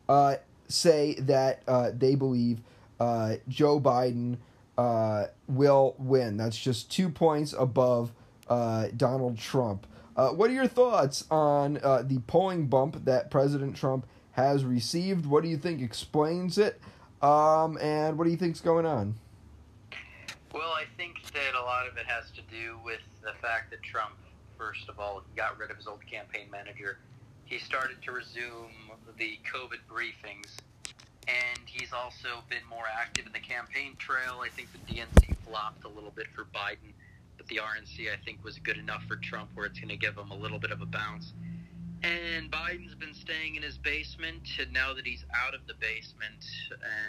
uh, 0.08 0.36
say 0.68 1.14
that 1.14 1.62
uh, 1.66 1.90
they 1.96 2.14
believe 2.14 2.60
uh, 2.98 3.36
Joe 3.48 3.80
Biden 3.80 4.38
uh, 4.78 5.26
will 5.48 5.94
win. 5.98 6.36
That's 6.36 6.58
just 6.58 6.90
two 6.90 7.08
points 7.08 7.54
above 7.58 8.12
uh, 8.48 8.88
Donald 8.96 9.38
Trump. 9.38 9.86
Uh, 10.16 10.30
what 10.30 10.50
are 10.50 10.54
your 10.54 10.66
thoughts 10.66 11.24
on 11.30 11.74
the 11.74 12.22
polling 12.26 12.66
bump 12.66 13.04
that 13.04 13.30
President 13.30 13.76
Trump 13.76 14.06
has 14.32 14.64
received? 14.64 15.26
What 15.26 15.42
do 15.42 15.48
you 15.48 15.56
think 15.56 15.80
explains 15.80 16.58
it? 16.58 16.80
Um, 17.22 17.78
and 17.80 18.16
what 18.16 18.24
do 18.24 18.30
you 18.30 18.36
think's 18.36 18.60
going 18.60 18.86
on? 18.86 19.14
Well, 20.52 20.72
I 20.72 20.84
think 20.96 21.22
that 21.32 21.54
a 21.54 21.62
lot 21.62 21.86
of 21.86 21.96
it 21.96 22.06
has 22.06 22.30
to 22.32 22.42
do 22.50 22.78
with 22.84 23.00
the 23.22 23.32
fact 23.40 23.70
that 23.70 23.82
Trump, 23.82 24.14
first 24.58 24.88
of 24.88 24.98
all, 24.98 25.22
got 25.36 25.58
rid 25.58 25.70
of 25.70 25.76
his 25.76 25.86
old 25.86 26.04
campaign 26.06 26.50
manager. 26.50 26.98
He 27.50 27.58
started 27.58 28.00
to 28.02 28.12
resume 28.12 28.70
the 29.18 29.36
COVID 29.52 29.82
briefings, 29.90 30.54
and 31.26 31.58
he's 31.66 31.92
also 31.92 32.44
been 32.48 32.62
more 32.70 32.84
active 32.86 33.26
in 33.26 33.32
the 33.32 33.40
campaign 33.40 33.96
trail. 33.98 34.40
I 34.40 34.50
think 34.50 34.68
the 34.70 34.78
DNC 34.78 35.34
flopped 35.44 35.82
a 35.82 35.88
little 35.88 36.12
bit 36.12 36.28
for 36.32 36.44
Biden, 36.44 36.94
but 37.36 37.48
the 37.48 37.56
RNC, 37.56 38.06
I 38.06 38.24
think, 38.24 38.44
was 38.44 38.60
good 38.60 38.78
enough 38.78 39.02
for 39.08 39.16
Trump 39.16 39.50
where 39.54 39.66
it's 39.66 39.80
going 39.80 39.88
to 39.88 39.96
give 39.96 40.16
him 40.16 40.30
a 40.30 40.36
little 40.36 40.60
bit 40.60 40.70
of 40.70 40.80
a 40.80 40.86
bounce. 40.86 41.32
And 42.04 42.52
Biden's 42.52 42.94
been 42.94 43.14
staying 43.14 43.56
in 43.56 43.64
his 43.64 43.76
basement, 43.78 44.46
and 44.60 44.72
now 44.72 44.94
that 44.94 45.04
he's 45.04 45.24
out 45.34 45.52
of 45.52 45.66
the 45.66 45.74
basement, 45.74 46.44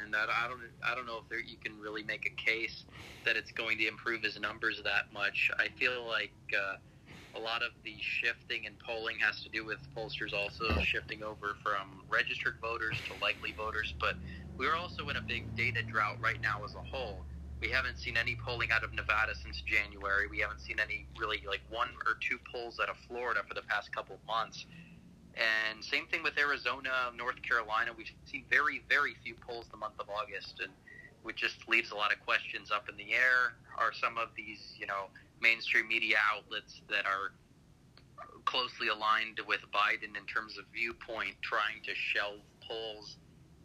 and 0.03 0.15
I, 0.15 0.25
I 0.25 0.47
don't, 0.47 0.61
I 0.83 0.95
don't 0.95 1.05
know 1.05 1.19
if 1.23 1.29
there, 1.29 1.39
you 1.39 1.57
can 1.63 1.79
really 1.79 2.01
make 2.01 2.25
a 2.25 2.33
case 2.41 2.85
that 3.25 3.37
it's 3.37 3.51
going 3.51 3.77
to 3.77 3.87
improve 3.87 4.23
his 4.23 4.39
numbers 4.39 4.81
that 4.83 5.13
much. 5.13 5.51
I 5.59 5.67
feel 5.77 6.03
like 6.07 6.33
uh, 6.51 6.77
a 7.35 7.39
lot 7.39 7.63
of 7.63 7.71
the 7.83 7.95
shifting 7.99 8.65
in 8.65 8.73
polling 8.85 9.17
has 9.19 9.41
to 9.43 9.49
do 9.49 9.65
with 9.65 9.79
pollsters 9.95 10.33
also 10.33 10.75
shifting 10.79 11.23
over 11.23 11.55
from 11.63 12.03
registered 12.09 12.55
voters 12.61 13.01
to 13.07 13.13
likely 13.21 13.53
voters, 13.55 13.93
but 13.99 14.15
we're 14.57 14.75
also 14.75 15.07
in 15.09 15.15
a 15.15 15.25
big 15.27 15.47
data 15.55 15.79
drought 15.87 16.19
right 16.21 16.39
now 16.43 16.63
as 16.65 16.75
a 16.75 16.83
whole. 16.83 17.25
We 17.61 17.69
haven't 17.69 17.99
seen 17.99 18.17
any 18.17 18.35
polling 18.35 18.71
out 18.73 18.83
of 18.83 18.91
Nevada 18.93 19.33
since 19.37 19.61
January. 19.61 20.25
We 20.27 20.39
haven't 20.39 20.61
seen 20.61 20.79
any 20.81 21.05
really 21.17 21.39
like 21.47 21.61
one 21.69 21.89
or 22.09 22.17
two 22.19 22.39
polls 22.51 22.79
out 22.81 22.89
of 22.89 22.97
Florida 23.07 23.41
for 23.47 23.53
the 23.53 23.61
past 23.61 23.93
couple 23.93 24.15
of 24.15 24.25
months. 24.25 24.65
And 25.37 25.83
same 25.83 26.07
thing 26.07 26.23
with 26.23 26.37
Arizona, 26.37 27.13
North 27.15 27.41
Carolina. 27.47 27.91
We've 27.95 28.11
seen 28.25 28.43
very, 28.49 28.83
very 28.89 29.15
few 29.23 29.35
polls 29.47 29.67
the 29.71 29.77
month 29.77 29.95
of 29.99 30.09
August, 30.09 30.59
and 30.59 30.73
which 31.21 31.37
just 31.37 31.69
leaves 31.69 31.91
a 31.91 31.95
lot 31.95 32.11
of 32.11 32.19
questions 32.19 32.71
up 32.71 32.89
in 32.89 32.97
the 32.97 33.13
air. 33.13 33.53
Are 33.77 33.93
some 33.93 34.17
of 34.17 34.29
these, 34.35 34.73
you 34.75 34.87
know, 34.87 35.07
mainstream 35.41 35.87
media 35.87 36.17
outlets 36.33 36.81
that 36.89 37.05
are 37.05 37.33
closely 38.45 38.87
aligned 38.87 39.39
with 39.47 39.61
Biden 39.73 40.17
in 40.17 40.25
terms 40.25 40.57
of 40.57 40.65
viewpoint 40.73 41.35
trying 41.41 41.81
to 41.83 41.93
shelve 41.95 42.39
polls 42.67 43.17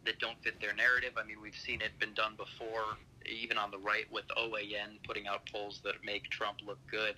that 0.05 0.19
don't 0.19 0.41
fit 0.43 0.59
their 0.61 0.73
narrative? 0.73 1.13
I 1.17 1.25
mean, 1.25 1.41
we've 1.41 1.55
seen 1.55 1.81
it 1.81 1.97
been 1.99 2.13
done 2.13 2.35
before, 2.37 2.97
even 3.25 3.57
on 3.57 3.71
the 3.71 3.79
right 3.79 4.05
with 4.11 4.25
OAN 4.37 4.99
putting 5.05 5.27
out 5.27 5.47
polls 5.51 5.81
that 5.83 5.95
make 6.03 6.29
Trump 6.29 6.59
look 6.65 6.79
good. 6.89 7.15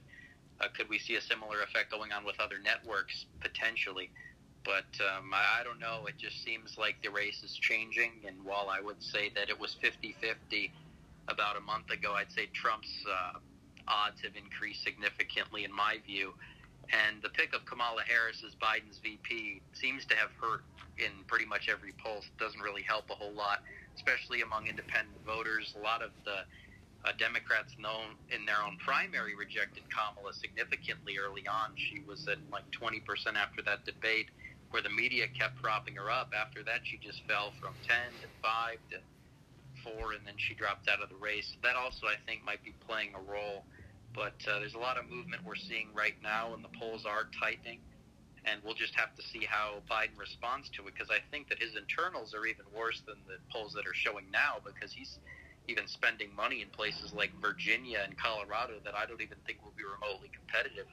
Uh, 0.61 0.67
could 0.75 0.89
we 0.89 0.99
see 0.99 1.15
a 1.15 1.21
similar 1.21 1.61
effect 1.61 1.91
going 1.91 2.11
on 2.11 2.25
with 2.25 2.39
other 2.39 2.59
networks 2.63 3.25
potentially? 3.39 4.09
But 4.65 4.91
um, 4.99 5.33
I, 5.33 5.61
I 5.61 5.63
don't 5.63 5.79
know. 5.79 6.05
It 6.07 6.17
just 6.17 6.43
seems 6.43 6.77
like 6.77 7.01
the 7.01 7.09
race 7.09 7.43
is 7.43 7.55
changing. 7.55 8.11
And 8.27 8.43
while 8.43 8.69
I 8.69 8.81
would 8.81 9.01
say 9.01 9.31
that 9.35 9.49
it 9.49 9.57
was 9.59 9.77
50 9.81 10.15
50 10.19 10.71
about 11.29 11.55
a 11.55 11.61
month 11.61 11.91
ago, 11.91 12.13
I'd 12.13 12.31
say 12.31 12.47
Trump's 12.53 12.91
uh, 13.07 13.39
odds 13.89 14.21
have 14.23 14.35
increased 14.35 14.83
significantly, 14.83 15.63
in 15.63 15.73
my 15.73 15.97
view. 16.05 16.33
And 16.89 17.21
the 17.21 17.29
pick 17.29 17.53
of 17.53 17.65
Kamala 17.65 18.01
Harris 18.07 18.41
as 18.45 18.55
Biden's 18.55 18.97
VP 19.03 19.61
seems 19.73 20.05
to 20.05 20.15
have 20.15 20.29
hurt 20.41 20.63
in 20.97 21.23
pretty 21.27 21.45
much 21.45 21.69
every 21.69 21.93
poll. 22.03 22.17
It 22.25 22.37
doesn't 22.39 22.61
really 22.61 22.81
help 22.81 23.09
a 23.09 23.13
whole 23.13 23.33
lot, 23.33 23.61
especially 23.95 24.41
among 24.41 24.67
independent 24.67 25.17
voters. 25.25 25.75
A 25.77 25.83
lot 25.83 26.01
of 26.01 26.11
the 26.25 26.45
uh, 27.05 27.13
Democrats 27.17 27.75
known 27.79 28.17
in 28.29 28.45
their 28.45 28.61
own 28.61 28.77
primary 28.83 29.35
rejected 29.35 29.83
Kamala 29.93 30.33
significantly 30.33 31.15
early 31.17 31.47
on. 31.47 31.71
She 31.75 32.01
was 32.03 32.27
at 32.27 32.39
like 32.51 32.67
20% 32.71 32.99
after 33.35 33.61
that 33.63 33.85
debate, 33.85 34.27
where 34.71 34.81
the 34.81 34.89
media 34.89 35.27
kept 35.27 35.61
propping 35.61 35.95
her 35.95 36.11
up. 36.11 36.33
After 36.35 36.63
that, 36.63 36.81
she 36.83 36.97
just 36.97 37.23
fell 37.27 37.53
from 37.61 37.73
10 37.87 38.21
to 38.21 38.27
5 38.41 38.77
to 38.91 38.97
4, 39.83 40.13
and 40.13 40.27
then 40.27 40.35
she 40.37 40.53
dropped 40.53 40.89
out 40.89 41.01
of 41.01 41.09
the 41.09 41.15
race. 41.15 41.55
That 41.63 41.75
also, 41.75 42.07
I 42.07 42.19
think, 42.27 42.43
might 42.43 42.63
be 42.63 42.73
playing 42.85 43.15
a 43.15 43.21
role. 43.21 43.63
But 44.13 44.33
uh, 44.47 44.59
there's 44.59 44.73
a 44.73 44.79
lot 44.79 44.97
of 44.97 45.09
movement 45.09 45.43
we're 45.45 45.55
seeing 45.55 45.89
right 45.93 46.15
now, 46.21 46.53
and 46.53 46.63
the 46.63 46.69
polls 46.79 47.05
are 47.05 47.27
tightening. 47.39 47.79
And 48.45 48.61
we'll 48.63 48.73
just 48.73 48.95
have 48.95 49.15
to 49.15 49.21
see 49.21 49.45
how 49.47 49.81
Biden 49.89 50.17
responds 50.17 50.69
to 50.69 50.87
it, 50.87 50.93
because 50.93 51.09
I 51.09 51.19
think 51.29 51.49
that 51.49 51.61
his 51.61 51.75
internals 51.75 52.33
are 52.33 52.45
even 52.45 52.65
worse 52.75 53.01
than 53.05 53.17
the 53.27 53.35
polls 53.51 53.73
that 53.73 53.85
are 53.85 53.93
showing 53.93 54.25
now, 54.31 54.55
because 54.65 54.91
he's 54.91 55.19
even 55.67 55.87
spending 55.87 56.33
money 56.35 56.61
in 56.61 56.69
places 56.69 57.13
like 57.13 57.31
Virginia 57.41 57.99
and 58.03 58.17
Colorado 58.17 58.75
that 58.83 58.95
I 58.95 59.05
don't 59.05 59.21
even 59.21 59.37
think 59.45 59.59
will 59.63 59.73
be 59.77 59.83
remotely 59.83 60.31
competitive. 60.33 60.87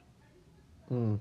Hmm. 0.89 1.15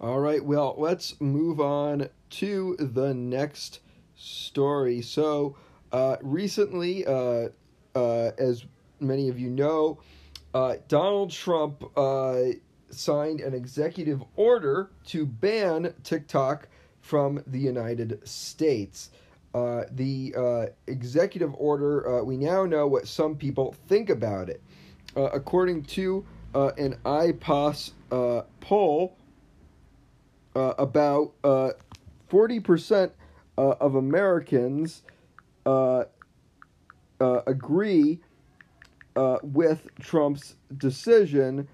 All 0.00 0.20
right, 0.20 0.42
well, 0.42 0.76
let's 0.78 1.20
move 1.20 1.60
on 1.60 2.08
to 2.30 2.76
the 2.78 3.12
next 3.12 3.80
story. 4.16 5.02
So, 5.02 5.56
uh, 5.92 6.16
recently, 6.22 7.04
uh, 7.04 7.48
uh, 7.94 8.30
as 8.38 8.64
many 9.00 9.28
of 9.28 9.38
you 9.38 9.50
know, 9.50 9.98
uh, 10.54 10.76
Donald 10.88 11.30
Trump 11.30 11.84
uh, 11.96 12.40
signed 12.90 13.40
an 13.40 13.54
executive 13.54 14.22
order 14.36 14.90
to 15.06 15.26
ban 15.26 15.94
TikTok 16.02 16.68
from 17.00 17.42
the 17.46 17.58
United 17.58 18.26
States. 18.26 19.10
Uh, 19.54 19.84
the 19.92 20.34
uh, 20.36 20.66
executive 20.86 21.54
order, 21.54 22.20
uh, 22.20 22.22
we 22.22 22.36
now 22.36 22.64
know 22.64 22.86
what 22.86 23.08
some 23.08 23.34
people 23.34 23.74
think 23.88 24.10
about 24.10 24.48
it. 24.48 24.62
Uh, 25.16 25.22
according 25.32 25.82
to 25.82 26.24
an 26.54 26.96
Ipsos 27.06 27.92
poll, 28.60 29.16
about 30.54 31.32
uh, 31.44 31.70
40% 32.30 33.10
uh, 33.56 33.62
of 33.80 33.94
Americans 33.94 35.02
agree 37.20 38.20
uh, 39.18 39.38
with 39.42 39.88
Trump's 39.98 40.54
decision 40.76 41.66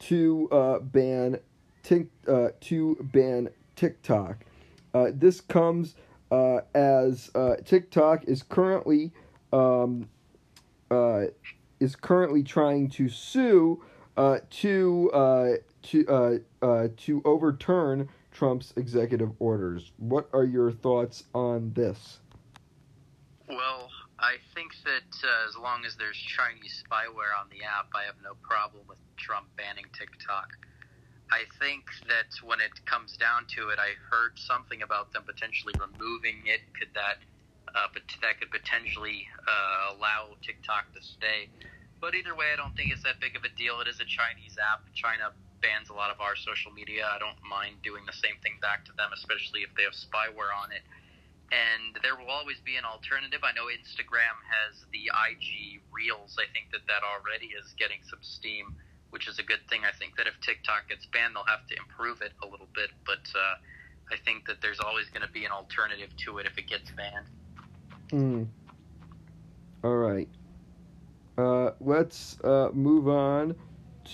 to 0.00 0.48
uh, 0.50 0.78
ban 0.80 1.38
tik, 1.84 2.08
uh, 2.26 2.48
to 2.62 2.96
ban 3.12 3.48
TikTok. 3.76 4.44
Uh, 4.92 5.12
this 5.14 5.40
comes 5.40 5.94
uh, 6.32 6.62
as 6.74 7.30
uh, 7.36 7.54
TikTok 7.64 8.24
is 8.24 8.42
currently 8.42 9.12
um, 9.52 10.08
is 11.78 11.94
currently 11.94 12.42
trying 12.42 12.88
to 12.90 13.08
sue 13.08 13.84
to 14.50 15.60
to 15.82 16.42
to 16.96 17.22
overturn 17.24 18.08
Trump's 18.32 18.72
executive 18.76 19.30
orders. 19.38 19.92
What 19.98 20.28
are 20.32 20.44
your 20.44 20.72
thoughts 20.72 21.24
on 21.34 21.72
this? 21.74 22.18
Well, 23.48 23.88
I 24.26 24.42
think 24.58 24.74
that 24.82 25.12
uh, 25.22 25.46
as 25.46 25.54
long 25.54 25.86
as 25.86 25.94
there's 25.94 26.18
Chinese 26.18 26.82
spyware 26.82 27.30
on 27.38 27.46
the 27.46 27.62
app, 27.62 27.94
I 27.94 28.10
have 28.10 28.18
no 28.26 28.34
problem 28.42 28.82
with 28.90 28.98
Trump 29.14 29.46
banning 29.54 29.86
TikTok. 29.94 30.50
I 31.30 31.46
think 31.62 31.86
that 32.10 32.34
when 32.42 32.58
it 32.58 32.74
comes 32.90 33.14
down 33.14 33.46
to 33.54 33.70
it, 33.70 33.78
I 33.78 33.94
heard 34.10 34.34
something 34.34 34.82
about 34.82 35.14
them 35.14 35.22
potentially 35.22 35.78
removing 35.78 36.42
it. 36.42 36.58
Could 36.74 36.90
that, 36.98 37.22
uh, 37.70 37.86
but 37.94 38.02
that 38.18 38.42
could 38.42 38.50
potentially 38.50 39.30
uh, 39.46 39.94
allow 39.94 40.34
TikTok 40.42 40.90
to 40.98 41.00
stay. 41.06 41.46
But 42.02 42.18
either 42.18 42.34
way, 42.34 42.50
I 42.50 42.58
don't 42.58 42.74
think 42.74 42.90
it's 42.90 43.06
that 43.06 43.22
big 43.22 43.38
of 43.38 43.46
a 43.46 43.52
deal. 43.54 43.78
It 43.78 43.86
is 43.86 44.02
a 44.02 44.08
Chinese 44.10 44.58
app. 44.58 44.82
China 44.98 45.30
bans 45.62 45.86
a 45.86 45.94
lot 45.94 46.10
of 46.10 46.18
our 46.18 46.34
social 46.34 46.74
media. 46.74 47.06
I 47.06 47.22
don't 47.22 47.38
mind 47.46 47.78
doing 47.86 48.02
the 48.02 48.16
same 48.18 48.42
thing 48.42 48.58
back 48.58 48.82
to 48.90 48.92
them, 48.98 49.14
especially 49.14 49.62
if 49.62 49.70
they 49.78 49.86
have 49.86 49.94
spyware 49.94 50.50
on 50.50 50.74
it. 50.74 50.82
And 51.52 51.94
there 52.02 52.16
will 52.16 52.30
always 52.30 52.58
be 52.64 52.76
an 52.76 52.84
alternative. 52.84 53.40
I 53.44 53.52
know 53.52 53.70
Instagram 53.70 54.34
has 54.50 54.82
the 54.90 55.06
IG 55.06 55.80
Reels. 55.92 56.36
I 56.38 56.50
think 56.52 56.72
that 56.72 56.82
that 56.88 57.06
already 57.06 57.54
is 57.54 57.72
getting 57.78 58.02
some 58.10 58.18
steam, 58.20 58.74
which 59.10 59.28
is 59.28 59.38
a 59.38 59.44
good 59.44 59.62
thing. 59.70 59.82
I 59.86 59.94
think 59.96 60.16
that 60.16 60.26
if 60.26 60.34
TikTok 60.40 60.88
gets 60.88 61.06
banned, 61.06 61.36
they'll 61.36 61.46
have 61.46 61.66
to 61.68 61.76
improve 61.76 62.20
it 62.20 62.32
a 62.42 62.46
little 62.46 62.66
bit. 62.74 62.90
But 63.06 63.22
uh, 63.30 63.62
I 64.10 64.16
think 64.24 64.46
that 64.48 64.60
there's 64.60 64.80
always 64.80 65.06
going 65.10 65.22
to 65.22 65.32
be 65.32 65.44
an 65.44 65.52
alternative 65.52 66.10
to 66.26 66.38
it 66.38 66.46
if 66.46 66.58
it 66.58 66.66
gets 66.66 66.90
banned. 66.90 67.26
Mm. 68.10 68.46
All 69.84 69.96
right. 69.96 70.28
Uh, 71.38 71.72
let's 71.80 72.40
uh, 72.42 72.70
move 72.72 73.08
on 73.08 73.54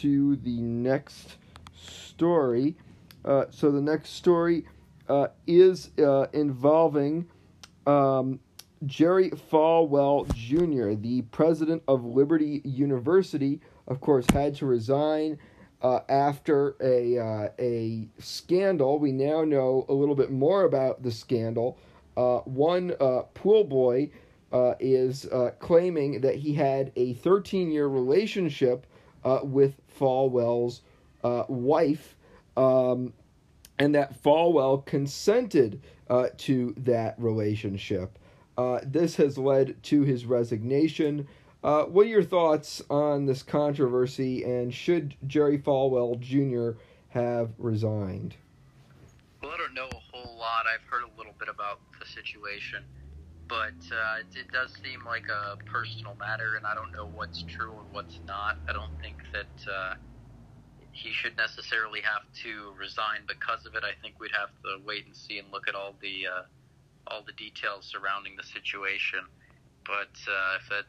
to 0.01 0.37
the 0.37 0.61
next 0.61 1.37
story. 1.75 2.77
Uh, 3.25 3.45
so 3.51 3.71
the 3.71 3.81
next 3.81 4.11
story 4.11 4.67
uh, 5.13 5.29
is 5.47 5.91
uh, 5.99 6.27
involving 6.33 7.29
um, 7.87 8.41
Jerry 8.87 9.29
Falwell 9.31 10.27
Jr., 10.33 10.99
the 10.99 11.21
president 11.31 11.83
of 11.87 12.03
Liberty 12.03 12.63
University. 12.65 13.61
Of 13.89 14.01
course, 14.01 14.25
had 14.33 14.55
to 14.57 14.67
resign 14.67 15.39
uh, 15.83 16.01
after 16.09 16.77
a 16.81 17.19
uh, 17.19 17.49
a 17.59 18.09
scandal. 18.21 18.99
We 18.99 19.13
now 19.13 19.45
know 19.45 19.85
a 19.91 19.93
little 19.93 20.15
bit 20.15 20.31
more 20.31 20.65
about 20.65 21.03
the 21.03 21.11
scandal. 21.11 21.77
Uh, 22.17 22.39
one 22.39 22.95
uh, 22.99 23.23
pool 23.35 23.65
boy 23.65 24.09
is 24.81 25.27
claiming 25.59 26.23
that 26.23 26.37
he 26.37 26.55
had 26.55 26.91
a 26.97 27.13
13 27.15 27.71
year 27.71 27.87
relationship 27.87 28.87
with 29.43 29.75
Falwell's 29.99 30.81
wife, 31.23 32.17
um, 32.57 33.13
and 33.83 33.97
that 33.97 34.23
Falwell 34.23 34.87
consented 34.87 35.83
uh, 36.09 36.29
to 36.39 36.73
that 36.77 37.17
relationship. 37.19 38.17
Uh, 38.57 38.79
this 38.85 39.17
has 39.17 39.37
led 39.37 39.83
to 39.83 40.03
his 40.03 40.25
resignation. 40.25 41.27
Uh, 41.65 41.83
what 41.87 42.07
are 42.07 42.11
your 42.11 42.23
thoughts 42.23 42.81
on 42.91 43.27
this 43.27 43.43
controversy, 43.43 44.45
and 44.45 44.73
should 44.73 45.17
Jerry 45.27 45.59
Falwell 45.59 46.21
Jr. 46.21 46.79
have 47.09 47.51
resigned? 47.59 48.37
Well, 49.43 49.51
I 49.51 49.57
don't 49.57 49.75
know 49.75 49.89
a 49.91 50.17
whole 50.17 50.39
lot. 50.39 50.67
I've 50.73 50.89
heard 50.89 51.03
a 51.03 51.19
little 51.19 51.35
bit 51.41 51.49
about 51.49 51.81
the 51.99 52.07
situation, 52.07 52.85
but 53.49 53.75
uh, 53.91 54.21
it, 54.21 54.39
it 54.39 54.53
does 54.53 54.79
seem 54.85 55.05
like 55.05 55.27
a 55.27 55.57
personal 55.65 56.15
matter, 56.21 56.55
and 56.55 56.65
I 56.65 56.77
don't 56.77 56.93
know 56.93 57.07
what's 57.07 57.43
true 57.43 57.73
and 57.73 57.93
what's 57.93 58.21
not. 58.29 58.59
I 58.69 58.73
don't 58.73 58.97
think 59.01 59.17
that 59.33 59.69
uh, 59.69 59.95
he 60.93 61.11
should 61.11 61.37
necessarily 61.37 62.01
have 62.01 62.23
to 62.45 62.73
resign 62.79 63.25
because 63.27 63.67
of 63.67 63.75
it. 63.75 63.83
I 63.83 63.97
think 64.01 64.21
we'd 64.21 64.37
have 64.39 64.51
to 64.63 64.85
wait 64.87 65.07
and 65.07 65.17
see 65.17 65.39
and 65.39 65.51
look 65.51 65.67
at 65.69 65.75
all 65.75 65.95
the 66.01 66.27
uh, 66.29 66.43
all 67.09 67.23
the 67.27 67.33
details 67.33 67.87
surrounding 67.87 68.37
the 68.37 68.45
situation. 68.45 69.21
But 69.85 70.15
uh, 70.29 70.61
if 70.61 70.71
it 70.71 70.87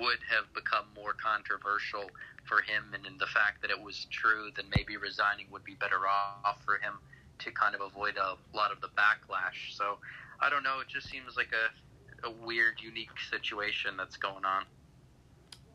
would 0.00 0.18
have 0.28 0.52
become 0.54 0.86
more 0.96 1.14
controversial 1.14 2.10
for 2.48 2.62
him, 2.62 2.92
and 2.94 3.06
in 3.06 3.16
the 3.18 3.26
fact 3.26 3.62
that 3.62 3.70
it 3.70 3.80
was 3.80 4.06
true, 4.10 4.50
then 4.56 4.66
maybe 4.74 4.96
resigning 4.96 5.46
would 5.52 5.64
be 5.64 5.74
better 5.74 6.00
off 6.08 6.58
for 6.64 6.78
him 6.78 6.98
to 7.38 7.50
kind 7.52 7.74
of 7.74 7.80
avoid 7.80 8.16
a 8.16 8.36
lot 8.56 8.72
of 8.72 8.80
the 8.80 8.88
backlash. 8.88 9.76
So 9.76 9.98
I 10.40 10.50
don't 10.50 10.62
know. 10.62 10.80
It 10.80 10.88
just 10.88 11.08
seems 11.08 11.36
like 11.36 11.50
a, 11.52 12.26
a 12.26 12.30
weird, 12.30 12.80
unique 12.82 13.14
situation 13.30 13.96
that's 13.96 14.16
going 14.16 14.44
on. 14.44 14.64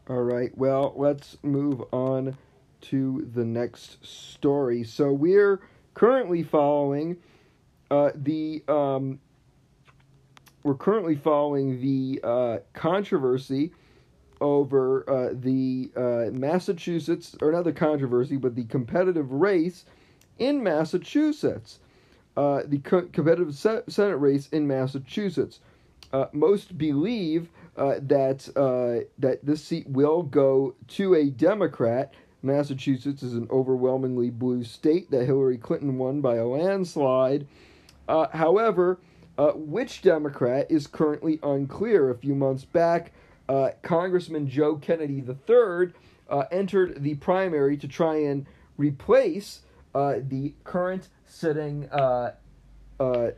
All 0.10 0.24
right. 0.24 0.56
Well, 0.58 0.94
let's 0.96 1.38
move 1.44 1.84
on 1.92 2.36
to 2.82 3.30
the 3.34 3.46
next 3.46 4.06
story. 4.06 4.84
So 4.84 5.12
we're 5.12 5.62
currently 5.94 6.44
following 6.44 7.18
uh, 7.92 8.12
the 8.16 8.64
um, 8.68 9.20
we're 10.64 10.76
currently 10.76 11.16
following 11.16 11.82
the 11.82 12.20
uh, 12.24 12.58
controversy 12.74 13.72
over 14.42 15.10
uh, 15.10 15.34
the 15.34 15.92
uh, 15.96 16.32
Massachusetts, 16.32 17.36
or 17.42 17.52
not 17.52 17.64
the 17.64 17.74
controversy, 17.74 18.38
but 18.38 18.56
the 18.56 18.66
competitive 18.66 19.32
race 19.32 19.86
in 20.38 20.64
Massachusetts. 20.64 21.80
Uh, 22.38 22.62
the 22.66 22.78
co- 22.78 23.08
competitive 23.12 23.54
se- 23.56 23.84
Senate 23.88 24.18
race 24.18 24.48
in 24.50 24.68
Massachusetts. 24.68 25.60
Uh, 26.14 26.26
most 26.32 26.78
believe 26.78 27.50
that 27.76 28.50
that 29.18 29.40
this 29.44 29.64
seat 29.64 29.88
will 29.90 30.24
go 30.24 30.76
to 30.88 31.16
a 31.16 31.30
Democrat. 31.30 32.14
Massachusetts 32.42 33.24
is 33.24 33.34
an 33.34 33.48
overwhelmingly 33.52 34.30
blue 34.30 34.64
state 34.64 35.12
that 35.12 35.26
Hillary 35.26 35.58
Clinton 35.58 35.98
won 35.98 36.22
by 36.22 36.36
a 36.36 36.46
landslide. 36.46 37.48
Uh, 38.08 38.28
however, 38.30 39.00
uh, 39.38 39.52
which 39.54 40.02
Democrat 40.02 40.68
is 40.70 40.86
currently 40.86 41.40
unclear. 41.44 42.10
A 42.10 42.16
few 42.16 42.36
months 42.36 42.66
back, 42.66 43.14
uh, 43.48 43.70
Congressman 43.82 44.50
Joe 44.50 44.76
Kennedy 44.76 45.24
III 45.26 45.94
uh, 46.30 46.44
entered 46.52 47.02
the 47.02 47.16
primary 47.16 47.78
to 47.78 47.88
try 47.88 48.18
and 48.18 48.46
replace 48.78 49.62
uh, 49.96 50.16
the 50.28 50.54
current 50.66 51.08
sitting 51.26 51.90
uh, 51.90 52.32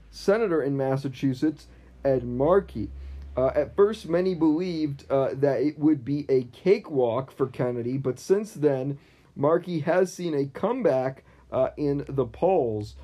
senator 0.09 0.63
in 0.63 0.75
Massachusetts, 0.75 1.67
Ed 2.03 2.23
Markey. 2.23 2.89
Uh, 3.35 3.47
at 3.55 3.75
first, 3.75 4.09
many 4.09 4.35
believed 4.35 5.09
uh, 5.09 5.29
that 5.33 5.61
it 5.61 5.79
would 5.79 6.03
be 6.03 6.25
a 6.27 6.43
cakewalk 6.51 7.31
for 7.31 7.47
Kennedy, 7.47 7.97
but 7.97 8.19
since 8.19 8.53
then, 8.53 8.99
Markey 9.35 9.79
has 9.79 10.13
seen 10.13 10.33
a 10.33 10.45
comeback 10.47 11.23
uh, 11.51 11.69
in 11.77 12.05
the 12.09 12.25
polls. 12.25 12.95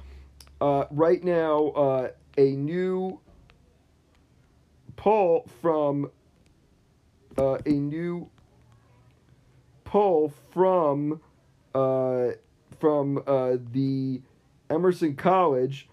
Uh, 0.60 0.86
right 0.92 1.24
now, 1.24 1.68
uh, 1.70 2.10
a 2.38 2.52
new 2.52 3.20
poll 4.96 5.48
from 5.62 6.12
uh, 7.38 7.60
a 7.66 7.72
new 7.72 8.30
poll 9.86 10.34
from 10.52 11.22
from 12.80 13.24
the 13.72 14.22
Emerson 14.70 15.16
College 15.16 15.88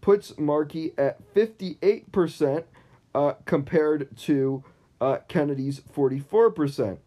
puts 0.00 0.38
Markey 0.38 0.92
at 0.96 1.18
fifty 1.34 1.76
eight 1.82 2.10
percent 2.10 2.66
uh, 3.14 3.34
compared 3.44 4.16
to 4.18 4.64
uh, 5.00 5.18
Kennedy's 5.28 5.80
forty 5.92 6.18
four 6.18 6.50
percent. 6.50 7.00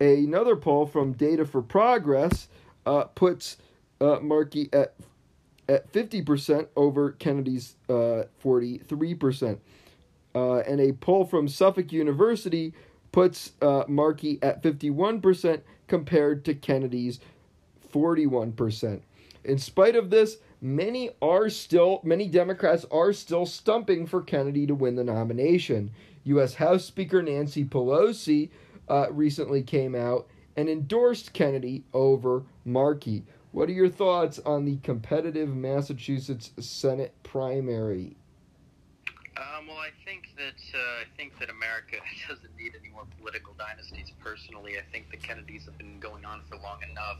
Another 0.00 0.56
poll 0.56 0.86
from 0.86 1.12
Data 1.12 1.44
for 1.44 1.60
Progress 1.60 2.48
uh, 2.86 3.04
puts 3.04 3.56
uh, 4.00 4.18
Markey 4.20 4.68
at 4.72 4.94
at 5.68 5.92
50% 5.92 6.66
over 6.76 7.12
Kennedy's 7.12 7.76
uh, 7.88 8.24
43%. 8.42 9.58
Uh, 10.34 10.56
and 10.60 10.80
a 10.80 10.92
poll 10.92 11.24
from 11.24 11.46
Suffolk 11.46 11.92
University 11.92 12.72
puts 13.12 13.52
uh, 13.60 13.84
Markey 13.86 14.38
at 14.42 14.62
51% 14.62 15.60
compared 15.86 16.44
to 16.44 16.54
Kennedy's 16.54 17.20
41%. 17.92 19.00
In 19.44 19.58
spite 19.58 19.96
of 19.96 20.10
this, 20.10 20.38
many 20.60 21.10
are 21.22 21.48
still 21.48 22.00
many 22.02 22.28
Democrats 22.28 22.84
are 22.90 23.12
still 23.12 23.46
stumping 23.46 24.06
for 24.06 24.22
Kennedy 24.22 24.66
to 24.66 24.74
win 24.74 24.96
the 24.96 25.04
nomination. 25.04 25.90
U.S. 26.24 26.54
House 26.54 26.84
Speaker 26.84 27.22
Nancy 27.22 27.64
Pelosi 27.64 28.50
uh, 28.88 29.06
recently 29.10 29.62
came 29.62 29.94
out 29.94 30.28
and 30.56 30.68
endorsed 30.68 31.32
Kennedy 31.32 31.84
over 31.94 32.42
Markey. 32.64 33.24
What 33.52 33.68
are 33.68 33.72
your 33.72 33.88
thoughts 33.88 34.38
on 34.40 34.64
the 34.64 34.76
competitive 34.82 35.48
Massachusetts 35.48 36.50
Senate 36.58 37.14
primary? 37.22 38.16
Um, 39.36 39.68
well, 39.68 39.78
I 39.78 39.90
think 40.04 40.34
that 40.36 40.58
uh, 40.74 41.02
I 41.02 41.04
think 41.16 41.38
that 41.38 41.48
America 41.48 41.96
doesn't 42.28 42.56
need 42.58 42.72
any 42.78 42.90
more 42.92 43.06
political 43.18 43.54
dynasties. 43.54 44.12
Personally, 44.18 44.78
I 44.78 44.82
think 44.92 45.10
the 45.10 45.16
Kennedys 45.16 45.64
have 45.66 45.78
been 45.78 46.00
going 46.00 46.24
on 46.24 46.42
for 46.50 46.56
long 46.56 46.80
enough. 46.90 47.18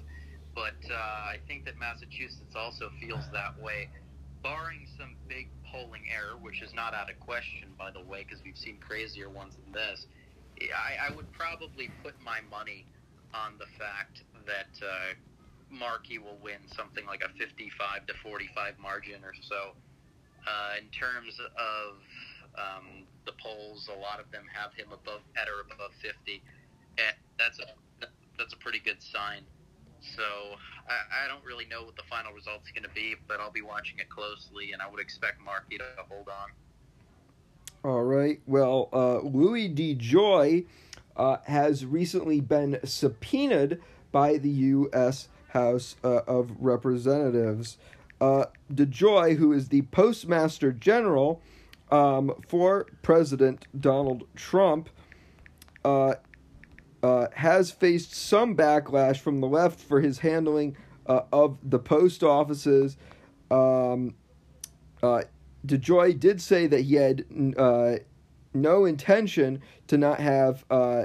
But 0.59 0.83
uh, 0.91 1.31
I 1.31 1.39
think 1.47 1.71
that 1.71 1.79
Massachusetts 1.79 2.59
also 2.59 2.91
feels 2.99 3.23
that 3.31 3.55
way, 3.63 3.87
barring 4.43 4.91
some 4.99 5.15
big 5.31 5.47
polling 5.63 6.03
error, 6.11 6.35
which 6.35 6.67
is 6.67 6.75
not 6.75 6.99
out 6.99 7.07
of 7.07 7.15
question, 7.23 7.71
by 7.79 7.95
the 7.95 8.03
way, 8.03 8.27
because 8.27 8.43
we've 8.43 8.59
seen 8.59 8.75
crazier 8.83 9.31
ones 9.31 9.55
than 9.55 9.71
this. 9.71 10.03
I, 10.59 10.99
I 11.07 11.15
would 11.15 11.31
probably 11.31 11.95
put 12.03 12.19
my 12.19 12.43
money 12.51 12.83
on 13.31 13.55
the 13.63 13.71
fact 13.79 14.27
that 14.51 14.75
uh, 14.83 15.15
Markey 15.71 16.19
will 16.19 16.43
win 16.43 16.67
something 16.75 17.07
like 17.07 17.23
a 17.23 17.31
55 17.39 18.11
to 18.11 18.15
45 18.19 18.83
margin 18.83 19.23
or 19.23 19.39
so. 19.39 19.79
Uh, 20.43 20.83
in 20.83 20.91
terms 20.91 21.39
of 21.39 22.03
um, 22.59 23.07
the 23.31 23.33
polls, 23.39 23.87
a 23.87 23.95
lot 23.95 24.19
of 24.19 24.27
them 24.35 24.51
have 24.51 24.75
him 24.75 24.91
above 24.91 25.23
at 25.39 25.47
or 25.47 25.63
above 25.71 25.95
50, 26.03 26.43
and 26.99 27.15
that's 27.39 27.63
a 27.63 27.71
that's 28.35 28.55
a 28.55 28.59
pretty 28.59 28.83
good 28.83 28.99
sign. 29.03 29.47
So 30.01 30.23
I, 30.89 31.25
I 31.25 31.29
don't 31.29 31.45
really 31.45 31.67
know 31.67 31.83
what 31.83 31.97
the 31.97 32.03
final 32.05 32.33
result's 32.33 32.71
going 32.71 32.85
to 32.85 32.95
be, 32.95 33.17
but 33.27 33.41
I'll 33.41 33.51
be 33.51 33.63
watching 33.63 33.99
it 33.99 34.09
closely, 34.09 34.73
and 34.73 34.81
I 34.83 34.89
would 34.89 35.01
expect 35.01 35.41
Markey 35.41 35.79
to 35.79 35.85
hold 36.09 36.29
on. 36.29 36.51
All 37.85 38.03
right. 38.03 38.41
Well, 38.47 38.89
uh, 38.93 39.19
Louis 39.21 39.69
DeJoy 39.69 40.67
uh, 41.17 41.37
has 41.47 41.87
recently 41.87 42.41
been 42.41 42.81
subpoenaed 42.85 43.81
by 44.11 44.39
the 44.39 44.51
U.S. 44.51 45.29
House 45.49 45.97
uh, 46.03 46.21
of 46.27 46.51
Representatives. 46.59 47.79
Uh, 48.21 48.47
DeJoy, 48.73 49.37
who 49.37 49.53
is 49.53 49.69
the 49.69 49.83
Postmaster 49.83 50.73
General 50.73 51.41
um, 51.91 52.35
for 52.49 52.87
President 53.03 53.67
Donald 53.79 54.25
Trump, 54.35 54.91
uh, 55.85 56.15
uh, 57.03 57.27
has 57.35 57.71
faced 57.71 58.15
some 58.15 58.57
backlash 58.57 59.19
from 59.19 59.41
the 59.41 59.47
left 59.47 59.81
for 59.81 60.01
his 60.01 60.19
handling 60.19 60.77
uh, 61.07 61.23
of 61.33 61.59
the 61.63 61.79
post 61.79 62.23
offices. 62.23 62.97
Um, 63.51 64.15
uh, 65.03 65.23
DeJoy 65.67 66.19
did 66.19 66.41
say 66.41 66.67
that 66.67 66.83
he 66.83 66.95
had 66.95 67.25
uh, 67.57 67.97
no 68.53 68.85
intention 68.85 69.63
to 69.87 69.97
not 69.97 70.21
have 70.21 70.65
uh, 70.71 71.05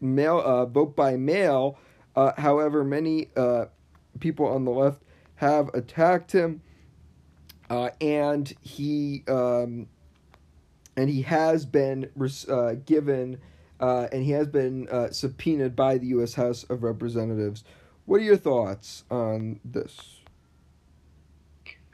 mail 0.00 0.40
uh, 0.44 0.66
vote 0.66 0.96
by 0.96 1.16
mail. 1.16 1.78
However, 2.16 2.84
many 2.84 3.28
people 4.20 4.46
on 4.46 4.64
the 4.64 4.70
left 4.70 5.02
have 5.36 5.68
attacked 5.74 6.30
him, 6.30 6.62
and 7.68 8.52
he 8.60 9.24
um, 9.26 9.88
and 10.96 11.10
he 11.10 11.22
has 11.22 11.66
been 11.66 12.08
given 12.86 13.40
uh, 13.80 14.08
and 14.12 14.22
he 14.24 14.32
has 14.32 14.46
been 14.46 14.88
uh, 14.88 15.10
subpoenaed 15.10 15.74
by 15.76 15.98
the 15.98 16.06
U.S. 16.08 16.34
House 16.34 16.64
of 16.64 16.82
Representatives. 16.82 17.64
What 18.06 18.20
are 18.20 18.24
your 18.24 18.36
thoughts 18.36 19.04
on 19.10 19.60
this? 19.64 20.20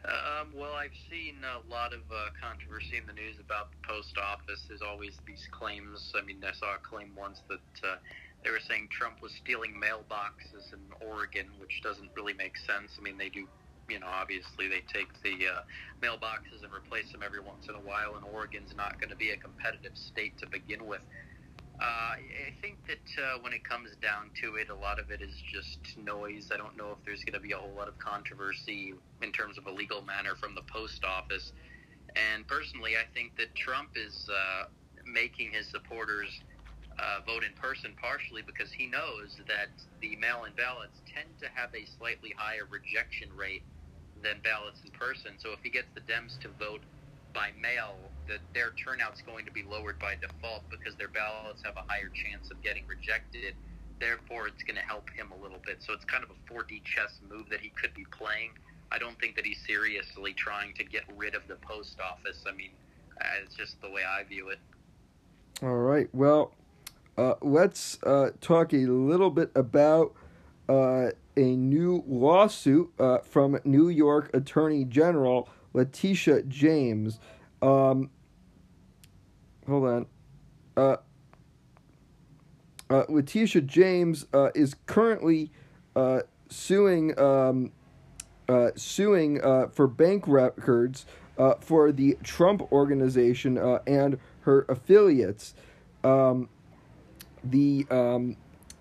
Um, 0.04 0.48
well, 0.56 0.74
I've 0.74 0.96
seen 1.10 1.36
a 1.44 1.60
lot 1.70 1.92
of 1.92 2.00
uh, 2.10 2.32
controversy 2.40 2.96
in 2.96 3.06
the 3.06 3.12
news 3.12 3.36
about 3.38 3.70
the 3.70 3.86
post 3.86 4.16
office. 4.18 4.64
There's 4.66 4.82
always 4.82 5.18
these 5.26 5.46
claims. 5.50 6.12
I 6.16 6.24
mean, 6.24 6.42
I 6.42 6.52
saw 6.52 6.74
a 6.74 6.78
claim 6.78 7.12
once 7.16 7.42
that 7.48 7.86
uh, 7.86 7.96
they 8.42 8.50
were 8.50 8.64
saying 8.66 8.88
Trump 8.90 9.20
was 9.22 9.32
stealing 9.44 9.74
mailboxes 9.76 10.72
in 10.72 10.80
Oregon, 11.06 11.46
which 11.60 11.80
doesn't 11.82 12.10
really 12.16 12.32
make 12.32 12.56
sense. 12.56 12.96
I 12.98 13.02
mean, 13.02 13.18
they 13.18 13.28
do, 13.28 13.46
you 13.88 14.00
know, 14.00 14.08
obviously 14.08 14.68
they 14.68 14.82
take 14.92 15.12
the 15.22 15.36
uh, 15.46 15.62
mailboxes 16.02 16.64
and 16.64 16.72
replace 16.72 17.12
them 17.12 17.22
every 17.22 17.40
once 17.40 17.68
in 17.68 17.74
a 17.74 17.84
while, 17.84 18.16
and 18.16 18.24
Oregon's 18.24 18.74
not 18.74 18.98
going 18.98 19.10
to 19.10 19.16
be 19.16 19.30
a 19.30 19.36
competitive 19.36 19.92
state 19.94 20.38
to 20.38 20.46
begin 20.48 20.86
with. 20.86 21.02
Uh, 21.80 22.12
I 22.12 22.52
think 22.60 22.76
that 22.88 23.08
uh, 23.16 23.38
when 23.40 23.54
it 23.54 23.64
comes 23.64 23.96
down 24.02 24.30
to 24.42 24.56
it, 24.56 24.68
a 24.68 24.74
lot 24.74 25.00
of 25.00 25.10
it 25.10 25.22
is 25.22 25.32
just 25.50 25.80
noise. 25.96 26.50
I 26.52 26.58
don't 26.58 26.76
know 26.76 26.92
if 26.92 26.98
there's 27.06 27.24
going 27.24 27.34
to 27.34 27.40
be 27.40 27.52
a 27.52 27.56
whole 27.56 27.72
lot 27.74 27.88
of 27.88 27.98
controversy 27.98 28.92
in 29.22 29.32
terms 29.32 29.56
of 29.56 29.66
a 29.66 29.70
legal 29.72 30.02
manner 30.02 30.36
from 30.36 30.54
the 30.54 30.60
post 30.68 31.04
office. 31.04 31.52
And 32.16 32.46
personally, 32.46 33.00
I 33.00 33.08
think 33.14 33.32
that 33.38 33.54
Trump 33.56 33.96
is 33.96 34.28
uh, 34.28 34.64
making 35.06 35.52
his 35.52 35.70
supporters 35.70 36.28
uh, 37.00 37.24
vote 37.24 37.44
in 37.48 37.54
person 37.56 37.96
partially 37.96 38.42
because 38.44 38.72
he 38.72 38.84
knows 38.86 39.40
that 39.48 39.72
the 40.02 40.16
mail 40.16 40.44
in 40.44 40.52
ballots 40.60 41.00
tend 41.08 41.32
to 41.40 41.48
have 41.54 41.72
a 41.72 41.88
slightly 41.96 42.34
higher 42.36 42.68
rejection 42.68 43.28
rate 43.32 43.64
than 44.20 44.36
ballots 44.44 44.84
in 44.84 44.90
person. 44.92 45.40
So 45.40 45.56
if 45.56 45.64
he 45.64 45.70
gets 45.70 45.88
the 45.96 46.04
Dems 46.04 46.36
to 46.44 46.52
vote 46.60 46.84
by 47.32 47.56
mail, 47.56 48.12
that 48.30 48.38
their 48.54 48.70
turnout's 48.78 49.20
going 49.22 49.44
to 49.44 49.50
be 49.50 49.64
lowered 49.64 49.98
by 49.98 50.14
default 50.14 50.62
because 50.70 50.94
their 50.94 51.08
ballots 51.08 51.62
have 51.64 51.76
a 51.76 51.82
higher 51.88 52.08
chance 52.14 52.50
of 52.50 52.62
getting 52.62 52.86
rejected. 52.86 53.54
Therefore, 53.98 54.46
it's 54.46 54.62
going 54.62 54.76
to 54.76 54.86
help 54.86 55.10
him 55.10 55.32
a 55.36 55.42
little 55.42 55.58
bit. 55.66 55.82
So 55.82 55.92
it's 55.92 56.04
kind 56.04 56.22
of 56.22 56.30
a 56.30 56.52
4D 56.52 56.84
chess 56.84 57.18
move 57.28 57.50
that 57.50 57.60
he 57.60 57.70
could 57.70 57.92
be 57.92 58.06
playing. 58.16 58.50
I 58.92 58.98
don't 58.98 59.18
think 59.18 59.34
that 59.34 59.44
he's 59.44 59.58
seriously 59.66 60.32
trying 60.32 60.74
to 60.74 60.84
get 60.84 61.02
rid 61.16 61.34
of 61.34 61.42
the 61.48 61.56
post 61.56 61.98
office. 62.00 62.44
I 62.46 62.54
mean, 62.54 62.70
uh, 63.20 63.26
it's 63.42 63.54
just 63.54 63.80
the 63.82 63.90
way 63.90 64.02
I 64.04 64.22
view 64.22 64.48
it. 64.50 64.58
All 65.62 65.76
right. 65.76 66.08
Well, 66.12 66.52
uh, 67.18 67.34
let's 67.42 68.02
uh, 68.04 68.30
talk 68.40 68.72
a 68.72 68.86
little 68.86 69.30
bit 69.30 69.50
about 69.56 70.14
uh, 70.68 71.10
a 71.36 71.56
new 71.56 72.04
lawsuit 72.06 72.92
uh, 72.98 73.18
from 73.18 73.58
New 73.64 73.88
York 73.88 74.30
Attorney 74.32 74.84
General 74.84 75.48
Letitia 75.74 76.42
James. 76.44 77.18
Um, 77.60 78.10
hold 79.66 79.84
on. 79.86 80.06
Uh, 80.76 80.96
uh, 82.88 83.04
Letitia 83.08 83.62
James 83.62 84.26
uh, 84.34 84.50
is 84.54 84.74
currently 84.86 85.50
uh, 85.94 86.20
suing 86.48 87.18
um, 87.18 87.72
uh, 88.48 88.70
suing 88.74 89.42
uh, 89.42 89.68
for 89.68 89.86
bank 89.86 90.24
records 90.26 91.06
uh, 91.38 91.54
for 91.60 91.92
the 91.92 92.18
Trump 92.22 92.70
organization 92.72 93.56
uh, 93.56 93.78
and 93.86 94.18
her 94.40 94.66
affiliates. 94.68 95.54
Um, 96.02 96.48
the 97.44 97.86
um, 97.90 98.36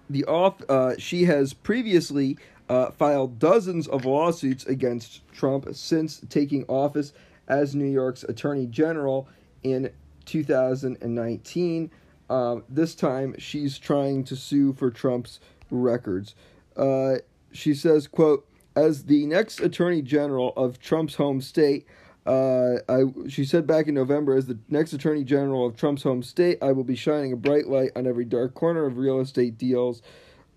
the 0.09 0.25
off 0.25 0.61
uh, 0.69 0.95
she 0.97 1.25
has 1.25 1.53
previously 1.53 2.37
uh, 2.67 2.91
filed 2.91 3.39
dozens 3.39 3.87
of 3.87 4.05
lawsuits 4.05 4.65
against 4.65 5.21
Trump 5.31 5.67
since 5.73 6.21
taking 6.29 6.65
office 6.65 7.13
as 7.47 7.75
New 7.75 7.89
York's 7.89 8.23
Attorney 8.23 8.65
General 8.65 9.27
in 9.63 9.91
2019. 10.29 11.91
Um, 12.29 12.63
this 12.69 12.93
time, 12.93 13.35
she's 13.39 13.79
trying 13.79 14.23
to 14.25 14.35
sue 14.35 14.73
for 14.73 14.91
Trump's 14.91 15.39
records. 15.71 16.35
Uh, 16.77 17.15
she 17.51 17.73
says, 17.73 18.07
"quote 18.07 18.47
As 18.75 19.05
the 19.05 19.25
next 19.25 19.59
Attorney 19.59 20.01
General 20.03 20.53
of 20.55 20.79
Trump's 20.79 21.15
home 21.15 21.41
state." 21.41 21.85
Uh, 22.25 22.75
I 22.87 23.05
she 23.27 23.43
said 23.43 23.65
back 23.65 23.87
in 23.87 23.95
November, 23.95 24.35
as 24.35 24.45
the 24.45 24.59
next 24.69 24.93
Attorney 24.93 25.23
General 25.23 25.65
of 25.65 25.75
Trump's 25.75 26.03
home 26.03 26.21
state, 26.21 26.59
I 26.61 26.71
will 26.73 26.83
be 26.83 26.95
shining 26.95 27.33
a 27.33 27.37
bright 27.37 27.67
light 27.67 27.91
on 27.95 28.05
every 28.05 28.25
dark 28.25 28.53
corner 28.53 28.85
of 28.85 28.97
real 28.97 29.19
estate 29.19 29.57
deals, 29.57 30.03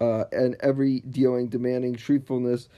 uh, 0.00 0.24
and 0.32 0.56
every 0.60 1.00
dealing 1.00 1.48
demanding 1.48 1.94
truthfulness 1.94 2.68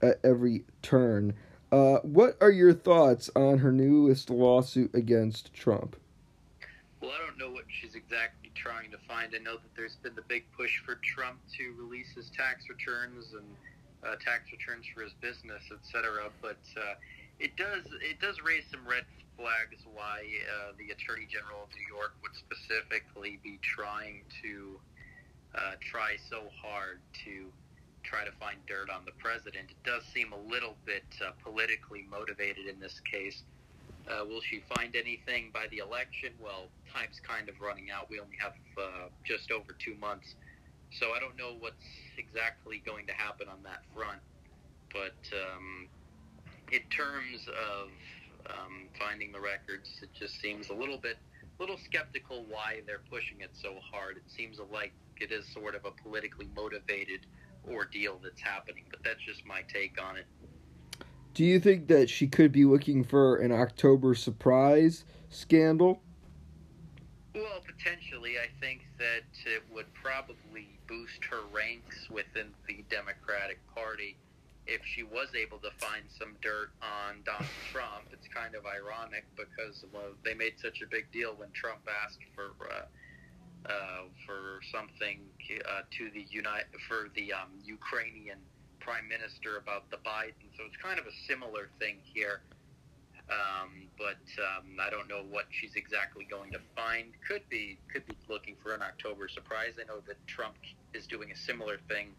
at 0.00 0.20
every 0.22 0.64
turn. 0.82 1.34
Uh, 1.72 1.96
what 2.02 2.36
are 2.40 2.52
your 2.52 2.72
thoughts 2.72 3.28
on 3.34 3.58
her 3.58 3.72
newest 3.72 4.30
lawsuit 4.30 4.94
against 4.94 5.52
Trump? 5.52 5.96
Well, 7.00 7.12
I 7.12 7.26
don't 7.26 7.36
know 7.36 7.50
what 7.50 7.64
she's 7.68 7.94
exactly 7.94 8.50
trying 8.54 8.90
to 8.90 8.98
find. 9.06 9.34
I 9.34 9.38
know 9.38 9.60
that 9.60 9.72
there's 9.76 9.96
been 9.96 10.14
the 10.14 10.24
big 10.28 10.44
push 10.56 10.80
for 10.80 10.96
Trump 11.04 11.38
to 11.58 11.74
release 11.76 12.08
his 12.16 12.30
tax 12.30 12.68
returns 12.68 13.34
and 13.34 13.44
uh, 14.02 14.16
tax 14.24 14.50
returns 14.50 14.86
for 14.94 15.02
his 15.02 15.12
business, 15.20 15.62
etc. 15.70 16.32
But 16.40 16.62
uh, 16.76 16.96
it 17.38 17.56
does 17.56 17.84
it 18.00 18.20
does 18.20 18.40
raise 18.40 18.64
some 18.70 18.86
red 18.88 19.04
flags 19.36 19.84
why 19.92 20.24
uh, 20.48 20.72
the 20.78 20.88
Attorney 20.92 21.28
General 21.28 21.68
of 21.68 21.70
New 21.76 21.84
York 21.84 22.16
would 22.24 22.32
specifically 22.32 23.38
be 23.44 23.60
trying 23.60 24.24
to 24.40 24.80
uh, 25.54 25.76
try 25.80 26.16
so 26.30 26.48
hard 26.62 27.00
to 27.24 27.52
try 28.02 28.24
to 28.24 28.32
find 28.40 28.56
dirt 28.66 28.88
on 28.88 29.04
the 29.04 29.12
president. 29.18 29.68
It 29.68 29.82
does 29.84 30.02
seem 30.14 30.32
a 30.32 30.40
little 30.48 30.76
bit 30.86 31.04
uh, 31.20 31.32
politically 31.42 32.06
motivated 32.08 32.66
in 32.66 32.80
this 32.80 33.00
case. 33.00 33.42
Uh, 34.08 34.24
will 34.24 34.40
she 34.40 34.62
find 34.76 34.94
anything 34.94 35.50
by 35.52 35.66
the 35.70 35.78
election? 35.78 36.30
Well, 36.40 36.68
time's 36.94 37.20
kind 37.20 37.48
of 37.48 37.60
running 37.60 37.90
out. 37.90 38.08
We 38.08 38.20
only 38.20 38.36
have 38.40 38.52
uh, 38.78 39.08
just 39.24 39.50
over 39.50 39.72
two 39.78 39.96
months. 39.96 40.36
So 40.92 41.12
I 41.12 41.18
don't 41.18 41.36
know 41.36 41.56
what's 41.58 41.84
exactly 42.16 42.82
going 42.86 43.06
to 43.08 43.12
happen 43.12 43.48
on 43.48 43.62
that 43.64 43.82
front. 43.94 44.20
But 44.92 45.18
um, 45.34 45.88
in 46.70 46.82
terms 46.88 47.48
of 47.48 47.88
um, 48.48 48.88
finding 48.98 49.32
the 49.32 49.40
records, 49.40 49.98
it 50.02 50.10
just 50.14 50.40
seems 50.40 50.70
a 50.70 50.74
little 50.74 50.98
bit, 50.98 51.18
little 51.58 51.78
skeptical 51.78 52.46
why 52.48 52.82
they're 52.86 53.02
pushing 53.10 53.40
it 53.40 53.50
so 53.52 53.74
hard. 53.92 54.16
It 54.16 54.30
seems 54.30 54.58
like 54.72 54.92
it 55.20 55.32
is 55.32 55.46
sort 55.52 55.74
of 55.74 55.84
a 55.84 55.90
politically 55.90 56.48
motivated 56.54 57.26
ordeal 57.68 58.20
that's 58.22 58.40
happening. 58.40 58.84
But 58.88 59.00
that's 59.04 59.22
just 59.26 59.44
my 59.44 59.62
take 59.62 60.00
on 60.00 60.16
it. 60.16 60.26
Do 61.36 61.44
you 61.44 61.60
think 61.60 61.88
that 61.88 62.08
she 62.08 62.28
could 62.28 62.50
be 62.50 62.64
looking 62.64 63.04
for 63.04 63.36
an 63.36 63.52
October 63.52 64.14
surprise 64.14 65.04
scandal? 65.28 66.00
Well, 67.34 67.60
potentially, 67.60 68.36
I 68.38 68.48
think 68.58 68.86
that 68.96 69.28
it 69.44 69.62
would 69.70 69.92
probably 69.92 70.80
boost 70.88 71.22
her 71.28 71.42
ranks 71.52 72.08
within 72.08 72.54
the 72.66 72.82
Democratic 72.88 73.58
Party 73.74 74.16
if 74.66 74.80
she 74.86 75.02
was 75.02 75.28
able 75.36 75.58
to 75.58 75.68
find 75.76 76.04
some 76.18 76.36
dirt 76.40 76.70
on 76.80 77.20
Donald 77.26 77.52
Trump. 77.70 78.08
It's 78.12 78.28
kind 78.32 78.54
of 78.54 78.64
ironic 78.64 79.26
because 79.36 79.84
well, 79.92 80.16
they 80.24 80.32
made 80.32 80.54
such 80.56 80.80
a 80.80 80.86
big 80.86 81.12
deal 81.12 81.34
when 81.36 81.50
Trump 81.52 81.80
asked 82.02 82.24
for 82.34 82.52
uh, 82.64 83.68
uh, 83.68 84.08
for 84.24 84.60
something 84.72 85.20
uh, 85.68 85.82
to 85.98 86.10
the 86.14 86.24
United 86.30 86.72
for 86.88 87.10
the 87.14 87.34
um, 87.34 87.52
Ukrainian 87.62 88.38
prime 88.86 89.10
minister 89.10 89.58
about 89.58 89.90
the 89.90 89.98
Biden. 90.06 90.46
So 90.54 90.62
it's 90.62 90.78
kind 90.78 91.02
of 91.02 91.06
a 91.10 91.14
similar 91.26 91.66
thing 91.82 91.98
here. 92.06 92.46
Um, 93.26 93.90
but 93.98 94.22
um, 94.38 94.78
I 94.78 94.88
don't 94.88 95.10
know 95.10 95.26
what 95.26 95.50
she's 95.50 95.74
exactly 95.74 96.22
going 96.30 96.54
to 96.54 96.62
find. 96.78 97.10
Could 97.26 97.42
be 97.50 97.82
could 97.90 98.06
be 98.06 98.14
looking 98.30 98.54
for 98.62 98.70
an 98.70 98.82
October 98.82 99.26
surprise. 99.26 99.74
I 99.82 99.84
know 99.90 99.98
that 100.06 100.14
Trump 100.30 100.54
is 100.94 101.10
doing 101.10 101.32
a 101.34 101.36
similar 101.36 101.82
thing. 101.90 102.14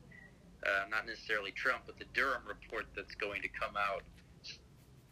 Uh, 0.68 0.84
not 0.92 1.08
necessarily 1.08 1.56
Trump, 1.56 1.88
but 1.88 1.96
the 1.98 2.10
Durham 2.12 2.44
report 2.44 2.92
that's 2.92 3.16
going 3.16 3.42
to 3.42 3.48
come 3.48 3.80
out 3.80 4.04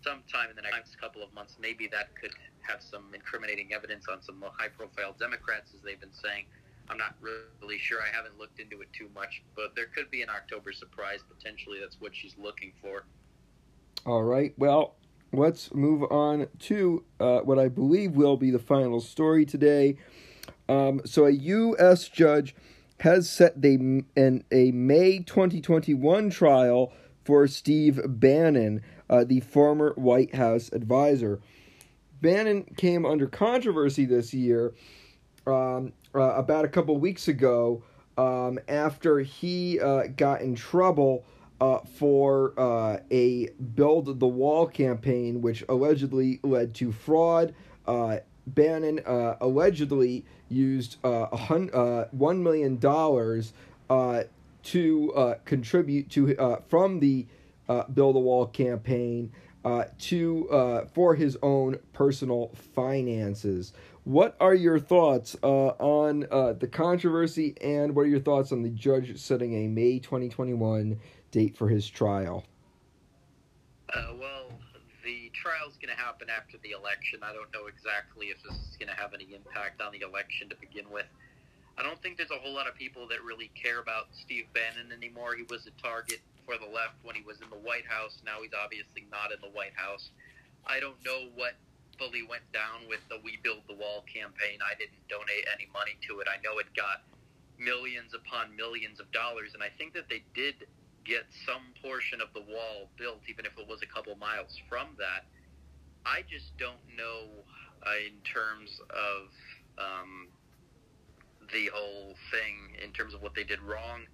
sometime 0.03 0.49
in 0.49 0.57
the 0.57 0.67
next 0.67 0.99
couple 0.99 1.23
of 1.23 1.31
months. 1.33 1.55
Maybe 1.61 1.87
that 1.95 2.11
could 2.19 2.35
have 2.67 2.81
some 2.83 3.13
incriminating 3.13 3.71
evidence 3.71 4.05
on 4.11 4.21
some 4.21 4.43
high-profile 4.43 5.15
Democrats, 5.17 5.71
as 5.73 5.81
they've 5.81 5.99
been 5.99 6.13
saying. 6.13 6.45
I'm 6.89 6.97
not 6.97 7.15
really 7.21 7.77
sure. 7.77 7.99
I 8.01 8.15
haven't 8.15 8.37
looked 8.37 8.59
into 8.59 8.81
it 8.81 8.91
too 8.93 9.09
much, 9.15 9.43
but 9.55 9.75
there 9.75 9.87
could 9.87 10.11
be 10.11 10.21
an 10.21 10.29
October 10.29 10.71
surprise 10.71 11.21
potentially. 11.27 11.79
That's 11.79 11.99
what 11.99 12.15
she's 12.15 12.35
looking 12.37 12.73
for. 12.81 13.05
All 14.05 14.23
right. 14.23 14.53
Well, 14.57 14.95
let's 15.33 15.73
move 15.73 16.03
on 16.11 16.47
to 16.59 17.03
uh, 17.19 17.39
what 17.39 17.57
I 17.57 17.69
believe 17.69 18.11
will 18.11 18.37
be 18.37 18.51
the 18.51 18.59
final 18.59 19.01
story 19.01 19.45
today. 19.45 19.97
Um, 20.69 21.01
so, 21.05 21.25
a 21.25 21.31
U.S. 21.31 22.07
judge 22.07 22.55
has 22.99 23.29
set 23.29 23.61
the, 23.61 24.03
an, 24.15 24.43
a 24.51 24.71
May 24.71 25.19
2021 25.19 26.29
trial 26.29 26.93
for 27.23 27.47
Steve 27.47 27.99
Bannon, 28.05 28.81
uh, 29.09 29.23
the 29.23 29.41
former 29.41 29.93
White 29.95 30.35
House 30.35 30.69
advisor. 30.71 31.39
Bannon 32.21 32.63
came 32.77 33.05
under 33.05 33.27
controversy 33.27 34.05
this 34.05 34.33
year 34.33 34.73
um, 35.47 35.93
uh, 36.19 36.35
about 36.35 36.65
a 36.65 36.67
couple 36.67 36.97
weeks 36.97 37.27
ago 37.27 37.83
um, 38.17 38.59
after 38.67 39.19
he 39.19 39.79
uh, 39.79 40.03
got 40.15 40.41
in 40.41 40.55
trouble 40.55 41.25
uh, 41.61 41.79
for 41.79 42.53
uh, 42.57 42.97
a 43.11 43.49
build 43.75 44.19
the 44.19 44.27
wall 44.27 44.67
campaign, 44.67 45.41
which 45.41 45.63
allegedly 45.69 46.39
led 46.43 46.73
to 46.75 46.91
fraud. 46.91 47.53
Uh, 47.87 48.17
Bannon 48.47 48.99
uh, 49.05 49.37
allegedly 49.41 50.25
used 50.49 50.97
hun- 51.03 51.71
uh, 51.73 52.05
one 52.11 52.43
million 52.43 52.77
dollars 52.77 53.53
to 54.63 55.35
contribute 55.45 56.09
to 56.09 56.61
from 56.67 56.99
the 56.99 57.25
build 57.93 58.15
a 58.15 58.19
wall 58.19 58.45
campaign 58.47 59.31
to 59.97 60.87
for 60.93 61.15
his 61.15 61.37
own 61.41 61.79
personal 61.93 62.51
finances. 62.73 63.73
What 64.05 64.37
are 64.39 64.53
your 64.53 64.77
thoughts 64.79 65.35
uh, 65.41 65.73
on 65.81 66.27
uh, 66.29 66.53
the 66.53 66.67
controversy, 66.67 67.55
and 67.59 67.95
what 67.95 68.03
are 68.03 68.07
your 68.07 68.19
thoughts 68.19 68.51
on 68.51 68.61
the 68.61 68.69
judge 68.69 69.17
setting 69.17 69.65
a 69.65 69.67
May 69.67 69.97
2021 69.97 70.99
date 71.31 71.57
for 71.57 71.67
his 71.67 71.89
trial? 71.89 72.45
Uh, 73.91 74.13
well, 74.19 74.53
the 75.03 75.31
trial's 75.33 75.73
going 75.81 75.89
to 75.89 75.99
happen 75.99 76.29
after 76.29 76.59
the 76.61 76.77
election. 76.77 77.21
I 77.23 77.33
don't 77.33 77.51
know 77.51 77.65
exactly 77.65 78.27
if 78.27 78.37
this 78.43 78.53
is 78.53 78.77
going 78.77 78.93
to 78.93 78.95
have 78.95 79.15
any 79.15 79.33
impact 79.33 79.81
on 79.81 79.91
the 79.91 80.05
election 80.05 80.49
to 80.49 80.55
begin 80.61 80.85
with. 80.91 81.07
I 81.75 81.81
don't 81.81 81.99
think 82.03 82.17
there's 82.17 82.29
a 82.29 82.37
whole 82.37 82.53
lot 82.53 82.67
of 82.67 82.75
people 82.75 83.07
that 83.07 83.23
really 83.25 83.49
care 83.55 83.79
about 83.79 84.13
Steve 84.13 84.45
Bannon 84.53 84.93
anymore. 84.93 85.33
He 85.33 85.49
was 85.49 85.65
a 85.65 85.73
target 85.81 86.21
for 86.45 86.61
the 86.61 86.69
left 86.69 87.01
when 87.01 87.15
he 87.15 87.23
was 87.23 87.41
in 87.41 87.49
the 87.49 87.57
White 87.57 87.89
House. 87.89 88.21
Now 88.23 88.43
he's 88.43 88.53
obviously 88.53 89.09
not 89.09 89.33
in 89.33 89.41
the 89.41 89.49
White 89.49 89.73
House. 89.73 90.11
I 90.67 90.79
don't 90.79 91.03
know 91.03 91.29
what 91.33 91.57
fully 91.97 92.23
went 92.23 92.45
down 92.51 92.87
with 92.87 93.01
the 93.09 93.19
We 93.23 93.39
Build 93.43 93.63
the 93.67 93.75
Wall 93.75 94.03
campaign. 94.07 94.59
I 94.63 94.75
didn't 94.75 95.01
donate 95.07 95.45
any 95.53 95.67
money 95.71 95.97
to 96.09 96.19
it. 96.19 96.27
I 96.27 96.41
know 96.43 96.59
it 96.59 96.67
got 96.75 97.03
millions 97.57 98.13
upon 98.13 98.55
millions 98.55 98.99
of 98.99 99.11
dollars, 99.11 99.53
and 99.53 99.63
I 99.63 99.69
think 99.77 99.93
that 99.93 100.09
they 100.09 100.23
did 100.35 100.67
get 101.05 101.23
some 101.45 101.71
portion 101.81 102.19
of 102.19 102.33
the 102.33 102.41
wall 102.41 102.89
built, 102.97 103.21
even 103.29 103.45
if 103.45 103.53
it 103.57 103.67
was 103.67 103.79
a 103.83 103.89
couple 103.93 104.15
miles 104.15 104.57
from 104.67 104.97
that. 104.97 105.29
I 106.05 106.21
just 106.29 106.57
don't 106.57 106.81
know 106.97 107.45
uh, 107.85 107.97
in 108.01 108.17
terms 108.25 108.69
of 108.89 109.29
um, 109.77 110.27
the 111.51 111.69
whole 111.73 112.15
thing, 112.31 112.77
in 112.83 112.91
terms 112.91 113.13
of 113.13 113.21
what 113.21 113.35
they 113.35 113.43
did 113.43 113.61
wrong. 113.61 114.05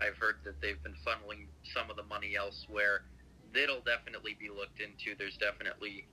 I've 0.00 0.16
heard 0.16 0.36
that 0.44 0.60
they've 0.60 0.82
been 0.82 0.96
funneling 1.06 1.46
some 1.74 1.90
of 1.90 1.96
the 1.96 2.04
money 2.04 2.34
elsewhere. 2.36 3.04
It'll 3.54 3.82
definitely 3.82 4.36
be 4.38 4.48
looked 4.48 4.80
into. 4.80 5.14
There's 5.18 5.36
definitely 5.36 6.06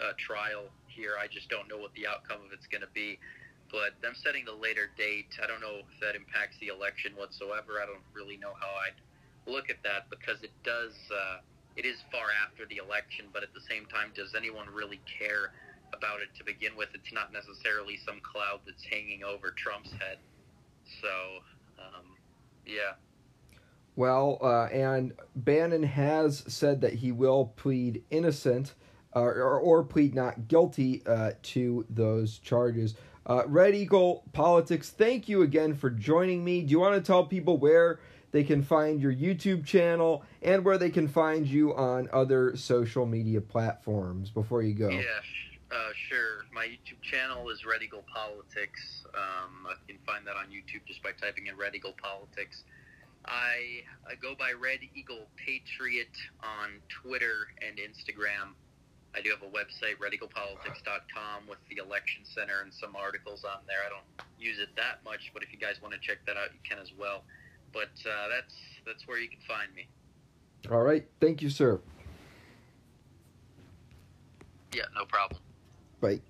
a 0.00 0.14
trial 0.14 0.70
here. 0.86 1.14
I 1.20 1.26
just 1.26 1.48
don't 1.48 1.68
know 1.68 1.78
what 1.78 1.92
the 1.94 2.06
outcome 2.06 2.38
of 2.46 2.52
it's 2.52 2.66
going 2.66 2.82
to 2.82 2.92
be. 2.94 3.18
But 3.70 3.98
them 4.02 4.14
setting 4.14 4.44
the 4.44 4.54
later 4.54 4.90
date, 4.96 5.34
I 5.42 5.46
don't 5.46 5.60
know 5.60 5.82
if 5.82 6.00
that 6.00 6.14
impacts 6.14 6.58
the 6.60 6.68
election 6.68 7.12
whatsoever. 7.16 7.82
I 7.82 7.86
don't 7.86 8.04
really 8.12 8.36
know 8.36 8.52
how 8.60 8.70
I'd 8.86 8.98
look 9.50 9.70
at 9.70 9.82
that 9.82 10.10
because 10.10 10.42
it 10.42 10.52
does. 10.62 10.94
Uh, 11.10 11.38
it 11.76 11.84
is 11.84 11.98
far 12.12 12.26
after 12.46 12.66
the 12.66 12.76
election, 12.76 13.26
but 13.32 13.42
at 13.42 13.52
the 13.52 13.60
same 13.60 13.86
time, 13.86 14.12
does 14.14 14.34
anyone 14.36 14.68
really 14.72 15.00
care 15.18 15.52
about 15.92 16.20
it 16.20 16.28
to 16.38 16.44
begin 16.44 16.76
with? 16.76 16.90
It's 16.94 17.12
not 17.12 17.32
necessarily 17.32 17.98
some 18.06 18.20
cloud 18.22 18.60
that's 18.64 18.84
hanging 18.84 19.24
over 19.24 19.50
Trump's 19.50 19.90
head. 19.90 20.18
So, 21.02 21.42
um, 21.78 22.14
yeah. 22.64 22.94
Well, 23.96 24.38
uh, 24.40 24.66
and 24.66 25.14
Bannon 25.34 25.82
has 25.82 26.44
said 26.46 26.80
that 26.82 26.94
he 26.94 27.12
will 27.12 27.52
plead 27.56 28.02
innocent 28.10 28.68
uh, 28.68 28.83
or, 29.20 29.58
or 29.58 29.82
plead 29.84 30.14
not 30.14 30.48
guilty 30.48 31.02
uh, 31.06 31.32
to 31.42 31.86
those 31.88 32.38
charges. 32.38 32.94
Uh, 33.26 33.42
Red 33.46 33.74
Eagle 33.74 34.24
Politics, 34.32 34.90
thank 34.90 35.28
you 35.28 35.42
again 35.42 35.74
for 35.74 35.88
joining 35.88 36.44
me. 36.44 36.62
Do 36.62 36.70
you 36.72 36.80
want 36.80 36.94
to 36.94 37.00
tell 37.00 37.24
people 37.24 37.56
where 37.56 38.00
they 38.32 38.44
can 38.44 38.62
find 38.62 39.00
your 39.00 39.14
YouTube 39.14 39.64
channel 39.64 40.24
and 40.42 40.64
where 40.64 40.76
they 40.76 40.90
can 40.90 41.08
find 41.08 41.46
you 41.46 41.74
on 41.74 42.08
other 42.12 42.56
social 42.56 43.06
media 43.06 43.40
platforms 43.40 44.28
before 44.28 44.62
you 44.62 44.74
go? 44.74 44.90
Yeah, 44.90 45.00
uh, 45.70 45.90
sure. 46.08 46.44
My 46.52 46.66
YouTube 46.66 47.00
channel 47.00 47.48
is 47.48 47.64
Red 47.64 47.82
Eagle 47.82 48.04
Politics. 48.12 49.04
Um, 49.14 49.68
you 49.88 49.94
can 49.94 50.04
find 50.04 50.26
that 50.26 50.36
on 50.36 50.46
YouTube 50.46 50.84
just 50.86 51.02
by 51.02 51.12
typing 51.12 51.46
in 51.46 51.56
Red 51.56 51.74
Eagle 51.74 51.94
Politics. 52.02 52.64
I, 53.24 53.82
I 54.06 54.16
go 54.20 54.34
by 54.34 54.52
Red 54.52 54.80
Eagle 54.94 55.26
Patriot 55.36 56.12
on 56.42 56.80
Twitter 56.88 57.48
and 57.66 57.78
Instagram. 57.78 58.52
I 59.16 59.20
do 59.20 59.30
have 59.30 59.42
a 59.42 59.52
website, 59.52 59.96
redeaglepolitics.com, 60.02 61.46
with 61.48 61.58
the 61.70 61.82
election 61.82 62.22
center 62.24 62.62
and 62.62 62.74
some 62.74 62.96
articles 62.96 63.44
on 63.44 63.62
there. 63.66 63.78
I 63.86 63.88
don't 63.88 64.28
use 64.38 64.58
it 64.58 64.68
that 64.76 65.04
much, 65.04 65.30
but 65.32 65.42
if 65.42 65.52
you 65.52 65.58
guys 65.58 65.80
want 65.80 65.94
to 65.94 66.00
check 66.00 66.18
that 66.26 66.36
out, 66.36 66.48
you 66.52 66.58
can 66.68 66.78
as 66.82 66.90
well. 66.98 67.22
But 67.72 67.94
uh, 68.04 68.28
that's 68.28 68.54
that's 68.86 69.06
where 69.06 69.18
you 69.18 69.28
can 69.28 69.40
find 69.46 69.72
me. 69.74 69.86
All 70.70 70.82
right. 70.82 71.06
Thank 71.20 71.42
you, 71.42 71.50
sir. 71.50 71.80
Yeah, 74.72 74.84
no 74.94 75.04
problem. 75.04 75.40
Bye. 76.00 76.20